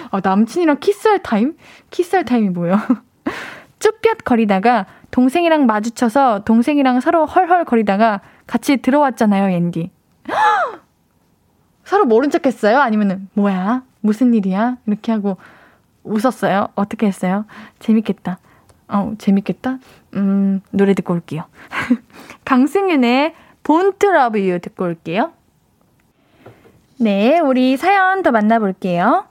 아, 0.09 0.21
남친이랑 0.23 0.79
키스할 0.79 1.21
타임? 1.21 1.55
키스할 1.91 2.25
타임이 2.25 2.49
뭐예요? 2.49 2.77
쭈뼛 3.77 4.17
거리다가 4.25 4.87
동생이랑 5.11 5.67
마주쳐서 5.67 6.43
동생이랑 6.43 6.99
서로 6.99 7.27
헐헐 7.27 7.65
거리다가 7.65 8.21
같이 8.47 8.77
들어왔잖아요, 8.77 9.49
옌디. 9.49 9.91
서로 11.85 12.05
모른 12.05 12.31
척 12.31 12.47
했어요? 12.47 12.79
아니면은, 12.79 13.29
뭐야? 13.33 13.83
무슨 13.99 14.33
일이야? 14.33 14.77
이렇게 14.87 15.11
하고 15.11 15.37
웃었어요? 16.03 16.69
어떻게 16.73 17.05
했어요? 17.05 17.45
재밌겠다. 17.77 18.39
어, 18.87 19.13
재밌겠다? 19.19 19.77
음, 20.15 20.61
노래 20.71 20.95
듣고 20.95 21.13
올게요. 21.13 21.43
강승윤의 22.45 23.35
Born 23.61 23.92
to 23.92 24.07
Love 24.07 24.39
You 24.39 24.59
듣고 24.59 24.85
올게요. 24.85 25.33
네, 27.01 27.39
우리 27.39 27.77
사연 27.77 28.21
더 28.21 28.29
만나볼게요. 28.29 29.25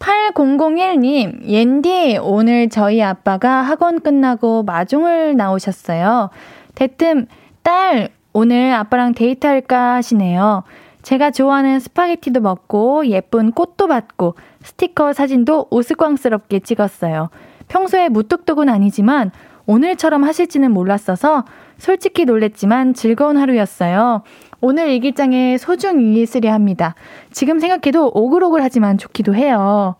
8001님, 0.00 1.48
옌디, 1.48 2.18
오늘 2.20 2.68
저희 2.68 3.02
아빠가 3.02 3.62
학원 3.62 4.00
끝나고 4.00 4.64
마중을 4.64 5.34
나오셨어요. 5.34 6.28
대뜸, 6.74 7.26
딸, 7.62 8.10
오늘 8.34 8.74
아빠랑 8.74 9.14
데이트할까 9.14 9.94
하시네요. 9.94 10.64
제가 11.00 11.30
좋아하는 11.30 11.80
스파게티도 11.80 12.42
먹고 12.42 13.06
예쁜 13.06 13.50
꽃도 13.50 13.86
받고 13.88 14.34
스티커 14.60 15.14
사진도 15.14 15.68
우스꽝스럽게 15.70 16.58
찍었어요. 16.58 17.30
평소에 17.68 18.10
무뚝뚝은 18.10 18.68
아니지만 18.68 19.30
오늘처럼 19.64 20.22
하실지는 20.22 20.70
몰랐어서 20.70 21.46
솔직히 21.78 22.26
놀랬지만 22.26 22.92
즐거운 22.92 23.38
하루였어요. 23.38 24.22
오늘 24.60 24.88
일기장에 24.88 25.58
소중히 25.58 26.24
쓰려 26.26 26.52
합니다. 26.52 26.94
지금 27.30 27.58
생각해도 27.60 28.10
오글오글 28.14 28.62
하지만 28.62 28.98
좋기도 28.98 29.34
해요. 29.34 29.96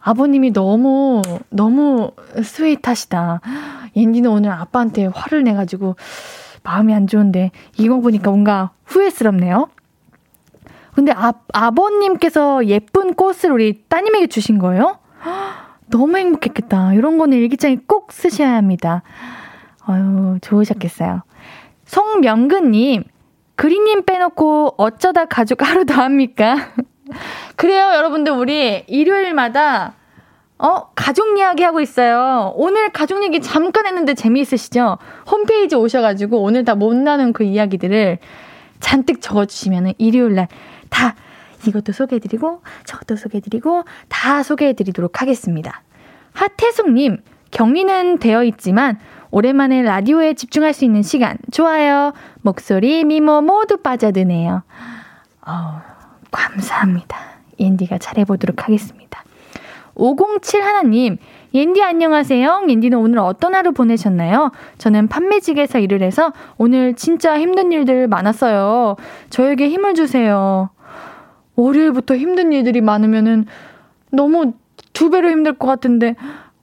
아버님이 0.00 0.52
너무, 0.52 1.22
너무 1.50 2.12
스웨이트하시다. 2.42 3.40
옌디는 3.96 4.30
오늘 4.30 4.50
아빠한테 4.50 5.06
화를 5.06 5.42
내가지고 5.44 5.96
마음이 6.62 6.94
안 6.94 7.06
좋은데 7.06 7.50
이거 7.78 8.00
보니까 8.00 8.30
뭔가 8.30 8.70
후회스럽네요. 8.84 9.68
근데 10.94 11.12
아, 11.12 11.32
아버님께서 11.52 12.66
예쁜 12.66 13.14
꽃을 13.14 13.52
우리 13.52 13.84
따님에게 13.88 14.28
주신 14.28 14.58
거예요? 14.58 14.98
너무 15.88 16.16
행복했겠다. 16.16 16.94
이런 16.94 17.18
거는 17.18 17.36
일기장에 17.36 17.78
꼭 17.86 18.12
쓰셔야 18.12 18.54
합니다. 18.54 19.02
아유, 19.84 20.38
좋으셨겠어요. 20.40 21.22
송명근님, 21.86 23.04
그리님 23.54 24.04
빼놓고 24.04 24.74
어쩌다 24.76 25.24
가족 25.24 25.66
하루 25.66 25.86
더 25.86 25.94
합니까? 25.94 26.72
그래요, 27.56 27.92
여러분들, 27.94 28.32
우리 28.32 28.84
일요일마다, 28.86 29.94
어, 30.58 30.90
가족 30.94 31.38
이야기 31.38 31.62
하고 31.62 31.80
있어요. 31.80 32.52
오늘 32.56 32.90
가족 32.90 33.22
얘기 33.22 33.40
잠깐 33.40 33.86
했는데 33.86 34.14
재미있으시죠? 34.14 34.98
홈페이지 35.30 35.76
오셔가지고 35.76 36.42
오늘 36.42 36.64
다 36.64 36.74
못나는 36.74 37.32
그 37.32 37.44
이야기들을 37.44 38.18
잔뜩 38.80 39.20
적어주시면 39.20 39.94
일요일날 39.98 40.48
다 40.88 41.14
이것도 41.66 41.92
소개해드리고 41.92 42.62
저것도 42.84 43.16
소개해드리고 43.16 43.84
다 44.08 44.42
소개해드리도록 44.42 45.20
하겠습니다. 45.20 45.82
하태숙님, 46.32 47.22
격리는 47.50 48.18
되어 48.18 48.44
있지만 48.44 48.98
오랜만에 49.30 49.82
라디오에 49.82 50.34
집중할 50.34 50.72
수 50.72 50.84
있는 50.84 51.02
시간 51.02 51.36
좋아요. 51.50 52.12
목소리, 52.42 53.04
미모 53.04 53.40
모두 53.42 53.78
빠져드네요. 53.78 54.62
어, 55.46 55.82
감사합니다. 56.30 57.16
옌디가 57.58 57.98
잘해보도록 57.98 58.64
하겠습니다. 58.64 59.24
507 59.94 60.62
하나님, 60.62 61.16
옌디 61.54 61.82
안녕하세요. 61.82 62.66
옌디는 62.68 62.98
오늘 62.98 63.18
어떤 63.18 63.54
하루 63.54 63.72
보내셨나요? 63.72 64.52
저는 64.76 65.08
판매직에서 65.08 65.78
일을 65.78 66.02
해서 66.02 66.32
오늘 66.58 66.94
진짜 66.94 67.38
힘든 67.38 67.72
일들 67.72 68.06
많았어요. 68.08 68.96
저에게 69.30 69.68
힘을 69.70 69.94
주세요. 69.94 70.68
월요일부터 71.54 72.16
힘든 72.16 72.52
일들이 72.52 72.82
많으면은 72.82 73.46
너무 74.10 74.52
두 74.92 75.08
배로 75.08 75.30
힘들 75.30 75.54
것 75.54 75.66
같은데, 75.66 76.14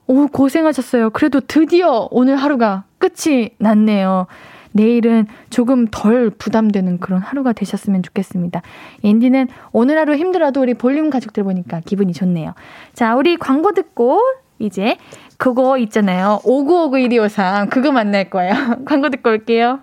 오, 0.06 0.26
고생하셨어요. 0.26 1.10
그래도 1.10 1.40
드디어 1.40 2.08
오늘 2.10 2.36
하루가 2.36 2.84
끝이 2.98 3.50
났네요. 3.58 4.26
내일은 4.72 5.26
조금 5.50 5.86
덜 5.86 6.30
부담되는 6.30 6.98
그런 6.98 7.20
하루가 7.20 7.52
되셨으면 7.52 8.02
좋겠습니다. 8.02 8.60
앤디는 9.04 9.48
오늘 9.72 9.98
하루 9.98 10.16
힘들어도 10.16 10.60
우리 10.60 10.74
볼륨 10.74 11.10
가족들 11.10 11.44
보니까 11.44 11.80
기분이 11.80 12.12
좋네요. 12.12 12.54
자, 12.92 13.14
우리 13.14 13.36
광고 13.36 13.72
듣고 13.72 14.20
이제 14.58 14.96
그거 15.38 15.78
있잖아요. 15.78 16.40
5959-1253. 16.44 17.70
그거 17.70 17.92
만날 17.92 18.30
거예요. 18.30 18.52
광고 18.84 19.10
듣고 19.10 19.30
올게요. 19.30 19.80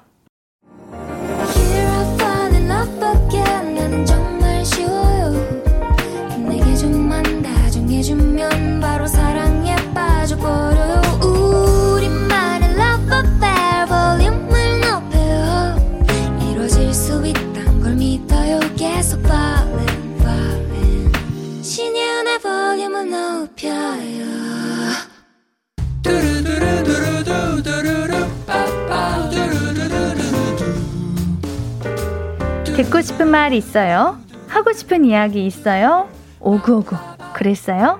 듣고 32.82 33.00
싶은 33.02 33.28
말 33.28 33.54
있어요? 33.54 34.17
하고 34.48 34.74
싶은 34.74 35.06
이야기 35.06 35.46
있어요? 35.46 36.10
오구오구 36.39 36.96
그랬어요? 37.32 38.00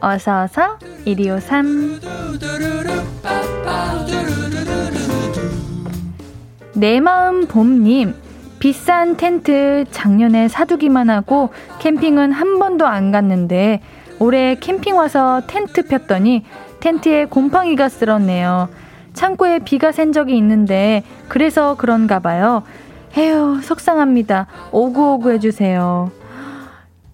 어서 0.00 0.44
어서 0.44 0.78
1253 1.04 2.00
내 6.72 7.00
마음 7.00 7.46
봄님 7.46 8.14
비싼 8.58 9.18
텐트 9.18 9.84
작년에 9.90 10.48
사두기만 10.48 11.10
하고 11.10 11.50
캠핑은 11.80 12.32
한 12.32 12.58
번도 12.58 12.86
안 12.86 13.12
갔는데 13.12 13.82
올해 14.18 14.54
캠핑 14.54 14.96
와서 14.96 15.42
텐트 15.46 15.82
폈더니 15.82 16.46
텐트에 16.80 17.26
곰팡이가 17.26 17.90
쓸었네요. 17.90 18.70
창고에 19.12 19.58
비가 19.58 19.92
샌 19.92 20.12
적이 20.12 20.38
있는데 20.38 21.04
그래서 21.28 21.76
그런가 21.76 22.18
봐요. 22.18 22.62
에휴 23.16 23.60
속상합니다. 23.62 24.46
오구오구 24.72 25.30
해주세요. 25.32 26.10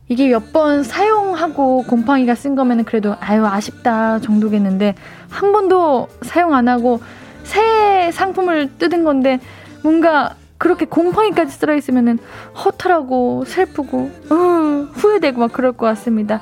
이게 0.08 0.28
몇 0.28 0.52
번 0.52 0.82
사용하고 0.84 1.82
곰팡이가 1.82 2.34
쓴 2.34 2.54
거면 2.54 2.84
그래도 2.84 3.14
아유 3.20 3.44
아쉽다 3.44 4.20
정도겠는데 4.20 4.94
한 5.28 5.52
번도 5.52 6.08
사용 6.22 6.54
안 6.54 6.68
하고 6.68 7.00
새 7.44 8.10
상품을 8.12 8.78
뜯은 8.78 9.04
건데 9.04 9.38
뭔가 9.82 10.34
그렇게 10.56 10.86
곰팡이까지 10.86 11.52
쓸어 11.52 11.74
있으면은 11.76 12.18
허탈하고 12.64 13.44
슬프고 13.46 14.10
어, 14.30 14.34
후회되고 14.94 15.40
막 15.40 15.52
그럴 15.52 15.72
것 15.72 15.86
같습니다. 15.86 16.40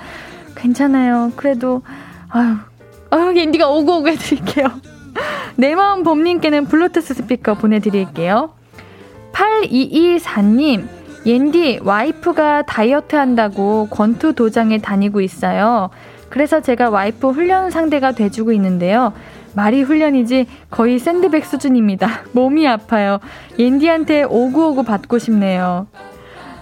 괜찮아요. 0.54 1.32
그래도 1.36 1.82
아유 2.28 2.54
아유 3.10 3.36
앤디가 3.38 3.68
오고 3.68 3.98
오고 3.98 4.08
해드릴게요. 4.08 4.66
내 5.56 5.74
마음 5.74 6.02
봄님께는 6.04 6.66
블루투스 6.66 7.14
스피커 7.14 7.54
보내드릴게요. 7.54 8.50
8224님 9.36 10.86
옌디 11.26 11.80
와이프가 11.82 12.62
다이어트 12.62 13.16
한다고 13.16 13.88
권투 13.90 14.34
도장에 14.34 14.78
다니고 14.78 15.20
있어요. 15.20 15.90
그래서 16.30 16.60
제가 16.60 16.88
와이프 16.88 17.30
훈련 17.30 17.70
상대가 17.70 18.12
돼주고 18.12 18.52
있는데요. 18.52 19.12
말이 19.54 19.82
훈련이지 19.82 20.46
거의 20.70 20.98
샌드백 20.98 21.44
수준입니다. 21.44 22.24
몸이 22.32 22.66
아파요. 22.66 23.18
옌디한테 23.58 24.24
오구오구 24.24 24.84
받고 24.84 25.18
싶네요. 25.18 25.86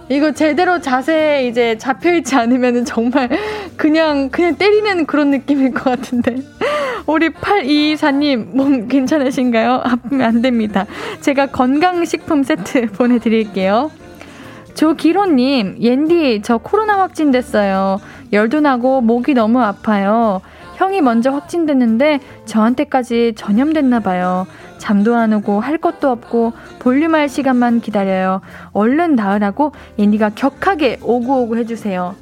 이거 0.08 0.32
제대로 0.32 0.80
자세 0.80 1.46
이제 1.48 1.78
잡혀 1.78 2.14
있지 2.14 2.34
않으면 2.36 2.84
정말 2.84 3.28
그냥, 3.76 4.28
그냥 4.30 4.56
때리는 4.56 5.06
그런 5.06 5.30
느낌일 5.30 5.72
것 5.72 5.84
같은데. 5.84 6.36
우리 7.06 7.30
8224님, 7.30 8.54
몸 8.54 8.88
괜찮으신가요? 8.88 9.82
아프면 9.84 10.26
안 10.26 10.42
됩니다. 10.42 10.86
제가 11.20 11.46
건강식품 11.46 12.42
세트 12.42 12.92
보내드릴게요. 12.96 13.90
조기로님, 14.74 15.76
옌디, 15.80 16.42
저 16.42 16.58
코로나 16.58 16.98
확진됐어요. 16.98 18.00
열도 18.32 18.60
나고 18.60 19.00
목이 19.00 19.34
너무 19.34 19.60
아파요. 19.60 20.40
형이 20.76 21.00
먼저 21.00 21.30
확진됐는데 21.30 22.20
저한테까지 22.46 23.34
전염됐나 23.37 24.00
봐요. 24.00 24.46
잠도 24.78 25.14
안 25.14 25.32
오고 25.32 25.60
할 25.60 25.78
것도 25.78 26.10
없고 26.10 26.52
볼륨 26.78 27.14
할 27.14 27.28
시간만 27.28 27.80
기다려요. 27.80 28.40
얼른 28.72 29.14
나으라고 29.14 29.72
옌디가 29.98 30.30
격하게 30.30 30.98
오구오구 31.02 31.56
해주세요. 31.56 32.14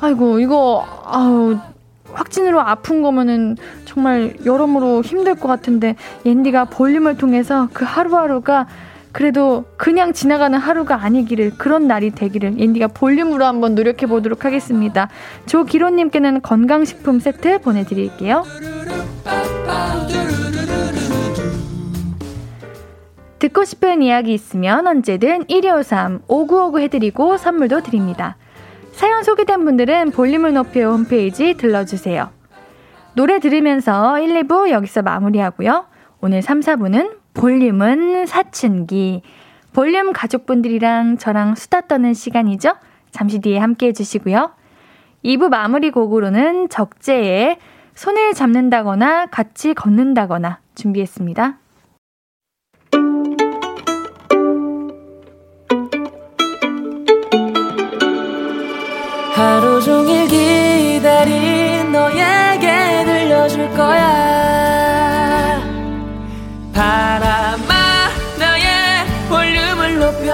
아이고, 0.00 0.40
이거, 0.40 0.86
아우, 1.04 1.58
확진으로 2.12 2.60
아픈 2.60 3.02
거면은 3.02 3.56
정말 3.84 4.34
여러모로 4.44 5.02
힘들 5.02 5.34
것 5.34 5.48
같은데 5.48 5.96
옌디가 6.24 6.66
볼륨을 6.66 7.16
통해서 7.16 7.68
그 7.72 7.84
하루하루가 7.84 8.66
그래도 9.18 9.64
그냥 9.76 10.12
지나가는 10.12 10.56
하루가 10.56 11.02
아니기를 11.02 11.58
그런 11.58 11.88
날이 11.88 12.12
되기를 12.12 12.54
앤디가 12.56 12.86
볼륨으로 12.86 13.44
한번 13.44 13.74
노력해 13.74 14.06
보도록 14.06 14.44
하겠습니다. 14.44 15.08
조기로님께는 15.46 16.40
건강식품 16.40 17.18
세트 17.18 17.58
보내드릴게요. 17.62 18.44
듣고 23.40 23.64
싶은 23.64 24.02
이야기 24.02 24.34
있으면 24.34 24.86
언제든 24.86 25.48
1253 25.48 26.20
5959 26.28 26.78
해드리고 26.78 27.38
선물도 27.38 27.82
드립니다. 27.82 28.36
사연 28.92 29.24
소개된 29.24 29.64
분들은 29.64 30.12
볼륨을 30.12 30.52
높여 30.52 30.92
홈페이지 30.92 31.54
들러주세요. 31.54 32.30
노래 33.14 33.40
들으면서 33.40 34.20
1, 34.20 34.42
2부 34.44 34.70
여기서 34.70 35.02
마무리하고요. 35.02 35.86
오늘 36.20 36.40
3, 36.40 36.60
4부는 36.60 37.17
볼륨은 37.34 38.26
사춘기. 38.26 39.22
볼륨 39.72 40.12
가족분들이랑 40.12 41.18
저랑 41.18 41.54
수다 41.54 41.82
떠는 41.82 42.14
시간이죠? 42.14 42.74
잠시 43.10 43.40
뒤에 43.40 43.58
함께 43.58 43.86
해주시고요. 43.88 44.50
2부 45.24 45.48
마무리 45.48 45.90
곡으로는 45.90 46.68
적재의 46.68 47.58
손을 47.94 48.34
잡는다거나 48.34 49.26
같이 49.26 49.74
걷는다거나 49.74 50.60
준비했습니다. 50.74 51.58
하루 59.34 59.80
종일 59.80 60.26
기다린 60.26 61.92
너에게 61.92 63.04
들려줄 63.04 63.70
거야. 63.70 64.17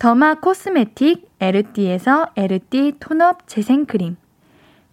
더마 0.00 0.36
코스메틱 0.36 1.28
에르띠에서 1.40 2.28
에르띠 2.34 2.94
톤업 3.00 3.46
재생크림, 3.46 4.16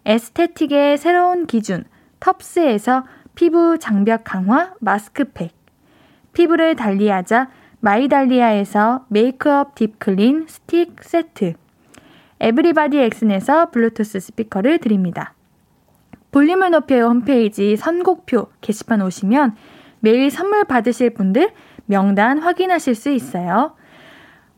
에스테틱의 0.03 0.97
새로운 0.97 1.45
기준 1.47 1.85
텁스에서 2.19 3.05
피부 3.33 3.79
장벽 3.79 4.25
강화 4.25 4.73
마스크팩, 4.81 5.55
피부를 6.33 6.75
달리하자 6.75 7.49
마이달리아에서 7.79 9.05
메이크업 9.07 9.75
딥클린 9.75 10.47
스틱 10.49 11.01
세트, 11.01 11.53
에브리바디 12.41 12.97
엑슨에서 12.99 13.71
블루투스 13.71 14.19
스피커를 14.19 14.79
드립니다. 14.79 15.35
볼륨을 16.33 16.71
높여요 16.71 17.05
홈페이지 17.05 17.77
선곡표 17.77 18.49
게시판 18.59 19.01
오시면 19.01 19.55
매일 20.01 20.29
선물 20.29 20.65
받으실 20.65 21.11
분들 21.11 21.51
명단 21.85 22.39
확인하실 22.39 22.93
수 22.93 23.09
있어요. 23.09 23.77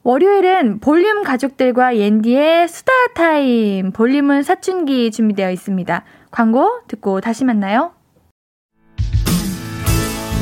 월요일은 0.10 0.80
볼륨 0.80 1.24
가족들과 1.24 1.95
옌디의 1.95 2.68
수다 2.68 2.91
타임. 3.14 3.91
볼륨은 3.91 4.41
사춘기 4.41 5.12
준비되어 5.12 5.51
있습니다. 5.51 6.03
광고 6.32 6.82
듣고 6.88 7.22
다시 7.22 7.45
만나요. 7.45 7.91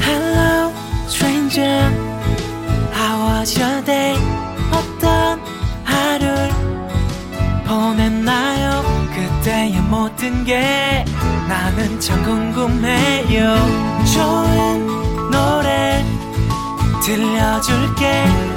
Hello, 0.06 0.72
stranger. 1.10 1.84
How 2.96 3.42
was 3.42 3.62
your 3.62 3.84
day? 3.84 4.16
어떤 4.72 5.42
하루를 5.84 6.50
보냈나요? 7.68 8.84
그때의 9.14 9.82
모든 9.90 10.46
게 10.46 11.04
나는 11.50 12.00
참 12.00 12.24
궁금해요. 12.24 13.54
좋은 14.16 14.88
노래 15.30 16.06
들려줄게. 17.06 18.57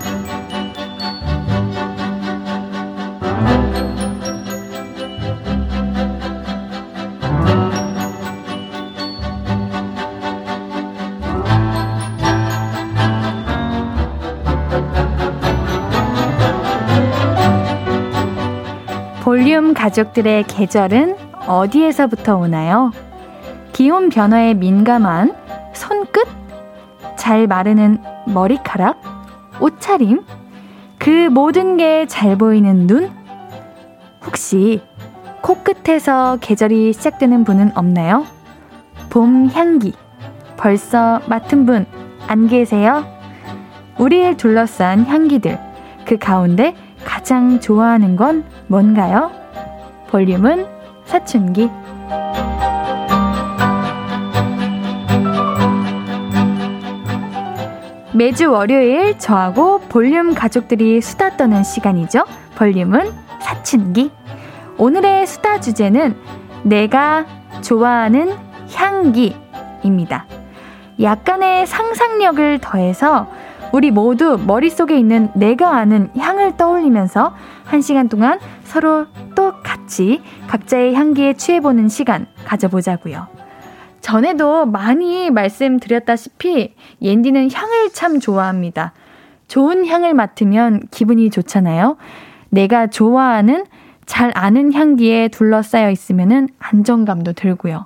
볼륨 19.61 19.73
가족들의 19.75 20.45
계절은 20.45 21.15
어디에서부터 21.45 22.35
오나요? 22.35 22.91
기온 23.73 24.09
변화에 24.09 24.55
민감한 24.55 25.35
손끝? 25.73 26.27
잘 27.15 27.45
마르는 27.45 27.99
머리카락? 28.25 28.99
옷차림? 29.59 30.23
그 30.97 31.29
모든 31.29 31.77
게 31.77 32.07
잘 32.07 32.37
보이는 32.39 32.87
눈? 32.87 33.11
혹시 34.25 34.81
코끝에서 35.41 36.39
계절이 36.41 36.93
시작되는 36.93 37.43
분은 37.43 37.77
없나요? 37.77 38.25
봄 39.11 39.47
향기. 39.53 39.93
벌써 40.57 41.21
맡은 41.27 41.67
분 41.67 41.85
안 42.27 42.47
계세요? 42.47 43.05
우리를 43.99 44.37
둘러싼 44.37 45.05
향기들. 45.05 45.59
그 46.05 46.17
가운데 46.17 46.75
가장 47.05 47.59
좋아하는 47.59 48.15
건 48.15 48.43
뭔가요? 48.67 49.40
볼륨은 50.11 50.67
사춘기. 51.05 51.69
매주 58.13 58.51
월요일 58.51 59.17
저하고 59.17 59.79
볼륨 59.87 60.33
가족들이 60.33 60.99
수다 60.99 61.37
떠는 61.37 61.63
시간이죠. 61.63 62.25
볼륨은 62.55 63.09
사춘기. 63.39 64.11
오늘의 64.77 65.25
수다 65.27 65.61
주제는 65.61 66.17
내가 66.63 67.25
좋아하는 67.61 68.33
향기입니다. 68.73 70.25
약간의 71.01 71.65
상상력을 71.65 72.59
더해서 72.59 73.27
우리 73.71 73.91
모두 73.91 74.37
머릿속에 74.37 74.97
있는 74.97 75.29
내가 75.33 75.77
아는 75.77 76.09
향을 76.17 76.57
떠올리면서 76.57 77.33
한 77.63 77.81
시간 77.81 78.09
동안 78.09 78.39
서로 78.65 79.05
또 79.35 79.53
각자의 80.47 80.93
향기에 80.95 81.33
취해보는 81.33 81.89
시간 81.89 82.27
가져보자고요. 82.45 83.27
전에도 84.01 84.65
많이 84.65 85.29
말씀드렸다시피 85.29 86.73
옌디는 87.01 87.51
향을 87.51 87.91
참 87.93 88.19
좋아합니다. 88.19 88.93
좋은 89.47 89.85
향을 89.85 90.13
맡으면 90.13 90.81
기분이 90.91 91.29
좋잖아요. 91.29 91.97
내가 92.49 92.87
좋아하는 92.87 93.65
잘 94.05 94.31
아는 94.33 94.73
향기에 94.73 95.27
둘러싸여 95.27 95.91
있으면 95.91 96.47
안정감도 96.59 97.33
들고요. 97.33 97.85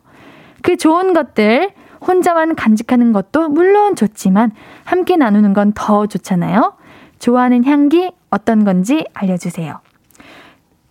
그 0.62 0.78
좋은 0.78 1.14
것들 1.14 1.72
혼자만 2.08 2.56
간직하는 2.56 3.12
것도 3.14 3.50
물론 3.50 3.96
좋지만 3.96 4.52
함께 4.84 5.18
나누는 5.18 5.54
건 5.54 5.72
더 5.76 6.08
좋잖아요. 6.08 6.74
좋아하는 7.20 7.66
향기 7.66 8.12
어떤 8.30 8.64
건지 8.64 9.06
알려주세요. 9.14 9.80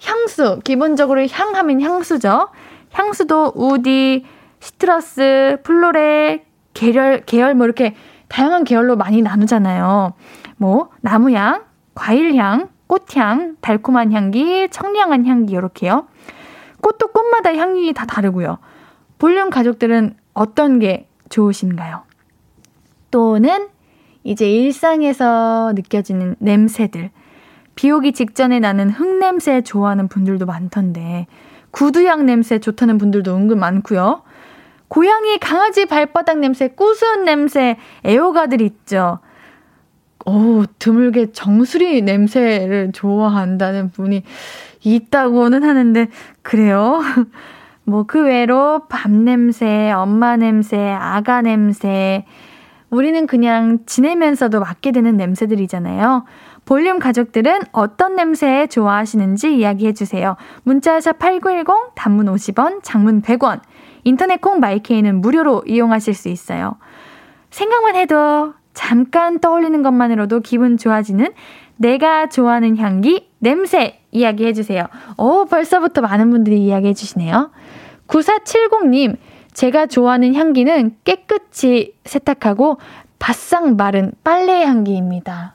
향수, 0.05 0.61
기본적으로 0.65 1.27
향하면 1.27 1.81
향수죠. 1.81 2.49
향수도 2.93 3.53
우디, 3.55 4.25
시트러스, 4.61 5.59
플로레, 5.63 6.45
계열, 6.73 7.25
계열 7.25 7.55
뭐 7.55 7.67
이렇게 7.67 7.95
다양한 8.29 8.65
계열로 8.65 8.97
많이 8.97 9.23
나누잖아요. 9.23 10.15
뭐 10.57 10.91
나무향, 11.01 11.65
과일향, 11.95 12.69
꽃향, 12.87 13.57
달콤한 13.61 14.13
향기, 14.13 14.69
청량한 14.71 15.27
향기 15.27 15.55
이렇게요. 15.55 16.07
꽃도 16.81 17.09
꽃마다 17.09 17.55
향이 17.55 17.93
다 17.95 18.07
다르고요. 18.07 18.59
볼륨 19.19 19.51
가족들은 19.51 20.17
어떤 20.35 20.79
게 20.79 21.09
좋으신가요? 21.31 22.03
또는 23.11 23.69
이제 24.23 24.51
일상에서 24.51 25.73
느껴지는 25.75 26.37
냄새들. 26.39 27.11
비 27.75 27.91
오기 27.91 28.13
직전에 28.13 28.61
나는 28.61 28.91
흙냄새 28.91 29.63
좋아하는 29.63 30.09
분들도 30.09 30.47
많던데, 30.47 31.27
구두향 31.71 32.27
냄새 32.27 32.59
좋다는 32.59 32.99
분들도 32.99 33.35
은근 33.35 33.59
많고요. 33.59 34.23
고양이, 34.89 35.39
강아지 35.39 35.87
발바닥 35.87 36.39
냄새, 36.39 36.69
꾸수한 36.69 37.25
냄새, 37.25 37.77
애호가들 38.07 38.61
있죠. 38.61 39.19
오, 40.27 40.65
드물게 40.79 41.33
정수리 41.33 42.03
냄새를 42.03 42.93
좋아한다는 42.93 43.91
분이 43.91 44.23
있다고는 44.83 45.65
하는데, 45.65 46.09
그래요? 46.43 47.01
뭐 47.85 48.05
그 48.05 48.23
외로 48.25 48.87
밤 48.89 49.25
냄새, 49.25 49.91
엄마 49.93 50.37
냄새, 50.37 50.79
아가 50.79 51.43
냄새, 51.43 52.25
우리는 52.89 53.27
그냥 53.27 53.81
지내면서도 53.87 54.61
맡게 54.61 54.93
되는 54.93 55.17
냄새들이잖아요. 55.17 56.25
볼륨 56.65 56.99
가족들은 56.99 57.61
어떤 57.73 58.17
냄새 58.17 58.67
좋아하시는지 58.67 59.57
이야기해 59.57 59.93
주세요. 59.93 60.37
문자샵 60.63 61.19
8910, 61.19 61.95
단문 61.95 62.27
50원, 62.27 62.81
장문 62.83 63.23
100원, 63.23 63.61
인터넷 64.05 64.41
콩 64.41 64.61
마이케이는 64.61 65.21
무료로 65.21 65.65
이용하실 65.67 66.15
수 66.15 66.29
있어요. 66.29 66.77
생각만 67.51 67.97
해도 67.97 68.55
잠깐 68.73 69.39
떠올리는 69.39 69.83
것만으로도 69.83 70.41
기분 70.41 70.77
좋아지는 70.77 71.33
내가 71.77 72.29
좋아하는 72.29 72.77
향기, 72.77 73.29
냄새 73.39 74.01
이야기해 74.11 74.53
주세요. 74.53 74.87
오, 75.17 75.45
벌써부터 75.45 76.01
많은 76.01 76.31
분들이 76.31 76.59
이야기해 76.65 76.95
주시네요. 76.95 77.51
9470님, 78.07 79.17
제가 79.53 79.87
좋아하는 79.87 80.35
향기는 80.35 80.97
깨끗이 81.05 81.95
세탁하고 82.05 82.79
바싹 83.19 83.75
마른 83.77 84.13
빨래 84.23 84.65
향기입니다. 84.65 85.55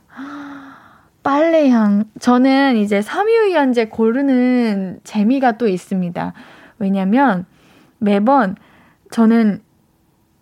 빨래 1.30 1.70
향. 1.70 2.06
저는 2.20 2.78
이제 2.78 3.04
섬유유연제 3.04 3.90
고르는 3.90 5.00
재미가 5.04 5.60
또 5.60 5.68
있습니다. 5.68 6.34
왜냐면 6.80 7.46
매번 8.00 8.56
저는 9.12 9.62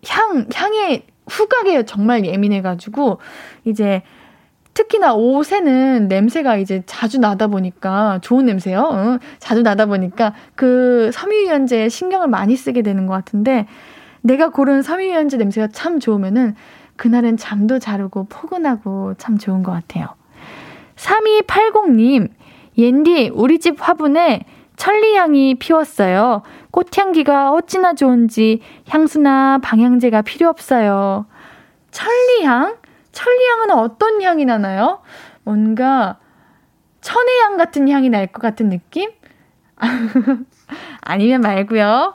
향, 0.08 0.46
향에 0.54 1.04
후각에 1.28 1.84
정말 1.84 2.24
예민해가지고 2.24 3.18
이제 3.66 4.00
특히나 4.72 5.12
옷에는 5.12 6.08
냄새가 6.08 6.56
이제 6.56 6.82
자주 6.86 7.18
나다 7.18 7.48
보니까 7.48 8.20
좋은 8.22 8.46
냄새요. 8.46 8.80
어, 8.80 9.18
자주 9.40 9.60
나다 9.60 9.84
보니까 9.84 10.32
그 10.54 11.10
섬유유연제에 11.12 11.90
신경을 11.90 12.28
많이 12.28 12.56
쓰게 12.56 12.80
되는 12.80 13.04
것 13.04 13.12
같은데 13.12 13.66
내가 14.22 14.48
고른 14.48 14.80
섬유유연제 14.80 15.36
냄새가 15.36 15.68
참 15.70 16.00
좋으면은 16.00 16.54
그날은 16.96 17.36
잠도 17.36 17.78
잘 17.78 18.00
오고 18.00 18.28
포근하고 18.30 19.12
참 19.18 19.36
좋은 19.36 19.62
것 19.62 19.72
같아요. 19.72 20.17
3280님, 20.98 22.28
옌디, 22.76 23.30
우리 23.32 23.58
집 23.58 23.76
화분에 23.80 24.44
천리향이 24.76 25.56
피웠어요. 25.56 26.42
꽃향기가 26.70 27.52
어찌나 27.52 27.94
좋은지 27.94 28.60
향수나 28.88 29.58
방향제가 29.62 30.22
필요 30.22 30.48
없어요. 30.48 31.26
천리향? 31.90 32.76
천리향은 33.12 33.70
어떤 33.70 34.22
향이 34.22 34.44
나나요? 34.44 35.00
뭔가 35.42 36.18
천혜향 37.00 37.56
같은 37.56 37.88
향이 37.88 38.10
날 38.10 38.26
것 38.26 38.40
같은 38.42 38.68
느낌? 38.68 39.10
아니면 41.00 41.40
말고요. 41.40 42.14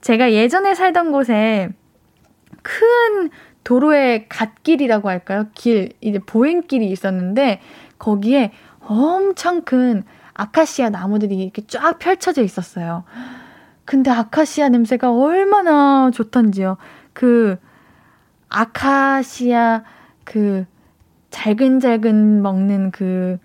제가 0.00 0.32
예전에 0.32 0.74
살던 0.74 1.12
곳에 1.12 1.70
큰 2.62 3.30
도로의 3.64 4.28
갓길이라고 4.28 5.08
할까요? 5.08 5.46
길, 5.54 5.90
이제 6.00 6.18
보행길이 6.18 6.86
있었는데 6.86 7.60
거기에 7.98 8.52
엄청 8.80 9.62
큰 9.62 10.04
아카시아 10.34 10.90
나무들이 10.90 11.36
이렇게 11.36 11.62
쫙 11.66 11.98
펼쳐져 11.98 12.42
있었어요. 12.42 13.04
근데 13.84 14.10
아카시아 14.10 14.68
냄새가 14.68 15.12
얼마나 15.12 16.10
좋던지요. 16.10 16.76
그 17.12 17.56
아카시아 18.48 19.84
그 20.24 20.66
잘근잘근 21.30 22.42
먹는 22.42 22.90
그 22.90 23.38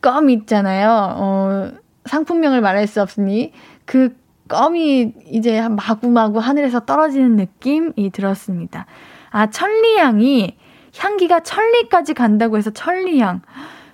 껌 0.00 0.30
있잖아요. 0.30 1.14
어, 1.16 1.70
상품명을 2.04 2.60
말할 2.60 2.86
수 2.86 3.02
없으니 3.02 3.52
그 3.84 4.16
껌이 4.48 5.12
이제 5.26 5.68
마구마구 5.68 6.38
하늘에서 6.38 6.80
떨어지는 6.80 7.36
느낌이 7.36 8.10
들었습니다. 8.12 8.86
아, 9.30 9.50
천리향이 9.50 10.56
향기가 10.98 11.40
천리까지 11.40 12.14
간다고 12.14 12.56
해서 12.56 12.70
천리향. 12.70 13.42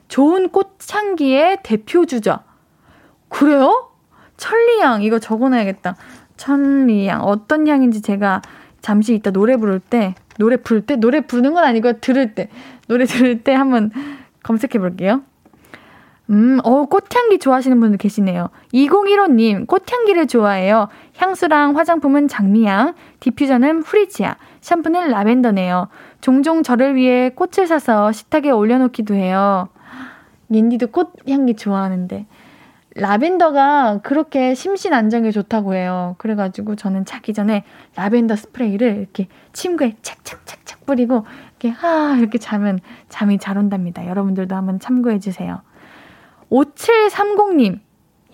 좋은 0.09 0.49
꽃향기의 0.51 1.59
대표주죠. 1.63 2.39
그래요? 3.29 3.91
천리향 4.37 5.03
이거 5.03 5.19
적어놔야겠다. 5.19 5.97
천리향 6.37 7.23
어떤 7.23 7.67
향인지 7.67 8.03
제가 8.03 8.43
잠시 8.81 9.15
이따 9.15 9.31
노래 9.31 9.57
부를 9.57 9.81
때 9.81 10.15
노래 10.39 10.57
부를 10.57 10.83
때 10.83 10.97
노래 10.97 11.21
부르는 11.21 11.55
건 11.55 11.65
아니고요 11.65 12.01
들을 12.01 12.35
때 12.35 12.49
노래 12.89 13.05
들을 13.07 13.43
때 13.43 13.55
한번 13.55 13.91
검색해 14.43 14.79
볼게요. 14.79 15.23
음, 16.31 16.59
어, 16.65 16.87
꽃향기 16.87 17.39
좋아하시는 17.39 17.79
분들 17.81 17.99
계시네요. 17.99 18.49
2015님, 18.73 19.67
꽃향기를 19.67 20.27
좋아해요. 20.27 20.89
향수랑 21.17 21.77
화장품은 21.77 22.29
장미향, 22.29 22.95
디퓨저는 23.21 23.83
후리지아, 23.83 24.37
샴푸는 24.65 25.09
라벤더네요. 25.09 25.89
종종 26.23 26.63
저를 26.63 26.95
위해 26.95 27.29
꽃을 27.29 27.67
사서 27.67 28.13
식탁에 28.13 28.51
올려놓기도 28.51 29.15
해요. 29.15 29.69
옌디도 30.51 30.87
꽃 30.87 31.13
향기 31.29 31.55
좋아하는데. 31.55 32.25
라벤더가 32.97 34.01
그렇게 34.03 34.55
심신 34.55 34.95
안정에 34.95 35.33
좋다고 35.33 35.75
해요. 35.75 36.15
그래가지고 36.17 36.77
저는 36.77 37.05
자기 37.05 37.35
전에 37.35 37.65
라벤더 37.97 38.37
스프레이를 38.37 38.97
이렇게 38.97 39.29
침구에 39.53 39.97
착착착착 40.01 40.87
뿌리고 40.87 41.27
이렇게 41.51 41.69
하 41.69 42.17
이렇게 42.17 42.39
자면 42.39 42.79
잠이 43.11 43.37
잘 43.37 43.59
온답니다. 43.59 44.07
여러분들도 44.07 44.57
한번 44.57 44.81
참고해 44.81 45.19
주세요. 45.19 45.61
5730님. 46.51 47.81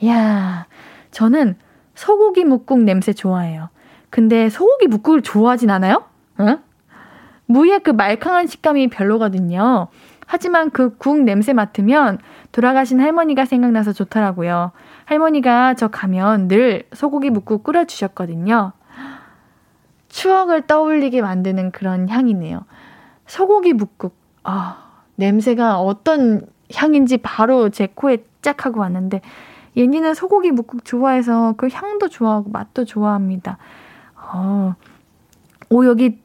이야, 0.03 0.69
저는 1.11 1.57
소고기 1.97 2.45
묵국 2.45 2.85
냄새 2.85 3.13
좋아해요. 3.13 3.71
근데 4.11 4.49
소고기 4.49 4.87
묵국을 4.87 5.23
좋아하진 5.23 5.71
않아요? 5.71 6.10
응? 6.41 6.59
무의 7.47 7.81
그 7.81 7.91
말캉한 7.91 8.47
식감이 8.47 8.89
별로거든요. 8.89 9.89
하지만 10.27 10.71
그 10.71 10.97
국 10.97 11.23
냄새 11.23 11.53
맡으면 11.53 12.19
돌아가신 12.53 13.01
할머니가 13.01 13.45
생각나서 13.45 13.93
좋더라고요. 13.93 14.71
할머니가 15.07 15.75
저 15.75 15.89
가면 15.89 16.47
늘 16.47 16.85
소고기 16.93 17.31
묵국 17.31 17.65
끓여주셨거든요. 17.65 18.73
추억을 20.09 20.63
떠올리게 20.67 21.21
만드는 21.23 21.73
그런 21.73 22.09
향이네요. 22.09 22.65
소고기 23.27 23.73
묵국. 23.73 24.15
아, 24.45 24.85
냄새가 25.17 25.81
어떤 25.81 26.47
향인지 26.75 27.19
바로 27.19 27.69
제 27.71 27.89
코에 27.93 28.25
짝 28.43 28.65
하고 28.65 28.81
왔는데 28.81 29.21
얘니는 29.77 30.15
소고기 30.15 30.51
묵국 30.51 30.85
좋아해서 30.85 31.55
그 31.57 31.69
향도 31.73 32.09
좋아하고 32.09 32.51
맛도 32.51 32.85
좋아합니다. 32.85 33.59
어. 34.33 34.75
오 35.69 35.87
여기 35.87 36.21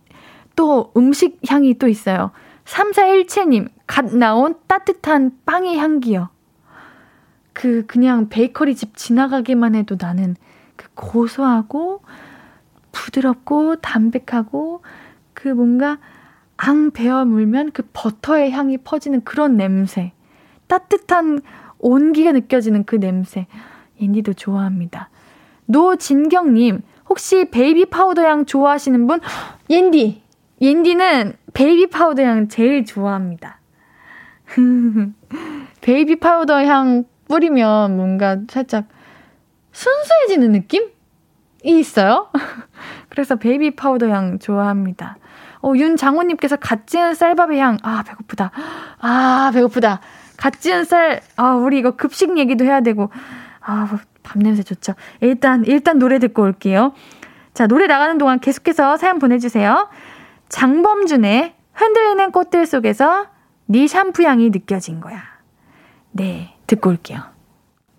또 0.55 0.91
음식 0.95 1.39
향이 1.47 1.77
또 1.77 1.87
있어요. 1.87 2.31
3417님 2.65 3.69
갓 3.87 4.13
나온 4.15 4.55
따뜻한 4.67 5.37
빵의 5.45 5.77
향기요. 5.77 6.29
그 7.53 7.85
그냥 7.85 8.27
베이커리 8.29 8.75
집 8.75 8.97
지나가기만 8.97 9.75
해도 9.75 9.97
나는 9.99 10.35
그 10.75 10.87
고소하고 10.93 12.01
부드럽고 12.91 13.77
담백하고 13.77 14.81
그 15.33 15.47
뭔가 15.47 15.99
앙 16.57 16.91
베어 16.91 17.25
물면 17.25 17.71
그 17.71 17.83
버터의 17.93 18.51
향이 18.51 18.77
퍼지는 18.79 19.23
그런 19.23 19.57
냄새. 19.57 20.13
따뜻한 20.67 21.41
온기가 21.79 22.31
느껴지는 22.31 22.85
그 22.85 22.95
냄새. 22.95 23.47
옌디도 24.01 24.33
좋아합니다. 24.33 25.09
노진경님, 25.65 26.81
혹시 27.09 27.49
베이비 27.49 27.85
파우더 27.85 28.23
향 28.23 28.45
좋아하시는 28.45 29.07
분? 29.07 29.19
옌디! 29.69 30.24
옌디는 30.61 31.33
베이비 31.53 31.87
파우더 31.87 32.23
향 32.23 32.47
제일 32.47 32.85
좋아합니다. 32.85 33.59
베이비 35.81 36.17
파우더 36.19 36.63
향 36.65 37.05
뿌리면 37.27 37.97
뭔가 37.97 38.37
살짝 38.49 38.85
순수해지는 39.71 40.51
느낌이 40.51 40.85
있어요. 41.63 42.29
그래서 43.09 43.35
베이비 43.35 43.75
파우더 43.75 44.07
향 44.07 44.39
좋아합니다. 44.39 45.17
어, 45.61 45.73
윤장호님께서 45.75 46.57
갓 46.57 46.87
지은 46.87 47.15
쌀밥의 47.15 47.59
향. 47.59 47.77
아, 47.81 48.03
배고프다. 48.03 48.51
아, 48.99 49.51
배고프다. 49.53 49.99
갓 50.37 50.61
지은 50.61 50.83
쌀, 50.83 51.21
아, 51.37 51.53
우리 51.55 51.79
이거 51.79 51.91
급식 51.91 52.37
얘기도 52.37 52.65
해야 52.65 52.81
되고, 52.81 53.09
아, 53.61 53.97
밥 54.21 54.37
냄새 54.37 54.61
좋죠. 54.61 54.93
일단, 55.21 55.65
일단 55.65 55.97
노래 55.97 56.19
듣고 56.19 56.43
올게요. 56.43 56.93
자, 57.55 57.67
노래 57.67 57.87
나가는 57.87 58.17
동안 58.17 58.39
계속해서 58.39 58.97
사연 58.97 59.17
보내주세요. 59.17 59.89
장범준의 60.55 61.53
흔들리는 61.73 62.31
꽃들 62.31 62.65
속에서 62.65 63.27
네 63.65 63.87
샴푸 63.87 64.23
향이 64.23 64.51
느껴진 64.51 65.01
거야. 65.01 65.21
네, 66.11 66.55
듣고 66.65 66.91
올게요. 66.91 67.19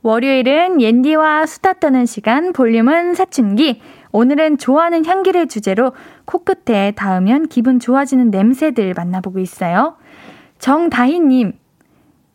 월요일은 0.00 0.80
옌디와 0.80 1.44
수다 1.44 1.74
떠는 1.74 2.06
시간 2.06 2.54
볼륨은 2.54 3.14
사춘기. 3.14 3.82
오늘은 4.10 4.56
좋아하는 4.56 5.04
향기를 5.04 5.48
주제로 5.48 5.92
코끝에 6.24 6.92
닿으면 6.92 7.48
기분 7.48 7.78
좋아지는 7.78 8.30
냄새들 8.30 8.94
만나보고 8.94 9.38
있어요. 9.38 9.98
정다희님, 10.58 11.52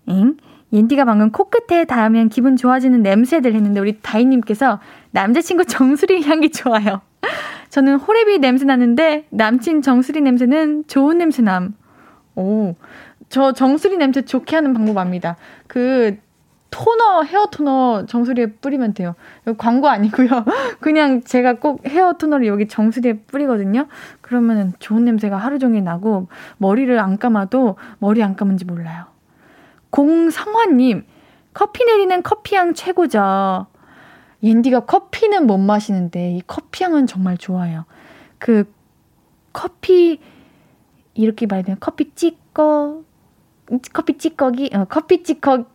잉? 0.05 0.37
옌디가 0.71 1.03
방금 1.05 1.31
코끝에 1.31 1.85
닿으면 1.85 2.29
기분 2.29 2.57
좋아지는 2.57 3.01
냄새들 3.01 3.55
했는데 3.55 3.79
우리 3.79 3.99
다희님께서 3.99 4.79
남자친구 5.09 5.65
정수리 5.65 6.21
향기 6.21 6.51
좋아요. 6.51 7.01
저는 7.71 7.95
호레비 7.95 8.39
냄새 8.39 8.65
나는데 8.65 9.25
남친 9.29 9.81
정수리 9.81 10.19
냄새는 10.21 10.83
좋은 10.87 11.17
냄새 11.17 11.41
남. 11.41 11.73
오, 12.35 12.75
저 13.29 13.53
정수리 13.53 13.95
냄새 13.95 14.23
좋게 14.23 14.57
하는 14.57 14.73
방법 14.73 14.97
압니다. 14.97 15.37
그 15.67 16.17
토너, 16.69 17.23
헤어 17.23 17.47
토너 17.47 18.05
정수리에 18.07 18.47
뿌리면 18.61 18.93
돼요. 18.93 19.15
광고 19.57 19.87
아니고요. 19.87 20.27
그냥 20.81 21.21
제가 21.23 21.55
꼭 21.59 21.81
헤어 21.87 22.13
토너를 22.13 22.45
여기 22.45 22.67
정수리에 22.67 23.19
뿌리거든요. 23.19 23.87
그러면은 24.19 24.73
좋은 24.79 25.05
냄새가 25.05 25.37
하루 25.37 25.57
종일 25.57 25.85
나고 25.85 26.27
머리를 26.57 26.99
안 26.99 27.17
감아도 27.17 27.77
머리 27.99 28.21
안 28.21 28.35
감은지 28.35 28.65
몰라요. 28.65 29.05
공성화님, 29.91 31.05
커피 31.53 31.85
내리는 31.85 32.21
커피향 32.21 32.73
최고죠. 32.73 33.67
옌디가 34.43 34.81
커피는 34.81 35.45
못 35.47 35.57
마시는데 35.57 36.33
이 36.33 36.41
커피향은 36.47 37.07
정말 37.07 37.37
좋아요. 37.37 37.85
그 38.37 38.71
커피 39.53 40.19
이렇게 41.13 41.45
말하면 41.45 41.77
커피 41.79 42.13
찌꺼 42.15 43.03
커피 43.93 44.17
찌꺼기 44.17 44.71
어, 44.73 44.85
커피 44.85 45.23
찌꺼 45.23 45.65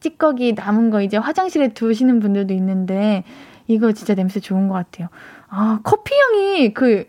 찌꺼기 0.00 0.52
남은 0.54 0.90
거 0.90 1.02
이제 1.02 1.16
화장실에 1.16 1.68
두시는 1.68 2.20
분들도 2.20 2.52
있는데 2.54 3.24
이거 3.66 3.92
진짜 3.92 4.14
냄새 4.14 4.40
좋은 4.40 4.68
것 4.68 4.74
같아요. 4.74 5.08
아 5.48 5.80
커피 5.82 6.14
향이 6.14 6.74
그 6.74 7.08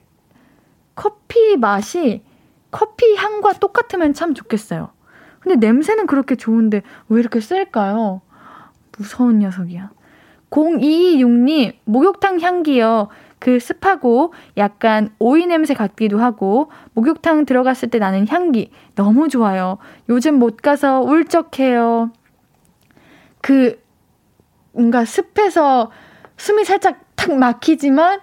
커피 0.95 1.57
맛이 1.57 2.23
커피 2.71 3.15
향과 3.15 3.53
똑같으면 3.53 4.13
참 4.13 4.33
좋겠어요. 4.33 4.89
근데 5.39 5.55
냄새는 5.65 6.07
그렇게 6.07 6.35
좋은데 6.35 6.81
왜 7.09 7.19
이렇게 7.19 7.39
셀까요? 7.39 8.21
무서운 8.97 9.39
녀석이야. 9.39 9.91
0226님, 10.49 11.73
목욕탕 11.85 12.39
향기요. 12.39 13.09
그 13.39 13.59
습하고 13.59 14.33
약간 14.57 15.13
오이 15.19 15.45
냄새 15.45 15.73
같기도 15.73 16.19
하고, 16.19 16.71
목욕탕 16.93 17.45
들어갔을 17.45 17.89
때 17.89 17.99
나는 17.99 18.27
향기 18.27 18.71
너무 18.95 19.29
좋아요. 19.29 19.77
요즘 20.09 20.39
못 20.39 20.57
가서 20.57 21.01
울적해요. 21.01 22.11
그 23.41 23.79
뭔가 24.71 25.05
습해서 25.05 25.91
숨이 26.37 26.65
살짝 26.65 26.99
탁 27.15 27.33
막히지만 27.33 28.19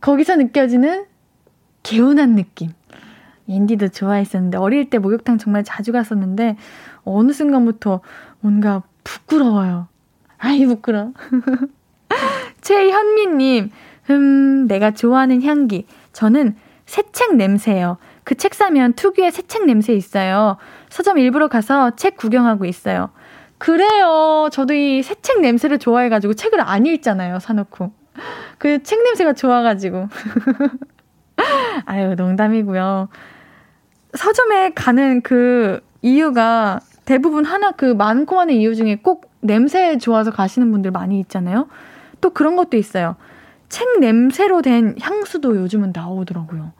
거기서 0.00 0.36
느껴지는 0.36 1.06
개운한 1.82 2.34
느낌. 2.34 2.70
앤디도 3.48 3.88
좋아했었는데 3.88 4.58
어릴 4.58 4.90
때 4.90 4.98
목욕탕 4.98 5.38
정말 5.38 5.64
자주 5.64 5.92
갔었는데 5.92 6.56
어느 7.04 7.32
순간부터 7.32 8.00
뭔가 8.40 8.82
부끄러워요. 9.04 9.89
아이 10.40 10.66
부끄러. 10.66 11.10
최현미님, 12.60 13.70
음, 14.10 14.66
내가 14.66 14.90
좋아하는 14.90 15.42
향기. 15.42 15.86
저는 16.12 16.56
새책 16.86 17.36
냄새예요. 17.36 17.98
그 18.24 18.34
책 18.34 18.54
사면 18.54 18.92
특유의 18.94 19.32
새책 19.32 19.66
냄새 19.66 19.92
있어요. 19.94 20.56
서점 20.88 21.18
일부러 21.18 21.48
가서 21.48 21.90
책 21.96 22.16
구경하고 22.16 22.64
있어요. 22.64 23.10
그래요. 23.58 24.48
저도 24.52 24.72
이 24.74 25.02
새책 25.02 25.40
냄새를 25.40 25.78
좋아해가지고 25.78 26.34
책을 26.34 26.60
안 26.60 26.86
읽잖아요. 26.86 27.38
사놓고. 27.40 27.92
그 28.58 28.82
책 28.82 29.02
냄새가 29.02 29.32
좋아가지고. 29.34 30.08
아유, 31.86 32.14
농담이고요. 32.14 33.08
서점에 34.14 34.70
가는 34.74 35.20
그 35.22 35.80
이유가 36.02 36.80
대부분 37.04 37.44
하나 37.44 37.70
그 37.72 37.84
많고 37.86 38.36
많은 38.36 38.54
이유 38.54 38.74
중에 38.74 38.96
꼭 39.02 39.29
냄새 39.40 39.98
좋아서 39.98 40.30
가시는 40.30 40.70
분들 40.70 40.90
많이 40.90 41.20
있잖아요. 41.20 41.68
또 42.20 42.30
그런 42.30 42.56
것도 42.56 42.76
있어요. 42.76 43.16
책 43.68 44.00
냄새로 44.00 44.62
된 44.62 44.96
향수도 45.00 45.56
요즘은 45.56 45.92
나오더라고요. 45.94 46.72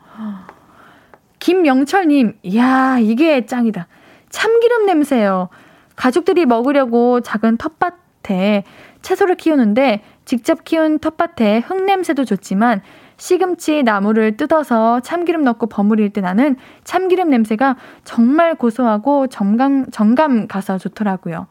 김명철님, 1.38 2.38
이야, 2.42 2.98
이게 3.00 3.46
짱이다. 3.46 3.86
참기름 4.28 4.86
냄새요. 4.86 5.48
가족들이 5.96 6.46
먹으려고 6.46 7.20
작은 7.20 7.56
텃밭에 7.56 8.64
채소를 9.02 9.36
키우는데 9.36 10.02
직접 10.24 10.64
키운 10.64 10.98
텃밭에 10.98 11.61
흙냄새도 11.61 12.24
좋지만 12.24 12.82
시금치 13.16 13.82
나무를 13.82 14.36
뜯어서 14.36 15.00
참기름 15.00 15.42
넣고 15.42 15.66
버무릴 15.66 16.11
때 16.11 16.20
나는 16.20 16.56
참기름 16.84 17.28
냄새가 17.30 17.76
정말 18.04 18.54
고소하고 18.54 19.26
정감, 19.26 19.90
정감 19.90 20.48
가서 20.48 20.78
좋더라고요. 20.78 21.46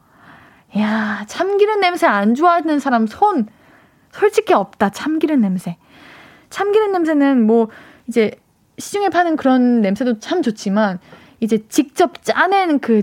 이야, 0.76 1.24
참기름 1.26 1.80
냄새 1.80 2.06
안 2.06 2.34
좋아하는 2.34 2.78
사람 2.78 3.06
손 3.06 3.46
솔직히 4.12 4.54
없다. 4.54 4.90
참기름 4.90 5.40
냄새. 5.40 5.76
참기름 6.50 6.92
냄새는 6.92 7.46
뭐 7.46 7.68
이제 8.06 8.32
시중에 8.78 9.08
파는 9.08 9.36
그런 9.36 9.80
냄새도 9.80 10.18
참 10.20 10.42
좋지만 10.42 10.98
이제 11.40 11.66
직접 11.68 12.22
짜낸 12.22 12.80
그 12.80 13.02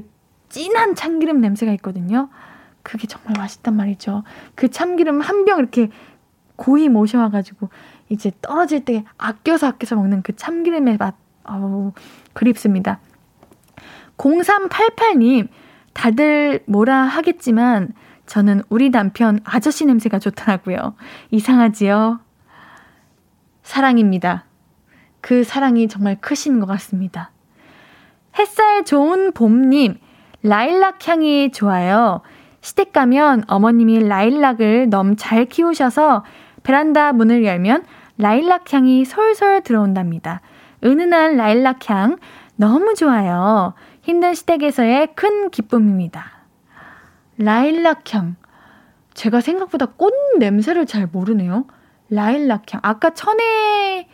진한 0.50 0.96
참기름 0.96 1.40
냄새가 1.42 1.72
있거든요. 1.74 2.30
그게 2.84 3.08
정말 3.08 3.34
맛있단 3.38 3.76
말이죠. 3.76 4.24
그 4.56 4.70
참기름 4.70 5.20
한 5.22 5.46
병 5.46 5.60
이렇게 5.60 5.90
고이 6.56 6.90
모셔와가지고 6.90 7.70
이제 8.10 8.32
떨어질 8.42 8.84
때 8.86 9.04
아껴서 9.18 9.68
아껴서 9.68 9.96
먹는 9.96 10.24
그 10.24 10.36
참기름의 10.36 10.98
맛, 10.98 11.16
어우, 11.44 11.92
그립습니다. 12.34 13.00
0388님, 14.18 15.50
다들 15.98 16.64
뭐라 16.68 16.96
하겠지만, 16.96 17.92
저는 18.28 18.62
우리 18.70 18.92
남편 18.92 19.40
아저씨 19.44 19.84
냄새가 19.88 20.20
좋더라고요. 20.20 20.94
이상하지요? 21.32 22.20
사랑입니다. 23.64 24.46
그 25.22 25.44
사랑이 25.44 25.88
정말 25.88 26.16
크신 26.22 26.60
것 26.60 26.68
같습니다. 26.68 27.32
햇살 28.38 28.86
좋은 28.86 29.32
봄님, 29.32 29.98
라일락 30.44 31.08
향이 31.08 31.52
좋아요. 31.52 32.22
시댁 32.62 32.94
가면 32.94 33.46
어머님이 33.48 34.08
라일락을 34.08 34.92
너무 34.92 35.16
잘 35.16 35.46
키우셔서 35.46 36.24
베란다 36.62 37.12
문을 37.12 37.44
열면 37.44 37.86
라일락 38.20 38.72
향이 38.72 39.04
솔솔 39.04 39.64
들어온답니다. 39.64 40.42
은은한 40.84 41.38
라일락 41.38 41.90
향 41.90 42.18
너무 42.56 42.94
좋아요. 42.94 43.74
힘든 44.08 44.34
시댁에서의 44.34 45.10
큰 45.16 45.50
기쁨입니다. 45.50 46.32
라일락 47.38 48.14
향. 48.14 48.38
제가 49.14 49.42
생각보다 49.42 49.86
꽃 49.86 50.14
냄새를 50.40 50.86
잘 50.86 51.08
모르네요. 51.08 51.66
라일락 52.10 52.74
향. 52.74 52.80
아까 52.84 53.10
천혜, 53.10 54.08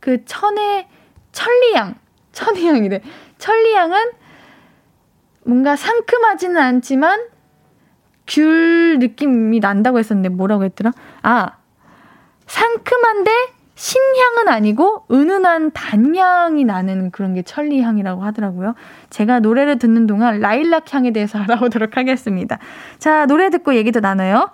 그 0.00 0.24
천혜, 0.24 0.88
천리향. 1.30 1.94
천리향이래. 2.32 3.02
천리향은 3.38 4.10
뭔가 5.44 5.76
상큼하지는 5.76 6.56
않지만 6.60 7.28
귤 8.26 8.98
느낌이 8.98 9.60
난다고 9.60 10.00
했었는데 10.00 10.30
뭐라고 10.30 10.64
했더라? 10.64 10.90
아, 11.22 11.58
상큼한데 12.48 13.30
신향은 13.76 14.48
아니고 14.48 15.04
은은한 15.10 15.72
단향이 15.72 16.64
나는 16.64 17.10
그런 17.10 17.34
게 17.34 17.42
천리향이라고 17.42 18.22
하더라고요. 18.24 18.74
제가 19.10 19.40
노래를 19.40 19.78
듣는 19.78 20.06
동안 20.06 20.40
라일락 20.40 20.92
향에 20.92 21.12
대해서 21.12 21.38
알아보도록 21.44 21.96
하겠습니다. 21.96 22.58
자, 22.98 23.26
노래 23.26 23.50
듣고 23.50 23.74
얘기도 23.74 24.00
나눠요. 24.00 24.50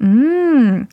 음, 0.00 0.86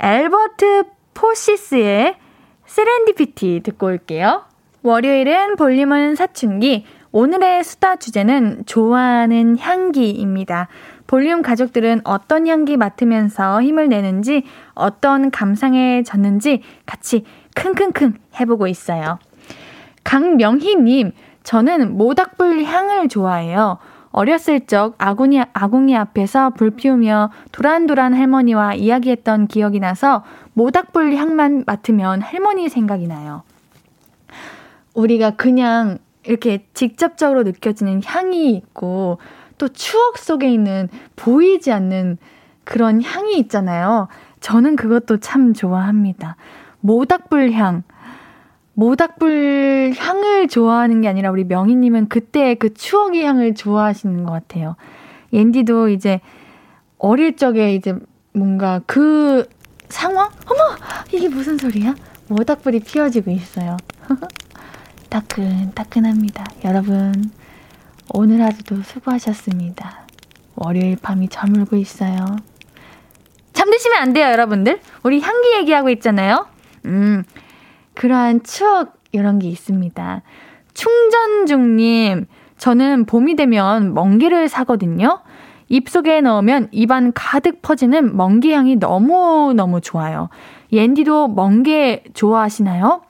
엘버트 0.00 0.84
포시스의 1.14 2.16
세렌디피티 2.64 3.60
듣고 3.64 3.86
올게요. 3.86 4.44
월요일은 4.82 5.56
볼륨은 5.56 6.16
사춘기. 6.16 6.86
오늘의 7.12 7.64
수다 7.64 7.96
주제는 7.96 8.64
좋아하는 8.66 9.58
향기입니다. 9.58 10.68
볼륨 11.06 11.42
가족들은 11.42 12.00
어떤 12.04 12.46
향기 12.46 12.76
맡으면서 12.76 13.62
힘을 13.62 13.88
내는지, 13.88 14.44
어떤 14.74 15.30
감상에 15.30 16.02
졌는지 16.02 16.62
같이 16.84 17.24
킁킁킁 17.54 18.14
해보고 18.40 18.66
있어요. 18.66 19.18
강명희님, 20.04 21.12
저는 21.42 21.96
모닥불 21.96 22.64
향을 22.64 23.08
좋아해요. 23.08 23.78
어렸을 24.10 24.66
적 24.66 24.94
아궁이, 24.98 25.42
아궁이 25.52 25.94
앞에서 25.96 26.50
불 26.50 26.70
피우며 26.70 27.30
도란도란 27.52 28.14
할머니와 28.14 28.74
이야기했던 28.74 29.46
기억이 29.46 29.78
나서 29.78 30.24
모닥불 30.54 31.14
향만 31.14 31.64
맡으면 31.66 32.22
할머니 32.22 32.68
생각이 32.68 33.06
나요. 33.06 33.42
우리가 34.94 35.32
그냥 35.32 35.98
이렇게 36.24 36.66
직접적으로 36.72 37.42
느껴지는 37.42 38.02
향이 38.04 38.50
있고 38.52 39.18
또 39.58 39.68
추억 39.68 40.18
속에 40.18 40.50
있는 40.50 40.88
보이지 41.16 41.72
않는 41.72 42.18
그런 42.64 43.02
향이 43.02 43.38
있잖아요. 43.38 44.08
저는 44.40 44.76
그것도 44.76 45.18
참 45.18 45.54
좋아합니다. 45.54 46.36
모닥불 46.80 47.52
향. 47.52 47.82
모닥불 48.74 49.94
향을 49.96 50.48
좋아하는 50.48 51.00
게 51.00 51.08
아니라 51.08 51.30
우리 51.30 51.44
명희님은 51.44 52.08
그때 52.08 52.54
그 52.54 52.74
추억의 52.74 53.24
향을 53.24 53.54
좋아하시는 53.54 54.24
것 54.24 54.32
같아요. 54.32 54.76
옌디도 55.32 55.88
이제 55.88 56.20
어릴 56.98 57.36
적에 57.36 57.74
이제 57.74 57.94
뭔가 58.32 58.80
그 58.86 59.48
상황? 59.88 60.28
어머! 60.46 60.76
이게 61.12 61.28
무슨 61.28 61.56
소리야? 61.56 61.94
모닥불이 62.28 62.80
피어지고 62.80 63.30
있어요. 63.30 63.76
따끈따끈합니다. 65.08 66.44
여러분, 66.64 67.30
오늘 68.14 68.42
하루도 68.42 68.82
수고하셨습니다. 68.82 70.06
월요일 70.54 70.96
밤이 71.00 71.28
저물고 71.28 71.76
있어요. 71.76 72.24
잠드시면 73.52 73.98
안 73.98 74.12
돼요, 74.12 74.28
여러분들. 74.28 74.80
우리 75.02 75.20
향기 75.20 75.54
얘기하고 75.54 75.90
있잖아요. 75.90 76.46
음, 76.86 77.24
그러한 77.94 78.42
추억, 78.42 78.96
이런 79.12 79.38
게 79.38 79.48
있습니다. 79.48 80.22
충전 80.74 81.46
중님, 81.46 82.26
저는 82.58 83.06
봄이 83.06 83.34
되면 83.36 83.94
멍게를 83.94 84.48
사거든요. 84.48 85.20
입속에 85.68 86.20
넣으면 86.20 86.68
입안 86.70 87.12
가득 87.12 87.62
퍼지는 87.62 88.16
멍게 88.16 88.54
향이 88.54 88.76
너무너무 88.76 89.80
좋아요. 89.80 90.28
옌디도 90.72 91.28
멍게 91.28 92.04
좋아하시나요? 92.14 93.02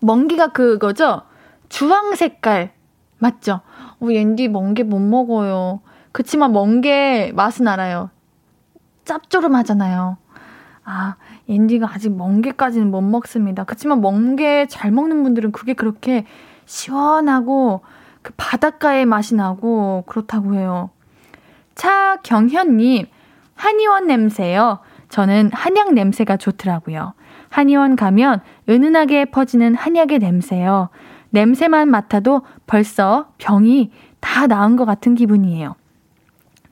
멍게가 0.00 0.48
그거죠? 0.48 1.22
주황 1.68 2.14
색깔. 2.14 2.72
맞죠? 3.18 3.60
어, 4.02 4.12
옌디 4.12 4.48
멍게 4.48 4.82
못 4.82 4.98
먹어요. 4.98 5.80
그치만 6.10 6.52
멍게 6.52 7.32
맛은 7.34 7.68
알아요. 7.68 8.10
짭조름하잖아요. 9.04 10.16
아, 10.84 11.14
옌디가 11.48 11.88
아직 11.92 12.14
멍게까지는 12.16 12.90
못 12.90 13.00
먹습니다. 13.00 13.64
그치만 13.64 14.00
멍게 14.00 14.66
잘 14.66 14.90
먹는 14.90 15.22
분들은 15.22 15.52
그게 15.52 15.74
그렇게 15.74 16.26
시원하고 16.66 17.82
그 18.22 18.32
바닷가의 18.36 19.06
맛이 19.06 19.34
나고 19.36 20.04
그렇다고 20.06 20.54
해요. 20.54 20.90
차경현님, 21.76 23.06
한의원 23.54 24.06
냄새요. 24.06 24.80
저는 25.08 25.50
한약 25.52 25.94
냄새가 25.94 26.36
좋더라고요. 26.36 27.14
한의원 27.48 27.96
가면 27.96 28.40
은은하게 28.68 29.26
퍼지는 29.26 29.74
한약의 29.74 30.18
냄새요. 30.18 30.88
냄새만 31.32 31.90
맡아도 31.90 32.42
벌써 32.66 33.28
병이 33.38 33.90
다 34.20 34.46
나은 34.46 34.76
것 34.76 34.84
같은 34.84 35.14
기분이에요. 35.14 35.74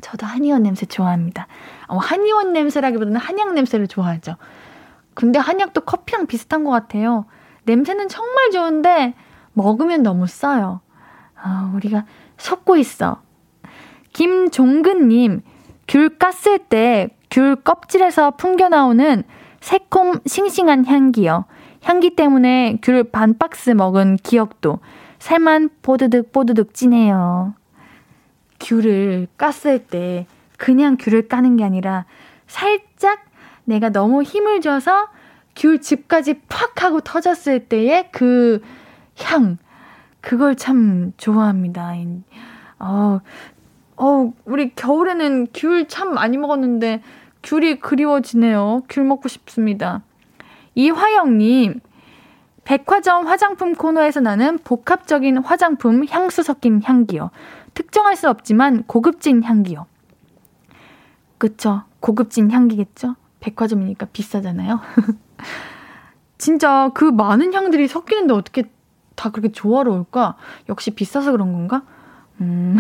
저도 0.01 0.27
한의원 0.27 0.63
냄새 0.63 0.87
좋아합니다. 0.87 1.47
어, 1.89 1.99
한의원 1.99 2.53
냄새라기보다는 2.53 3.21
한약 3.21 3.53
냄새를 3.53 3.87
좋아하죠. 3.87 4.37
근데 5.15 5.39
한약도 5.39 5.83
커피랑 5.83 6.27
비슷한 6.27 6.65
것 6.65 6.71
같아요. 6.71 7.27
냄새는 7.65 8.09
정말 8.09 8.51
좋은데 8.51 9.15
먹으면 9.53 10.03
너무 10.03 10.27
써요. 10.27 10.81
아, 11.35 11.71
우리가 11.75 12.07
속고 12.39 12.77
있어. 12.77 13.21
김종근님, 14.13 15.43
귤 15.87 16.19
깠을 16.19 16.69
때 16.69 17.11
귤 17.31 17.57
껍질에서 17.57 18.33
풍겨 18.33 18.69
나오는 18.69 19.23
새콤 19.61 20.21
싱싱한 20.27 20.87
향기요. 20.87 21.45
향기 21.83 22.15
때문에 22.15 22.79
귤 22.83 23.11
반 23.11 23.37
박스 23.39 23.71
먹은 23.71 24.17
기억도 24.17 24.81
살만 25.19 25.71
뽀드득 25.83 26.33
뽀드득 26.33 26.75
찌네요. 26.75 27.55
귤을 28.61 29.29
깠을 29.39 29.87
때 29.89 30.27
그냥 30.59 30.97
귤을 30.99 31.29
까는 31.29 31.57
게 31.57 31.65
아니라 31.65 32.05
살짝 32.47 33.25
내가 33.65 33.89
너무 33.91 34.23
힘을 34.23 34.61
줘서 34.61 35.09
귤 35.57 35.81
즙까지 35.81 36.43
팍 36.49 36.83
하고 36.83 37.01
터졌을 37.01 37.67
때의 37.69 38.11
그 38.13 38.61
향. 39.19 39.59
그걸 40.21 40.55
참 40.55 41.13
좋아합니다. 41.17 41.95
어, 42.79 43.21
어, 43.97 44.33
우리 44.45 44.75
겨울에는 44.75 45.49
귤 45.55 45.87
참 45.89 46.13
많이 46.15 46.37
먹었는데 46.37 47.03
귤이 47.43 47.81
그리워지네요. 47.81 48.83
귤 48.89 49.05
먹고 49.05 49.29
싶습니다. 49.29 50.03
이화영님, 50.81 51.81
백화점 52.65 53.27
화장품 53.27 53.75
코너에서 53.75 54.21
나는 54.21 54.59
복합적인 54.59 55.39
화장품 55.39 56.07
향수 56.09 56.43
섞인 56.43 56.81
향기요. 56.83 57.31
특정할 57.75 58.17
수 58.17 58.29
없지만 58.31 58.85
고급진 58.85 59.43
향기요. 59.43 59.87
그쵸. 61.37 61.83
고급진 62.01 62.51
향기겠죠? 62.51 63.17
백화점이니까 63.41 64.07
비싸잖아요. 64.13 64.81
진짜 66.39 66.91
그 66.95 67.05
많은 67.05 67.53
향들이 67.53 67.87
섞이는데 67.87 68.33
어떻게 68.33 68.65
다 69.17 69.31
그렇게 69.31 69.53
조화로울까? 69.53 70.37
역시 70.71 70.93
비싸서 70.93 71.33
그런 71.33 71.53
건가? 71.53 71.83
음. 72.41 72.79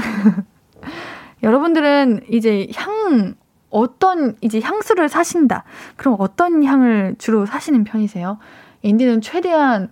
여러분들은 1.42 2.24
이제 2.30 2.68
향, 2.74 3.34
어떤 3.70 4.36
이제 4.40 4.60
향수를 4.60 5.08
사신다. 5.08 5.64
그럼 5.96 6.16
어떤 6.18 6.64
향을 6.64 7.16
주로 7.18 7.46
사시는 7.46 7.84
편이세요? 7.84 8.38
인디는 8.82 9.20
최대한 9.20 9.90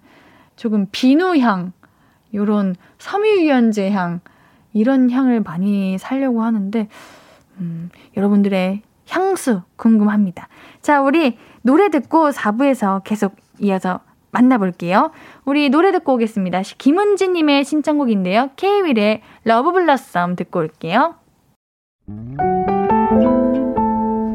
조금 0.56 0.86
비누향, 0.90 1.72
요런 2.34 2.74
섬유유연제 2.98 3.90
향, 3.90 4.20
이런 4.72 5.10
향을 5.10 5.40
많이 5.40 5.96
살려고 5.98 6.42
하는데, 6.42 6.88
음, 7.60 7.90
여러분들의 8.16 8.82
향수 9.08 9.62
궁금합니다. 9.76 10.48
자, 10.82 11.00
우리 11.00 11.38
노래 11.62 11.88
듣고 11.88 12.30
4부에서 12.30 13.02
계속 13.04 13.36
이어서 13.60 14.00
만나볼게요. 14.30 15.10
우리 15.44 15.70
노래 15.70 15.90
듣고 15.92 16.14
오겠습니다. 16.14 16.62
김은지님의 16.78 17.64
신청곡인데요. 17.64 18.50
케이윌의 18.56 19.22
Love 19.44 19.72
Blossom 19.72 20.36
듣고 20.36 20.60
올게요. 20.60 21.14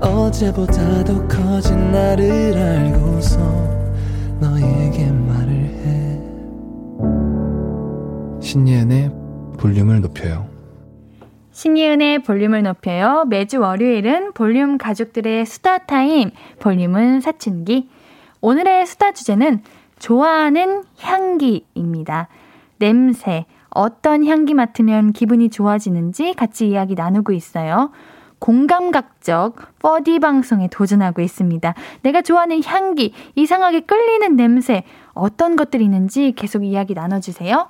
어제보다 0.00 1.04
더 1.04 1.26
커진 1.28 1.90
나를 1.90 2.56
알고서 2.56 3.38
너에게 4.40 5.10
말을 5.10 5.52
해 5.52 6.20
신예은의 8.40 9.12
볼륨을 9.58 10.00
높여요 10.00 10.58
신예은의 11.58 12.22
볼륨을 12.22 12.62
높여요. 12.62 13.24
매주 13.24 13.58
월요일은 13.58 14.32
볼륨 14.32 14.78
가족들의 14.78 15.44
수다 15.44 15.78
타임, 15.78 16.30
볼륨은 16.60 17.20
사춘기. 17.20 17.88
오늘의 18.40 18.86
수다 18.86 19.10
주제는 19.10 19.64
좋아하는 19.98 20.84
향기입니다. 21.00 22.28
냄새, 22.78 23.44
어떤 23.70 24.24
향기 24.24 24.54
맡으면 24.54 25.12
기분이 25.12 25.50
좋아지는지 25.50 26.34
같이 26.34 26.68
이야기 26.68 26.94
나누고 26.94 27.32
있어요. 27.32 27.90
공감각적 28.38 29.78
버디 29.80 30.18
방송에 30.20 30.68
도전하고 30.68 31.22
있습니다. 31.22 31.74
내가 32.02 32.22
좋아하는 32.22 32.62
향기, 32.64 33.12
이상하게 33.34 33.80
끌리는 33.80 34.36
냄새, 34.36 34.84
어떤 35.12 35.56
것들이 35.56 35.84
있는지 35.84 36.32
계속 36.36 36.64
이야기 36.64 36.94
나눠주세요. 36.94 37.68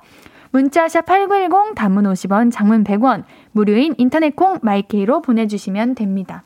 문자샵 0.51 1.05
8910 1.05 1.75
단문 1.75 2.05
50원, 2.05 2.51
장문 2.51 2.83
100원, 2.83 3.23
무료인 3.51 3.93
인터넷 3.97 4.35
콩 4.35 4.59
마이케이로 4.61 5.21
보내주시면 5.21 5.95
됩니다. 5.95 6.43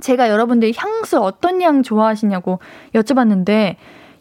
제가 0.00 0.28
여러분들 0.28 0.72
향수 0.76 1.20
어떤 1.20 1.62
향 1.62 1.82
좋아하시냐고 1.82 2.58
여쭤봤는데 2.94 3.76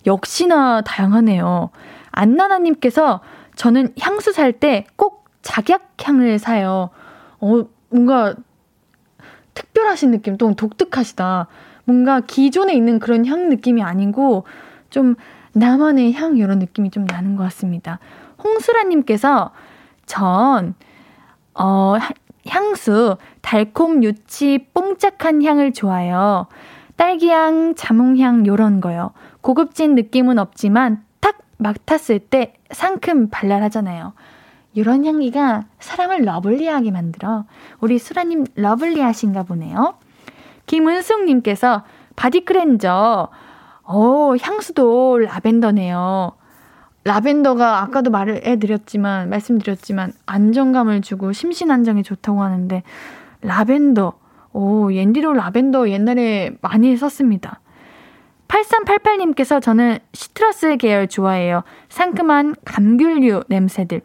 역시나 0.05 0.81
다양하네요. 0.81 1.69
안나나님께서 2.11 3.21
저는 3.55 3.93
향수 3.99 4.33
살 4.33 4.53
때 4.53 4.85
꼭 4.95 5.21
작약향을 5.41 6.39
사요. 6.39 6.89
어, 7.39 7.63
뭔가 7.89 8.35
특별하신 9.53 10.11
느낌, 10.11 10.37
또 10.37 10.53
독특하시다. 10.53 11.47
뭔가 11.85 12.21
기존에 12.21 12.73
있는 12.73 12.99
그런 12.99 13.25
향 13.25 13.49
느낌이 13.49 13.81
아니고 13.83 14.45
좀 14.89 15.15
나만의 15.53 16.13
향 16.13 16.37
이런 16.37 16.59
느낌이 16.59 16.91
좀 16.91 17.05
나는 17.05 17.35
것 17.35 17.43
같습니다. 17.43 17.99
홍수라님께서 18.43 19.51
전, 20.05 20.75
어, 21.53 21.95
향수, 22.47 23.17
달콤, 23.41 24.03
유치, 24.03 24.67
뽕짝한 24.73 25.43
향을 25.43 25.73
좋아해요. 25.73 26.47
딸기향, 26.95 27.75
자몽향, 27.75 28.45
요런 28.45 28.81
거요. 28.81 29.11
고급진 29.41 29.95
느낌은 29.95 30.39
없지만 30.39 31.03
탁 31.19 31.39
맡았을 31.57 32.19
때 32.19 32.53
상큼 32.71 33.29
발랄하잖아요. 33.29 34.13
이런 34.73 35.05
향기가 35.05 35.65
사람을 35.79 36.23
lovely하게 36.23 36.91
만들어. 36.91 37.45
우리 37.79 37.97
수라님 37.99 38.45
lovely하신가 38.55 39.43
보네요. 39.43 39.95
김은숙님께서 40.65 41.83
바디 42.15 42.41
클렌저, 42.41 43.29
어, 43.83 44.35
향수도 44.41 45.19
라벤더네요. 45.19 46.33
라벤더가 47.03 47.81
아까도 47.81 48.11
말을 48.11 48.45
해드렸지만, 48.45 49.29
말씀드렸지만, 49.29 50.13
안정감을 50.25 51.01
주고 51.01 51.33
심신안정에 51.33 52.03
좋다고 52.03 52.41
하는데, 52.41 52.83
라벤더, 53.41 54.13
오, 54.53 54.93
옌디로 54.93 55.33
라벤더 55.33 55.89
옛날에 55.89 56.51
많이 56.61 56.95
썼습니다. 56.95 57.59
8388님께서 58.47 59.61
저는 59.61 59.99
시트러스 60.13 60.77
계열 60.77 61.07
좋아해요. 61.07 61.63
상큼한 61.89 62.55
감귤류 62.65 63.45
냄새들. 63.47 64.01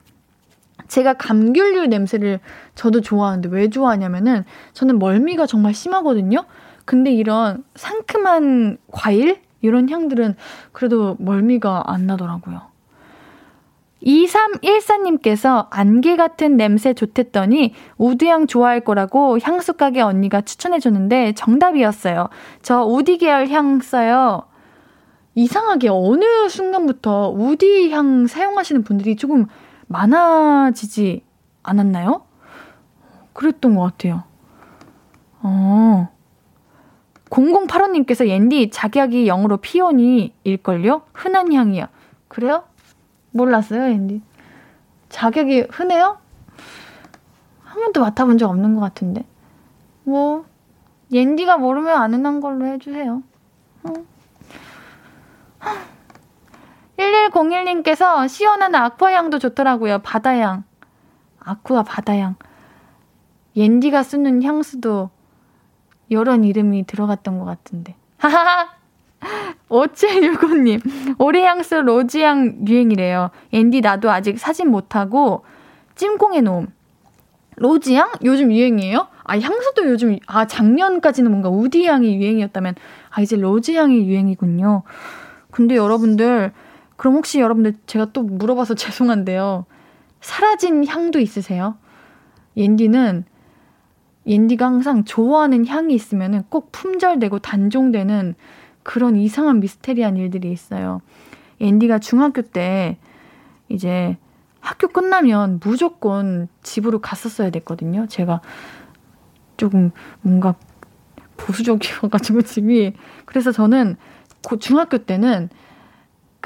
제가 0.89 1.15
감귤류 1.15 1.87
냄새를 1.87 2.41
저도 2.75 3.01
좋아하는데 3.01 3.49
왜 3.51 3.69
좋아하냐면은 3.69 4.45
저는 4.73 4.99
멀미가 4.99 5.47
정말 5.47 5.75
심하거든요. 5.75 6.45
근데 6.85 7.13
이런 7.13 7.65
상큼한 7.75 8.79
과일 8.93 9.41
이런 9.61 9.89
향들은 9.91 10.37
그래도 10.73 11.17
멀미가 11.19 11.85
안 11.87 12.07
나더라고요. 12.07 12.77
2314님께서 14.03 15.67
안개 15.71 16.17
같은 16.17 16.57
냄새 16.57 16.95
좋댔더니 16.95 17.75
우드향 17.99 18.47
좋아할 18.47 18.81
거라고 18.81 19.39
향수 19.43 19.73
가게 19.73 20.01
언니가 20.01 20.41
추천해줬는데 20.43 21.33
정답이었어요. 21.33 22.29
저 22.63 22.85
우디 22.85 23.19
계열 23.19 23.49
향 23.49 23.81
써요. 23.81 24.45
이상하게 25.35 25.89
어느 25.89 26.49
순간부터 26.49 27.31
우디 27.31 27.91
향 27.91 28.27
사용하시는 28.27 28.85
분들이 28.85 29.17
조금 29.17 29.47
많아지지 29.87 31.23
않았나요? 31.63 32.23
그랬던 33.33 33.75
것 33.75 33.83
같아요. 33.83 34.25
어. 35.43 36.09
0085님께서 37.31 38.27
옌디 38.27 38.71
자기약이 38.71 39.27
영어로 39.27 39.59
피오니일걸요? 39.59 41.03
흔한 41.13 41.53
향이야. 41.53 41.89
그래요? 42.29 42.65
몰랐어요, 43.33 43.83
앤디. 43.83 44.23
자격이 45.09 45.67
흔해요? 45.71 46.19
한 47.63 47.81
번도 47.81 48.01
맡아본 48.01 48.39
적 48.39 48.49
없는 48.49 48.75
것 48.75 48.81
같은데. 48.81 49.25
뭐, 50.05 50.47
옌디가 51.13 51.59
모르면 51.59 51.97
아는 52.01 52.25
한 52.25 52.41
걸로 52.41 52.67
해주세요. 52.67 53.23
1101님께서 56.99 58.29
시원한 58.29 58.75
아쿠아향도 58.75 59.39
좋더라고요. 59.39 59.99
바다향. 59.99 60.65
아쿠아 61.41 61.83
바다향. 61.83 62.37
옌디가 63.57 64.03
쓰는 64.03 64.43
향수도 64.43 65.11
여러 66.11 66.37
이름이 66.37 66.87
들어갔던 66.87 67.39
것 67.39 67.45
같은데. 67.45 67.95
하하하! 68.19 68.77
5765님, 69.69 71.17
올해 71.19 71.45
향수 71.45 71.81
로즈향 71.81 72.67
유행이래요. 72.69 73.31
앤디 73.53 73.81
나도 73.81 74.11
아직 74.11 74.39
사진 74.39 74.71
못하고 74.71 75.45
찜꽁에 75.97 76.43
놓음. 76.43 76.69
로즈향? 77.57 78.13
요즘 78.25 78.53
유행이에요? 78.53 79.09
아, 79.25 79.39
향수도 79.39 79.87
요즘, 79.87 80.19
아, 80.27 80.47
작년까지는 80.47 81.31
뭔가 81.31 81.49
우디향이 81.49 82.17
유행이었다면, 82.17 82.75
아, 83.11 83.21
이제 83.23 83.37
로즈향이 83.37 84.07
유행이군요. 84.07 84.83
근데 85.51 85.75
여러분들, 85.75 86.53
그럼 86.97 87.15
혹시 87.15 87.41
여러분들 87.41 87.75
제가 87.87 88.13
또 88.13 88.23
물어봐서 88.23 88.75
죄송한데요. 88.77 89.67
사라진 90.21 90.87
향도 90.87 91.21
있으세요? 91.21 91.77
옌디는 92.57 93.25
옌디가 94.27 94.67
항상 94.67 95.05
좋아하는 95.05 95.67
향이 95.67 95.95
있으면은 95.95 96.43
꼭 96.49 96.73
품절되고 96.73 97.39
단종되는 97.39 98.35
그런 98.83 99.17
이상한 99.17 99.61
미스테리한 99.61 100.17
일들이 100.17 100.51
있어요. 100.51 101.01
앤디가 101.61 102.01
중학교 102.01 102.43
때 102.43 102.99
이제 103.69 104.17
학교 104.61 104.89
끝나면 104.89 105.61
무조건 105.63 106.49
집으로 106.63 107.01
갔었어야 107.01 107.51
됐거든요. 107.51 108.07
제가 108.09 108.41
조금 109.57 109.93
뭔가 110.23 110.57
보수적이어가지고 111.37 112.43
집이. 112.43 112.95
그래서 113.27 113.53
저는 113.53 113.97
중학교 114.59 114.99
때는 114.99 115.51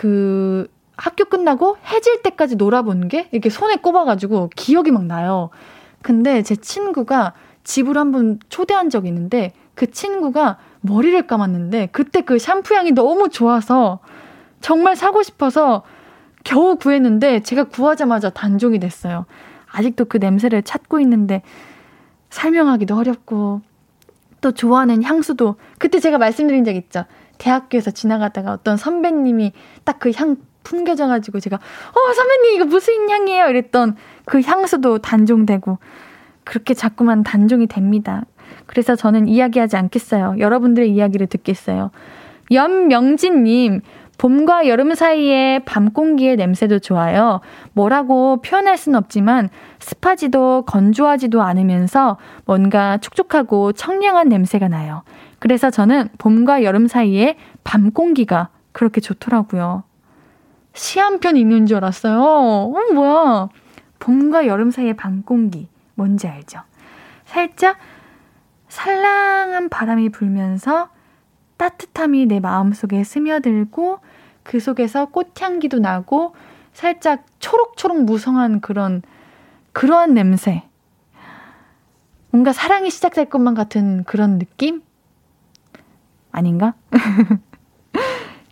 그 0.00 0.66
학교 0.96 1.26
끝나고 1.26 1.76
해질 1.86 2.22
때까지 2.22 2.56
놀아본 2.56 3.08
게 3.08 3.28
이렇게 3.32 3.50
손에 3.50 3.76
꼽아가지고 3.76 4.48
기억이 4.56 4.92
막 4.92 5.04
나요. 5.04 5.50
근데 6.00 6.42
제 6.42 6.56
친구가 6.56 7.34
집으로 7.64 8.00
한 8.00 8.10
번 8.10 8.38
초대한 8.48 8.88
적이 8.88 9.08
있는데 9.08 9.52
그 9.74 9.90
친구가 9.90 10.56
머리를 10.80 11.26
감았는데 11.26 11.90
그때 11.92 12.22
그 12.22 12.38
샴푸 12.38 12.74
향이 12.74 12.92
너무 12.92 13.28
좋아서 13.28 13.98
정말 14.62 14.96
사고 14.96 15.22
싶어서 15.22 15.82
겨우 16.44 16.76
구했는데 16.76 17.40
제가 17.40 17.64
구하자마자 17.64 18.30
단종이 18.30 18.78
됐어요. 18.78 19.26
아직도 19.70 20.06
그 20.06 20.16
냄새를 20.16 20.62
찾고 20.62 20.98
있는데 21.00 21.42
설명하기도 22.30 22.96
어렵고 22.96 23.60
또 24.40 24.52
좋아하는 24.52 25.02
향수도 25.02 25.56
그때 25.78 26.00
제가 26.00 26.16
말씀드린 26.16 26.64
적 26.64 26.74
있죠. 26.74 27.04
대학교에서 27.40 27.90
지나가다가 27.90 28.52
어떤 28.52 28.76
선배님이 28.76 29.52
딱 29.84 29.98
그 29.98 30.12
향 30.12 30.36
풍겨져가지고 30.62 31.40
제가 31.40 31.56
어 31.56 32.12
선배님 32.12 32.54
이거 32.56 32.64
무슨 32.66 33.08
향이에요 33.08 33.48
이랬던 33.48 33.96
그 34.26 34.42
향수도 34.42 34.98
단종되고 34.98 35.78
그렇게 36.44 36.74
자꾸만 36.74 37.22
단종이 37.22 37.66
됩니다. 37.66 38.24
그래서 38.66 38.94
저는 38.94 39.26
이야기하지 39.28 39.76
않겠어요. 39.76 40.36
여러분들의 40.38 40.90
이야기를 40.90 41.28
듣겠어요. 41.28 41.90
연명진님, 42.52 43.80
봄과 44.18 44.66
여름 44.68 44.94
사이에 44.94 45.60
밤 45.60 45.92
공기의 45.92 46.36
냄새도 46.36 46.80
좋아요. 46.80 47.40
뭐라고 47.72 48.42
표현할 48.42 48.76
수는 48.76 48.98
없지만 48.98 49.48
습하지도 49.78 50.64
건조하지도 50.66 51.40
않으면서 51.40 52.18
뭔가 52.44 52.98
촉촉하고 52.98 53.72
청량한 53.72 54.28
냄새가 54.28 54.68
나요. 54.68 55.02
그래서 55.40 55.70
저는 55.70 56.10
봄과 56.18 56.62
여름 56.62 56.86
사이에 56.86 57.36
밤 57.64 57.90
공기가 57.90 58.50
그렇게 58.72 59.00
좋더라고요. 59.00 59.82
시 60.74 61.00
한편 61.00 61.36
있는 61.36 61.66
줄 61.66 61.78
알았어요. 61.78 62.22
어, 62.22 62.92
뭐야. 62.94 63.48
봄과 63.98 64.46
여름 64.46 64.70
사이의 64.70 64.94
밤 64.94 65.22
공기. 65.22 65.68
뭔지 65.94 66.28
알죠? 66.28 66.60
살짝 67.24 67.78
살랑한 68.68 69.68
바람이 69.68 70.10
불면서 70.10 70.90
따뜻함이 71.56 72.26
내 72.26 72.38
마음속에 72.38 73.02
스며들고 73.02 73.98
그 74.42 74.60
속에서 74.60 75.06
꽃향기도 75.06 75.78
나고 75.78 76.34
살짝 76.72 77.24
초록초록 77.38 78.04
무성한 78.04 78.60
그런 78.60 79.02
그러한 79.72 80.14
냄새. 80.14 80.62
뭔가 82.30 82.52
사랑이 82.52 82.90
시작될 82.90 83.26
것만 83.26 83.54
같은 83.54 84.04
그런 84.04 84.38
느낌? 84.38 84.82
아닌가? 86.32 86.74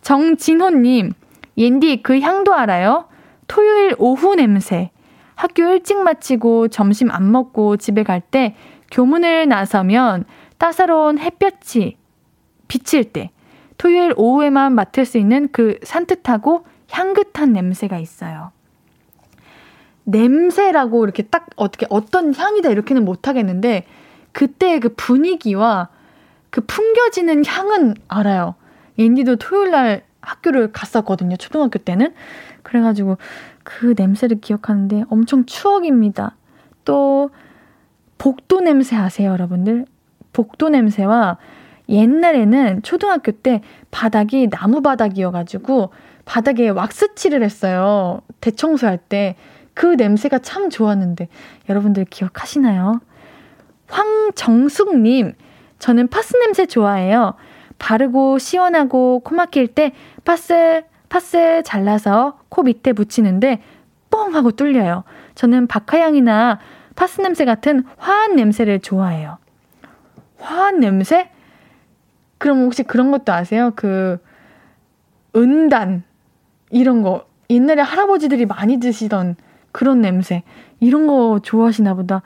정진호님, 0.03 1.13
옌디 1.57 2.03
그 2.03 2.21
향도 2.21 2.55
알아요? 2.55 3.09
토요일 3.47 3.95
오후 3.99 4.35
냄새. 4.35 4.91
학교 5.35 5.63
일찍 5.65 5.99
마치고 5.99 6.69
점심 6.69 7.11
안 7.11 7.31
먹고 7.31 7.77
집에 7.77 8.03
갈 8.03 8.21
때 8.21 8.57
교문을 8.91 9.49
나서면 9.49 10.25
따사로운 10.59 11.19
햇볕이 11.19 11.97
비칠 12.67 13.05
때 13.13 13.31
토요일 13.77 14.13
오후에만 14.17 14.75
맡을 14.75 15.05
수 15.05 15.19
있는 15.19 15.49
그 15.53 15.79
산뜻하고 15.83 16.65
향긋한 16.91 17.53
냄새가 17.53 17.99
있어요. 17.99 18.51
냄새라고 20.05 21.05
이렇게 21.05 21.23
딱 21.23 21.47
어떻게 21.57 21.87
어떤 21.91 22.35
향이다 22.35 22.71
이렇게는 22.71 23.05
못 23.05 23.29
하겠는데 23.29 23.85
그때의 24.33 24.81
그 24.81 24.95
분위기와 24.95 25.91
그 26.51 26.61
풍겨지는 26.63 27.45
향은 27.45 27.95
알아요. 28.09 28.55
앤디도 28.99 29.37
토요일 29.37 29.71
날 29.71 30.03
학교를 30.21 30.73
갔었거든요. 30.73 31.37
초등학교 31.37 31.79
때는. 31.79 32.15
그래가지고 32.63 33.19
그 33.63 33.95
냄새를 33.97 34.41
기억하는데 34.41 35.05
엄청 35.11 35.45
추억입니다. 35.47 36.37
또 36.85 37.31
복도 38.19 38.61
냄새 38.61 38.97
아세요, 38.97 39.31
여러분들? 39.31 39.87
복도 40.33 40.69
냄새와 40.69 41.39
옛날에는 41.89 42.83
초등학교 42.83 43.33
때 43.33 43.63
바닥이 43.91 44.49
나무 44.51 44.83
바닥이어가지고 44.83 45.91
바닥에 46.25 46.69
왁스칠을 46.69 47.43
했어요. 47.43 48.21
대청소할 48.41 48.99
때. 48.99 49.37
그 49.75 49.87
냄새가 49.87 50.41
참 50.41 50.71
좋았는데 50.71 51.29
여러분들 51.69 52.05
기억하시나요? 52.07 53.01
황정숙님, 53.87 55.35
저는 55.79 56.09
파스 56.09 56.37
냄새 56.37 56.67
좋아해요. 56.67 57.35
바르고 57.79 58.39
시원하고 58.39 59.21
코 59.21 59.35
막힐 59.35 59.69
때 59.69 59.93
파스, 60.25 60.83
파스 61.09 61.63
잘라서 61.65 62.39
코 62.49 62.63
밑에 62.63 62.93
붙이는데 62.93 63.63
뻥 64.11 64.35
하고 64.35 64.51
뚫려요. 64.51 65.05
저는 65.35 65.67
박하향이나 65.67 66.59
파스 66.97 67.21
냄새 67.21 67.45
같은 67.45 67.85
화한 67.97 68.35
냄새를 68.35 68.81
좋아해요. 68.81 69.39
화한 70.39 70.81
냄새? 70.81 71.31
그럼 72.39 72.63
혹시 72.63 72.83
그런 72.83 73.11
것도 73.11 73.33
아세요? 73.33 73.73
그, 73.77 74.19
은단. 75.37 76.05
이런 76.71 77.03
거. 77.03 77.27
옛날에 77.51 77.83
할아버지들이 77.83 78.47
많이 78.47 78.79
드시던 78.79 79.37
그런 79.73 80.01
냄새. 80.01 80.43
이런 80.81 81.07
거 81.07 81.41
좋아하시나 81.43 81.95
보다. 81.95 82.23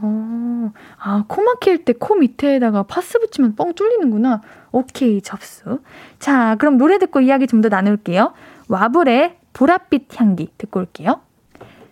어, 0.00 0.72
아, 0.98 1.24
코 1.28 1.42
막힐 1.42 1.84
때 1.84 1.92
코 1.92 2.14
밑에다가 2.14 2.82
파스 2.84 3.18
붙이면 3.18 3.54
뻥 3.56 3.74
뚫리는구나. 3.74 4.42
오케이, 4.72 5.20
접수. 5.22 5.80
자, 6.18 6.56
그럼 6.58 6.76
노래 6.78 6.98
듣고 6.98 7.20
이야기 7.20 7.46
좀 7.46 7.60
더 7.62 7.68
나눌게요. 7.68 8.32
와불의 8.68 9.36
보랏빛 9.52 10.18
향기 10.20 10.50
듣고 10.58 10.80
올게요. 10.80 11.20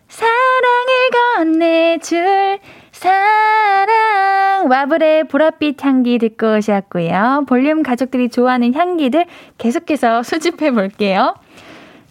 사랑을 0.09 1.11
건네줄 1.37 2.59
사랑 2.93 4.69
와블의 4.71 5.25
보랏빛 5.25 5.83
향기 5.83 6.19
듣고 6.19 6.57
오셨고요. 6.59 7.45
볼륨 7.49 7.83
가족들이 7.83 8.29
좋아하는 8.29 8.73
향기들 8.75 9.27
계속해서 9.59 10.23
수집해 10.23 10.71
볼게요. 10.71 11.35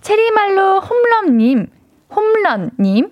체리말로 0.01 0.81
홈런님, 0.81 1.67
홈런님, 2.13 3.09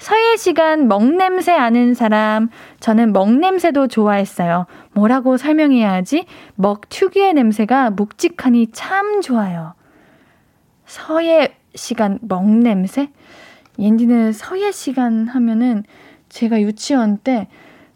서예 0.00 0.36
시간 0.36 0.88
먹냄새 0.88 1.52
아는 1.52 1.94
사람, 1.94 2.48
저는 2.80 3.12
먹냄새도 3.12 3.86
좋아했어요. 3.86 4.66
뭐라고 4.92 5.36
설명해야 5.36 5.92
하지? 5.92 6.24
먹 6.56 6.88
특유의 6.88 7.34
냄새가 7.34 7.90
묵직하니 7.90 8.72
참 8.72 9.20
좋아요. 9.20 9.74
서예 10.86 11.54
시간 11.74 12.18
먹냄새? 12.22 13.10
옌디는 13.78 14.32
서예 14.32 14.72
시간 14.72 15.28
하면은 15.28 15.84
제가 16.28 16.60
유치원 16.60 17.18
때 17.18 17.48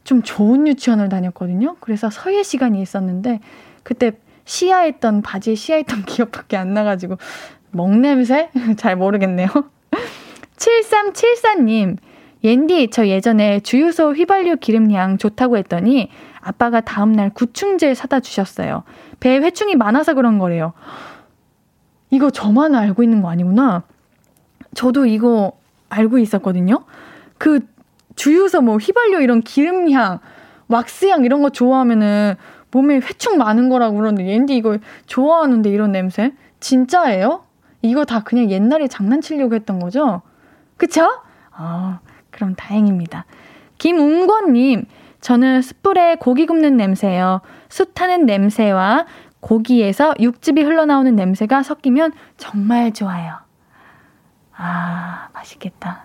좀 0.05 0.23
좋은 0.23 0.69
유치원을 0.69 1.09
다녔거든요. 1.09 1.77
그래서 1.81 2.11
서예 2.11 2.43
시간이 2.43 2.81
있었는데 2.81 3.41
그때 3.83 4.13
시야했던 4.45 5.23
바지에 5.23 5.55
시야했던 5.55 6.05
기억밖에 6.07 6.57
안 6.57 6.75
나가지고 6.75 7.17
먹냄새? 7.71 8.51
잘 8.77 8.97
모르겠네요. 8.97 9.49
7374님 10.57 11.97
옌디, 12.45 12.91
저 12.91 13.07
예전에 13.07 13.61
주유소 13.61 14.13
휘발유 14.13 14.57
기름량 14.59 15.17
좋다고 15.17 15.57
했더니 15.57 16.11
아빠가 16.41 16.83
다음날 16.83 17.31
구충제 17.31 17.95
사다 17.95 18.21
주셨어요. 18.21 18.85
배에 19.21 19.39
회충이 19.39 19.77
많아서 19.77 20.13
그런 20.13 20.39
거래요. 20.39 20.75
이거 22.11 22.31
저만 22.31 22.75
알고 22.75 23.03
있는 23.03 23.23
거 23.23 23.31
아니구나. 23.31 23.85
저도 24.75 25.07
이거 25.07 25.53
알고 25.89 26.19
있었거든요. 26.19 26.85
그 27.39 27.61
주유소 28.15 28.61
뭐 28.61 28.77
휘발유 28.77 29.23
이런 29.23 29.41
기름향, 29.41 30.21
왁스향 30.69 31.25
이런 31.25 31.41
거 31.41 31.49
좋아하면은 31.49 32.35
몸에 32.71 32.97
회충 32.97 33.39
많은 33.39 33.71
거라고 33.71 33.97
그러는데 33.97 34.27
옌디 34.27 34.55
이거 34.55 34.79
좋아하는데 35.07 35.71
이런 35.71 35.93
냄새? 35.93 36.33
진짜예요? 36.61 37.45
이거 37.81 38.05
다 38.05 38.23
그냥 38.23 38.51
옛날에 38.51 38.87
장난치려고 38.87 39.55
했던 39.55 39.79
거죠? 39.79 40.23
그쵸? 40.85 41.23
아, 41.51 42.01
그럼 42.31 42.55
다행입니다. 42.55 43.25
김웅권님, 43.79 44.85
저는 45.23 45.63
숯불에 45.63 46.17
고기 46.17 46.45
굽는 46.45 46.77
냄새요. 46.77 47.41
숯 47.71 47.95
타는 47.95 48.27
냄새와 48.27 49.07
고기에서 49.41 50.13
육즙이 50.21 50.63
흘러나오는 50.63 51.17
냄새가 51.17 51.63
섞이면 51.63 52.13
정말 52.37 52.93
좋아요. 52.93 53.39
아, 54.55 55.29
맛있겠다. 55.33 56.05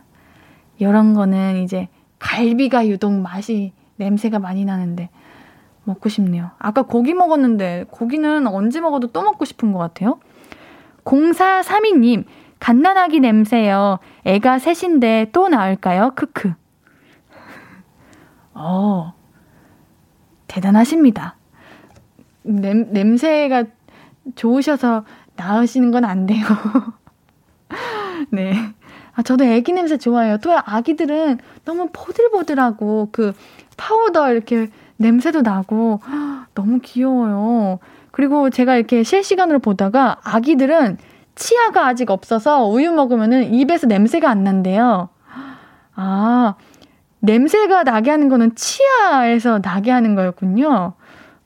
이런 0.77 1.13
거는 1.13 1.57
이제 1.57 1.89
갈비가 2.19 2.88
유독 2.88 3.11
맛이, 3.11 3.73
냄새가 3.97 4.39
많이 4.39 4.63
나는데 4.63 5.09
먹고 5.84 6.07
싶네요. 6.07 6.51
아까 6.57 6.84
고기 6.84 7.13
먹었는데 7.13 7.88
고기는 7.91 8.47
언제 8.47 8.80
먹어도 8.80 9.07
또 9.07 9.23
먹고 9.23 9.43
싶은 9.43 9.73
것 9.73 9.80
같아요. 9.80 10.21
0432님, 11.03 12.23
갓난아기 12.59 13.19
냄새요. 13.21 13.99
애가 14.30 14.59
셋인데 14.59 15.30
또 15.34 15.49
낳을까요? 15.49 16.11
크크. 16.15 16.53
어, 18.53 19.13
대단하십니다. 20.47 21.36
냄, 22.43 22.91
냄새가 22.91 23.63
좋으셔서 24.36 25.03
낳으시는 25.36 25.91
건 25.91 26.05
안 26.05 26.25
돼요. 26.27 26.45
네. 28.32 28.53
아, 29.15 29.23
저도 29.23 29.45
애기 29.45 29.73
냄새 29.73 29.97
좋아해요. 29.97 30.38
또 30.38 30.55
아기들은 30.57 31.39
너무 31.65 31.89
포들포들하고 31.91 33.09
그 33.11 33.34
파우더 33.77 34.32
이렇게 34.32 34.69
냄새도 34.97 35.41
나고 35.41 36.01
너무 36.53 36.80
귀여워요. 36.82 37.80
그리고 38.11 38.49
제가 38.49 38.75
이렇게 38.75 39.03
실시간으로 39.03 39.59
보다가 39.59 40.17
아기들은 40.23 40.97
치아가 41.39 41.87
아직 41.87 42.11
없어서 42.11 42.65
우유 42.65 42.91
먹으면은 42.91 43.53
입에서 43.53 43.87
냄새가 43.87 44.29
안 44.29 44.43
난대요. 44.43 45.09
아, 45.95 46.55
냄새가 47.19 47.83
나게 47.83 48.11
하는 48.11 48.27
거는 48.29 48.55
치아에서 48.55 49.59
나게 49.63 49.89
하는 49.91 50.15
거였군요. 50.15 50.93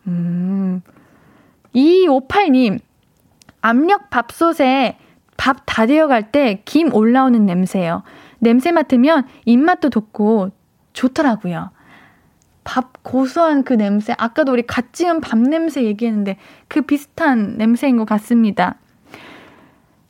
음. 0.07 0.81
2258님, 1.75 2.79
압력 3.61 4.09
밥솥에 4.09 4.97
밥 5.37 5.57
다 5.65 5.85
되어갈 5.85 6.31
때 6.31 6.61
김 6.65 6.93
올라오는 6.93 7.45
냄새요. 7.45 8.03
냄새 8.39 8.71
맡으면 8.71 9.25
입맛도 9.45 9.89
돋고 9.89 10.49
좋더라고요. 10.93 11.69
밥 12.63 13.03
고소한 13.03 13.63
그 13.63 13.73
냄새, 13.73 14.13
아까도 14.17 14.53
우리 14.53 14.61
갓 14.63 14.93
지은 14.93 15.21
밥 15.21 15.39
냄새 15.39 15.83
얘기했는데 15.83 16.37
그 16.67 16.81
비슷한 16.81 17.57
냄새인 17.57 17.97
것 17.97 18.05
같습니다. 18.05 18.75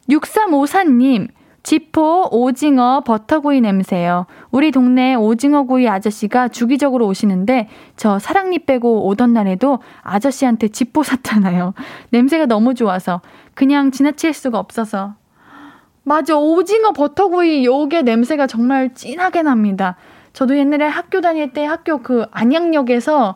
6354님, 0.10 1.30
지포 1.64 2.28
오징어 2.32 3.02
버터구이 3.06 3.62
냄새요. 3.62 4.26
우리 4.52 4.72
동네 4.72 5.16
오징어 5.16 5.64
구이 5.64 5.88
아저씨가 5.88 6.50
주기적으로 6.50 7.08
오시는데 7.08 7.70
저 7.96 8.20
사랑니 8.20 8.60
빼고 8.60 9.08
오던 9.08 9.32
날에도 9.32 9.80
아저씨한테 10.02 10.68
지포 10.68 11.04
샀잖아요. 11.04 11.74
냄새가 12.10 12.48
너무 12.48 12.74
좋아서 12.74 13.22
그냥 13.54 13.92
지나칠 13.92 14.34
수가 14.34 14.60
없어서. 14.60 15.16
맞아, 16.04 16.36
오징어 16.38 16.92
버터구이 16.92 17.64
요게 17.64 18.02
냄새가 18.02 18.46
정말 18.46 18.94
진하게 18.94 19.42
납니다. 19.42 19.96
저도 20.34 20.58
옛날에 20.58 20.86
학교 20.86 21.22
다닐 21.22 21.54
때 21.54 21.64
학교 21.64 22.00
그 22.00 22.26
안양역에서 22.32 23.36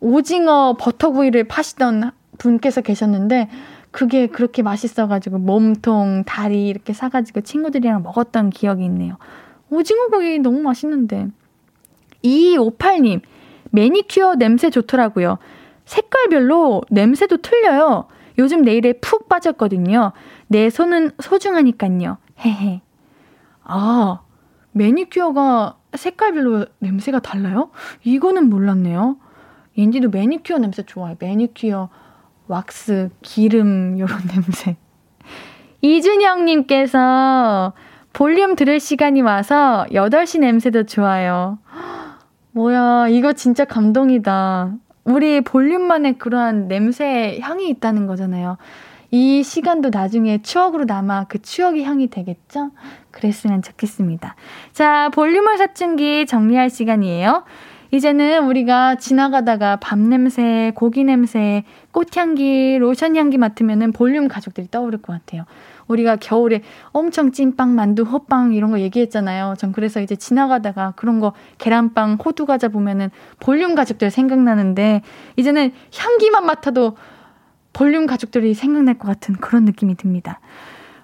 오징어 0.00 0.76
버터구이를 0.80 1.44
파시던 1.44 2.12
분께서 2.38 2.80
계셨는데 2.80 3.50
그게 3.90 4.26
그렇게 4.26 4.62
맛있어가지고 4.62 5.38
몸통, 5.38 6.24
다리 6.24 6.68
이렇게 6.68 6.92
사가지고 6.92 7.40
친구들이랑 7.40 8.02
먹었던 8.02 8.50
기억이 8.50 8.84
있네요. 8.84 9.16
오징어구이 9.70 10.38
너무 10.38 10.60
맛있는데. 10.60 11.28
2258님, 12.24 13.22
매니큐어 13.70 14.36
냄새 14.36 14.70
좋더라고요. 14.70 15.38
색깔별로 15.84 16.82
냄새도 16.90 17.38
틀려요. 17.38 18.06
요즘 18.38 18.62
네일에 18.62 18.94
푹 18.94 19.28
빠졌거든요. 19.28 20.12
내 20.46 20.70
손은 20.70 21.12
소중하니깐요. 21.20 22.18
헤헤. 22.44 22.80
아, 23.64 24.20
매니큐어가 24.72 25.76
색깔별로 25.94 26.66
냄새가 26.78 27.20
달라요? 27.20 27.70
이거는 28.04 28.48
몰랐네요. 28.48 29.16
옌디도 29.76 30.10
매니큐어 30.10 30.58
냄새 30.58 30.82
좋아해. 30.82 31.16
매니큐어 31.18 31.88
왁스, 32.50 33.10
기름, 33.22 33.98
요런 33.98 34.18
냄새. 34.34 34.76
이준영님께서 35.82 37.72
볼륨 38.12 38.56
들을 38.56 38.80
시간이 38.80 39.22
와서 39.22 39.86
8시 39.92 40.40
냄새도 40.40 40.84
좋아요. 40.84 41.58
뭐야, 42.52 43.06
이거 43.08 43.32
진짜 43.32 43.64
감동이다. 43.64 44.74
우리 45.04 45.40
볼륨만의 45.40 46.18
그러한 46.18 46.66
냄새 46.68 47.38
향이 47.40 47.68
있다는 47.68 48.06
거잖아요. 48.06 48.58
이 49.12 49.42
시간도 49.42 49.90
나중에 49.92 50.42
추억으로 50.42 50.84
남아 50.84 51.24
그 51.28 51.40
추억의 51.40 51.84
향이 51.84 52.08
되겠죠? 52.08 52.70
그랬으면 53.10 53.62
좋겠습니다. 53.62 54.34
자, 54.72 55.08
볼륨을 55.10 55.56
사춘기 55.56 56.26
정리할 56.26 56.68
시간이에요. 56.68 57.44
이제는 57.92 58.46
우리가 58.46 58.94
지나가다가 58.96 59.76
밥 59.76 59.98
냄새, 59.98 60.72
고기 60.74 61.02
냄새, 61.02 61.64
꽃향기, 61.90 62.78
로션 62.78 63.16
향기 63.16 63.36
맡으면은 63.36 63.92
볼륨 63.92 64.28
가족들이 64.28 64.68
떠오를 64.70 65.02
것 65.02 65.12
같아요. 65.12 65.44
우리가 65.88 66.16
겨울에 66.16 66.62
엄청 66.92 67.32
찐빵, 67.32 67.74
만두, 67.74 68.04
호빵 68.04 68.52
이런 68.52 68.70
거 68.70 68.78
얘기했잖아요. 68.78 69.54
전 69.58 69.72
그래서 69.72 70.00
이제 70.00 70.14
지나가다가 70.14 70.92
그런 70.94 71.18
거 71.18 71.32
계란빵, 71.58 72.18
호두 72.24 72.46
과자 72.46 72.68
보면은 72.68 73.10
볼륨 73.40 73.74
가족들 73.74 74.10
생각나는데 74.12 75.02
이제는 75.36 75.72
향기만 75.92 76.46
맡아도 76.46 76.96
볼륨 77.72 78.06
가족들이 78.06 78.54
생각날 78.54 78.98
것 78.98 79.08
같은 79.08 79.34
그런 79.34 79.64
느낌이 79.64 79.96
듭니다. 79.96 80.38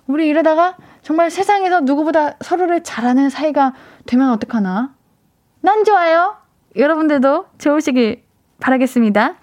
우리 0.07 0.29
이러다가 0.29 0.77
정말 1.03 1.33
세상에서 1.33 1.81
누구보다 1.81 2.37
서로를 2.41 2.85
잘하는 2.85 3.29
사이가 3.29 3.75
되면 4.07 4.31
어떡하나? 4.31 4.95
난 5.61 5.85
좋아요. 5.85 6.46
여러분들도 6.77 7.47
좋으시길 7.59 8.23
바라겠습니다. 8.61 9.35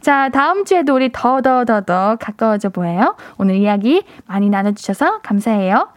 자, 0.00 0.28
다음 0.28 0.64
주에도 0.64 0.94
우리 0.94 1.10
더, 1.12 1.40
더, 1.40 1.64
더, 1.64 1.80
더 1.80 2.16
가까워져 2.16 2.68
보여요. 2.70 3.16
오늘 3.36 3.56
이야기 3.56 4.04
많이 4.26 4.48
나눠주셔서 4.48 5.20
감사해요. 5.22 5.88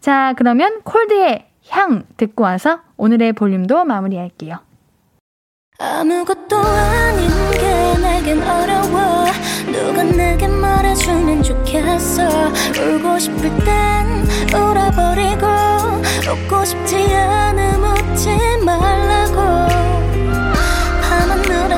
자, 0.00 0.34
그러면 0.36 0.82
콜드의 0.84 1.46
향 1.70 2.04
듣고 2.16 2.44
와서 2.44 2.80
오늘의 2.96 3.32
볼륨도 3.32 3.84
마무리할게요. 3.84 4.58
아무것도 5.78 6.56
아닌 6.56 7.28
게 7.50 7.98
내겐 8.00 8.42
어려워 8.42 9.26
누가 9.66 10.02
내게 10.04 10.48
말해주면 10.48 11.42
좋겠어 11.42 12.22
울고 12.80 13.18
싶을 13.18 13.42
땐 13.58 14.26
울어버리고 14.54 15.46
웃고 16.30 16.64
싶지 16.64 17.14
않음 17.14 17.82
웃지 17.84 18.30
말라고 18.64 19.85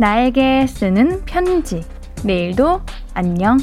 나에게 0.00 0.68
쓰는 0.68 1.24
편지. 1.24 1.84
내일도 2.22 2.80
안녕. 3.14 3.58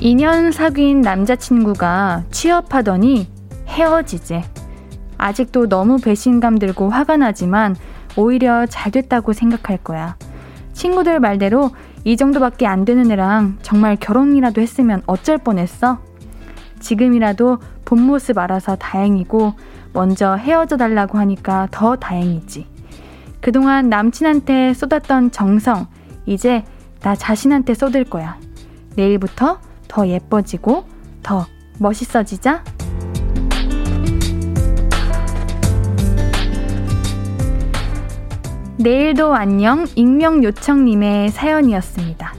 2년 0.00 0.50
사귄 0.50 1.02
남자친구가 1.02 2.24
취업하더니 2.32 3.28
헤어지재. 3.68 4.42
아직도 5.18 5.68
너무 5.68 5.98
배신감 5.98 6.58
들고 6.58 6.90
화가 6.90 7.16
나지만 7.16 7.76
오히려 8.16 8.66
잘 8.66 8.90
됐다고 8.90 9.34
생각할 9.34 9.78
거야. 9.78 10.16
친구들 10.72 11.20
말대로 11.20 11.70
이 12.02 12.16
정도밖에 12.16 12.66
안 12.66 12.84
되는 12.84 13.08
애랑 13.08 13.58
정말 13.62 13.94
결혼이라도 13.94 14.60
했으면 14.60 15.02
어쩔 15.06 15.38
뻔했어? 15.38 16.00
지금이라도 16.80 17.58
본 17.86 18.02
모습 18.02 18.36
알아서 18.36 18.76
다행이고 18.76 19.54
먼저 19.94 20.34
헤어져 20.34 20.76
달라고 20.76 21.16
하니까 21.16 21.68
더 21.70 21.96
다행이지. 21.96 22.66
그동안 23.40 23.88
남친한테 23.88 24.74
쏟았던 24.74 25.30
정성, 25.30 25.86
이제 26.26 26.64
나 27.00 27.14
자신한테 27.14 27.72
쏟을 27.72 28.04
거야. 28.04 28.36
내일부터 28.96 29.60
더 29.88 30.08
예뻐지고 30.08 30.84
더 31.22 31.46
멋있어지자. 31.78 32.64
내일도 38.78 39.34
안녕 39.34 39.86
익명 39.94 40.42
요청님의 40.44 41.30
사연이었습니다. 41.30 42.34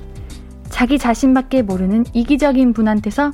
자기 0.70 1.00
자신밖에 1.00 1.62
모르는 1.62 2.06
이기적인 2.14 2.74
분한테서 2.74 3.32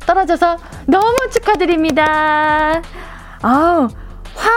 떨어져서 0.00 0.56
너무 0.86 1.16
축하드립니다. 1.32 2.82
아우, 3.42 3.88
화 4.34 4.50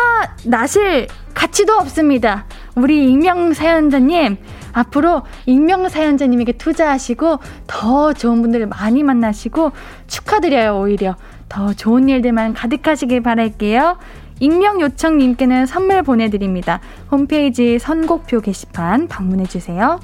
나실 0.45 1.07
가치도 1.33 1.73
없습니다. 1.73 2.45
우리 2.75 3.11
익명 3.11 3.53
사연자님, 3.53 4.37
앞으로 4.73 5.23
익명 5.45 5.89
사연자님에게 5.89 6.53
투자하시고 6.53 7.39
더 7.67 8.13
좋은 8.13 8.41
분들을 8.41 8.67
많이 8.67 9.03
만나시고 9.03 9.71
축하드려요, 10.07 10.79
오히려. 10.79 11.15
더 11.47 11.73
좋은 11.73 12.07
일들만 12.07 12.53
가득하시길 12.53 13.21
바랄게요. 13.21 13.97
익명 14.39 14.79
요청님께는 14.81 15.65
선물 15.65 16.03
보내드립니다. 16.03 16.79
홈페이지 17.11 17.79
선곡표 17.79 18.39
게시판 18.41 19.07
방문해주세요. 19.07 19.99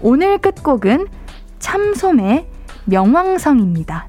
오늘 0.00 0.38
끝곡은 0.38 1.06
참솜의 1.58 2.46
명왕성입니다. 2.86 4.08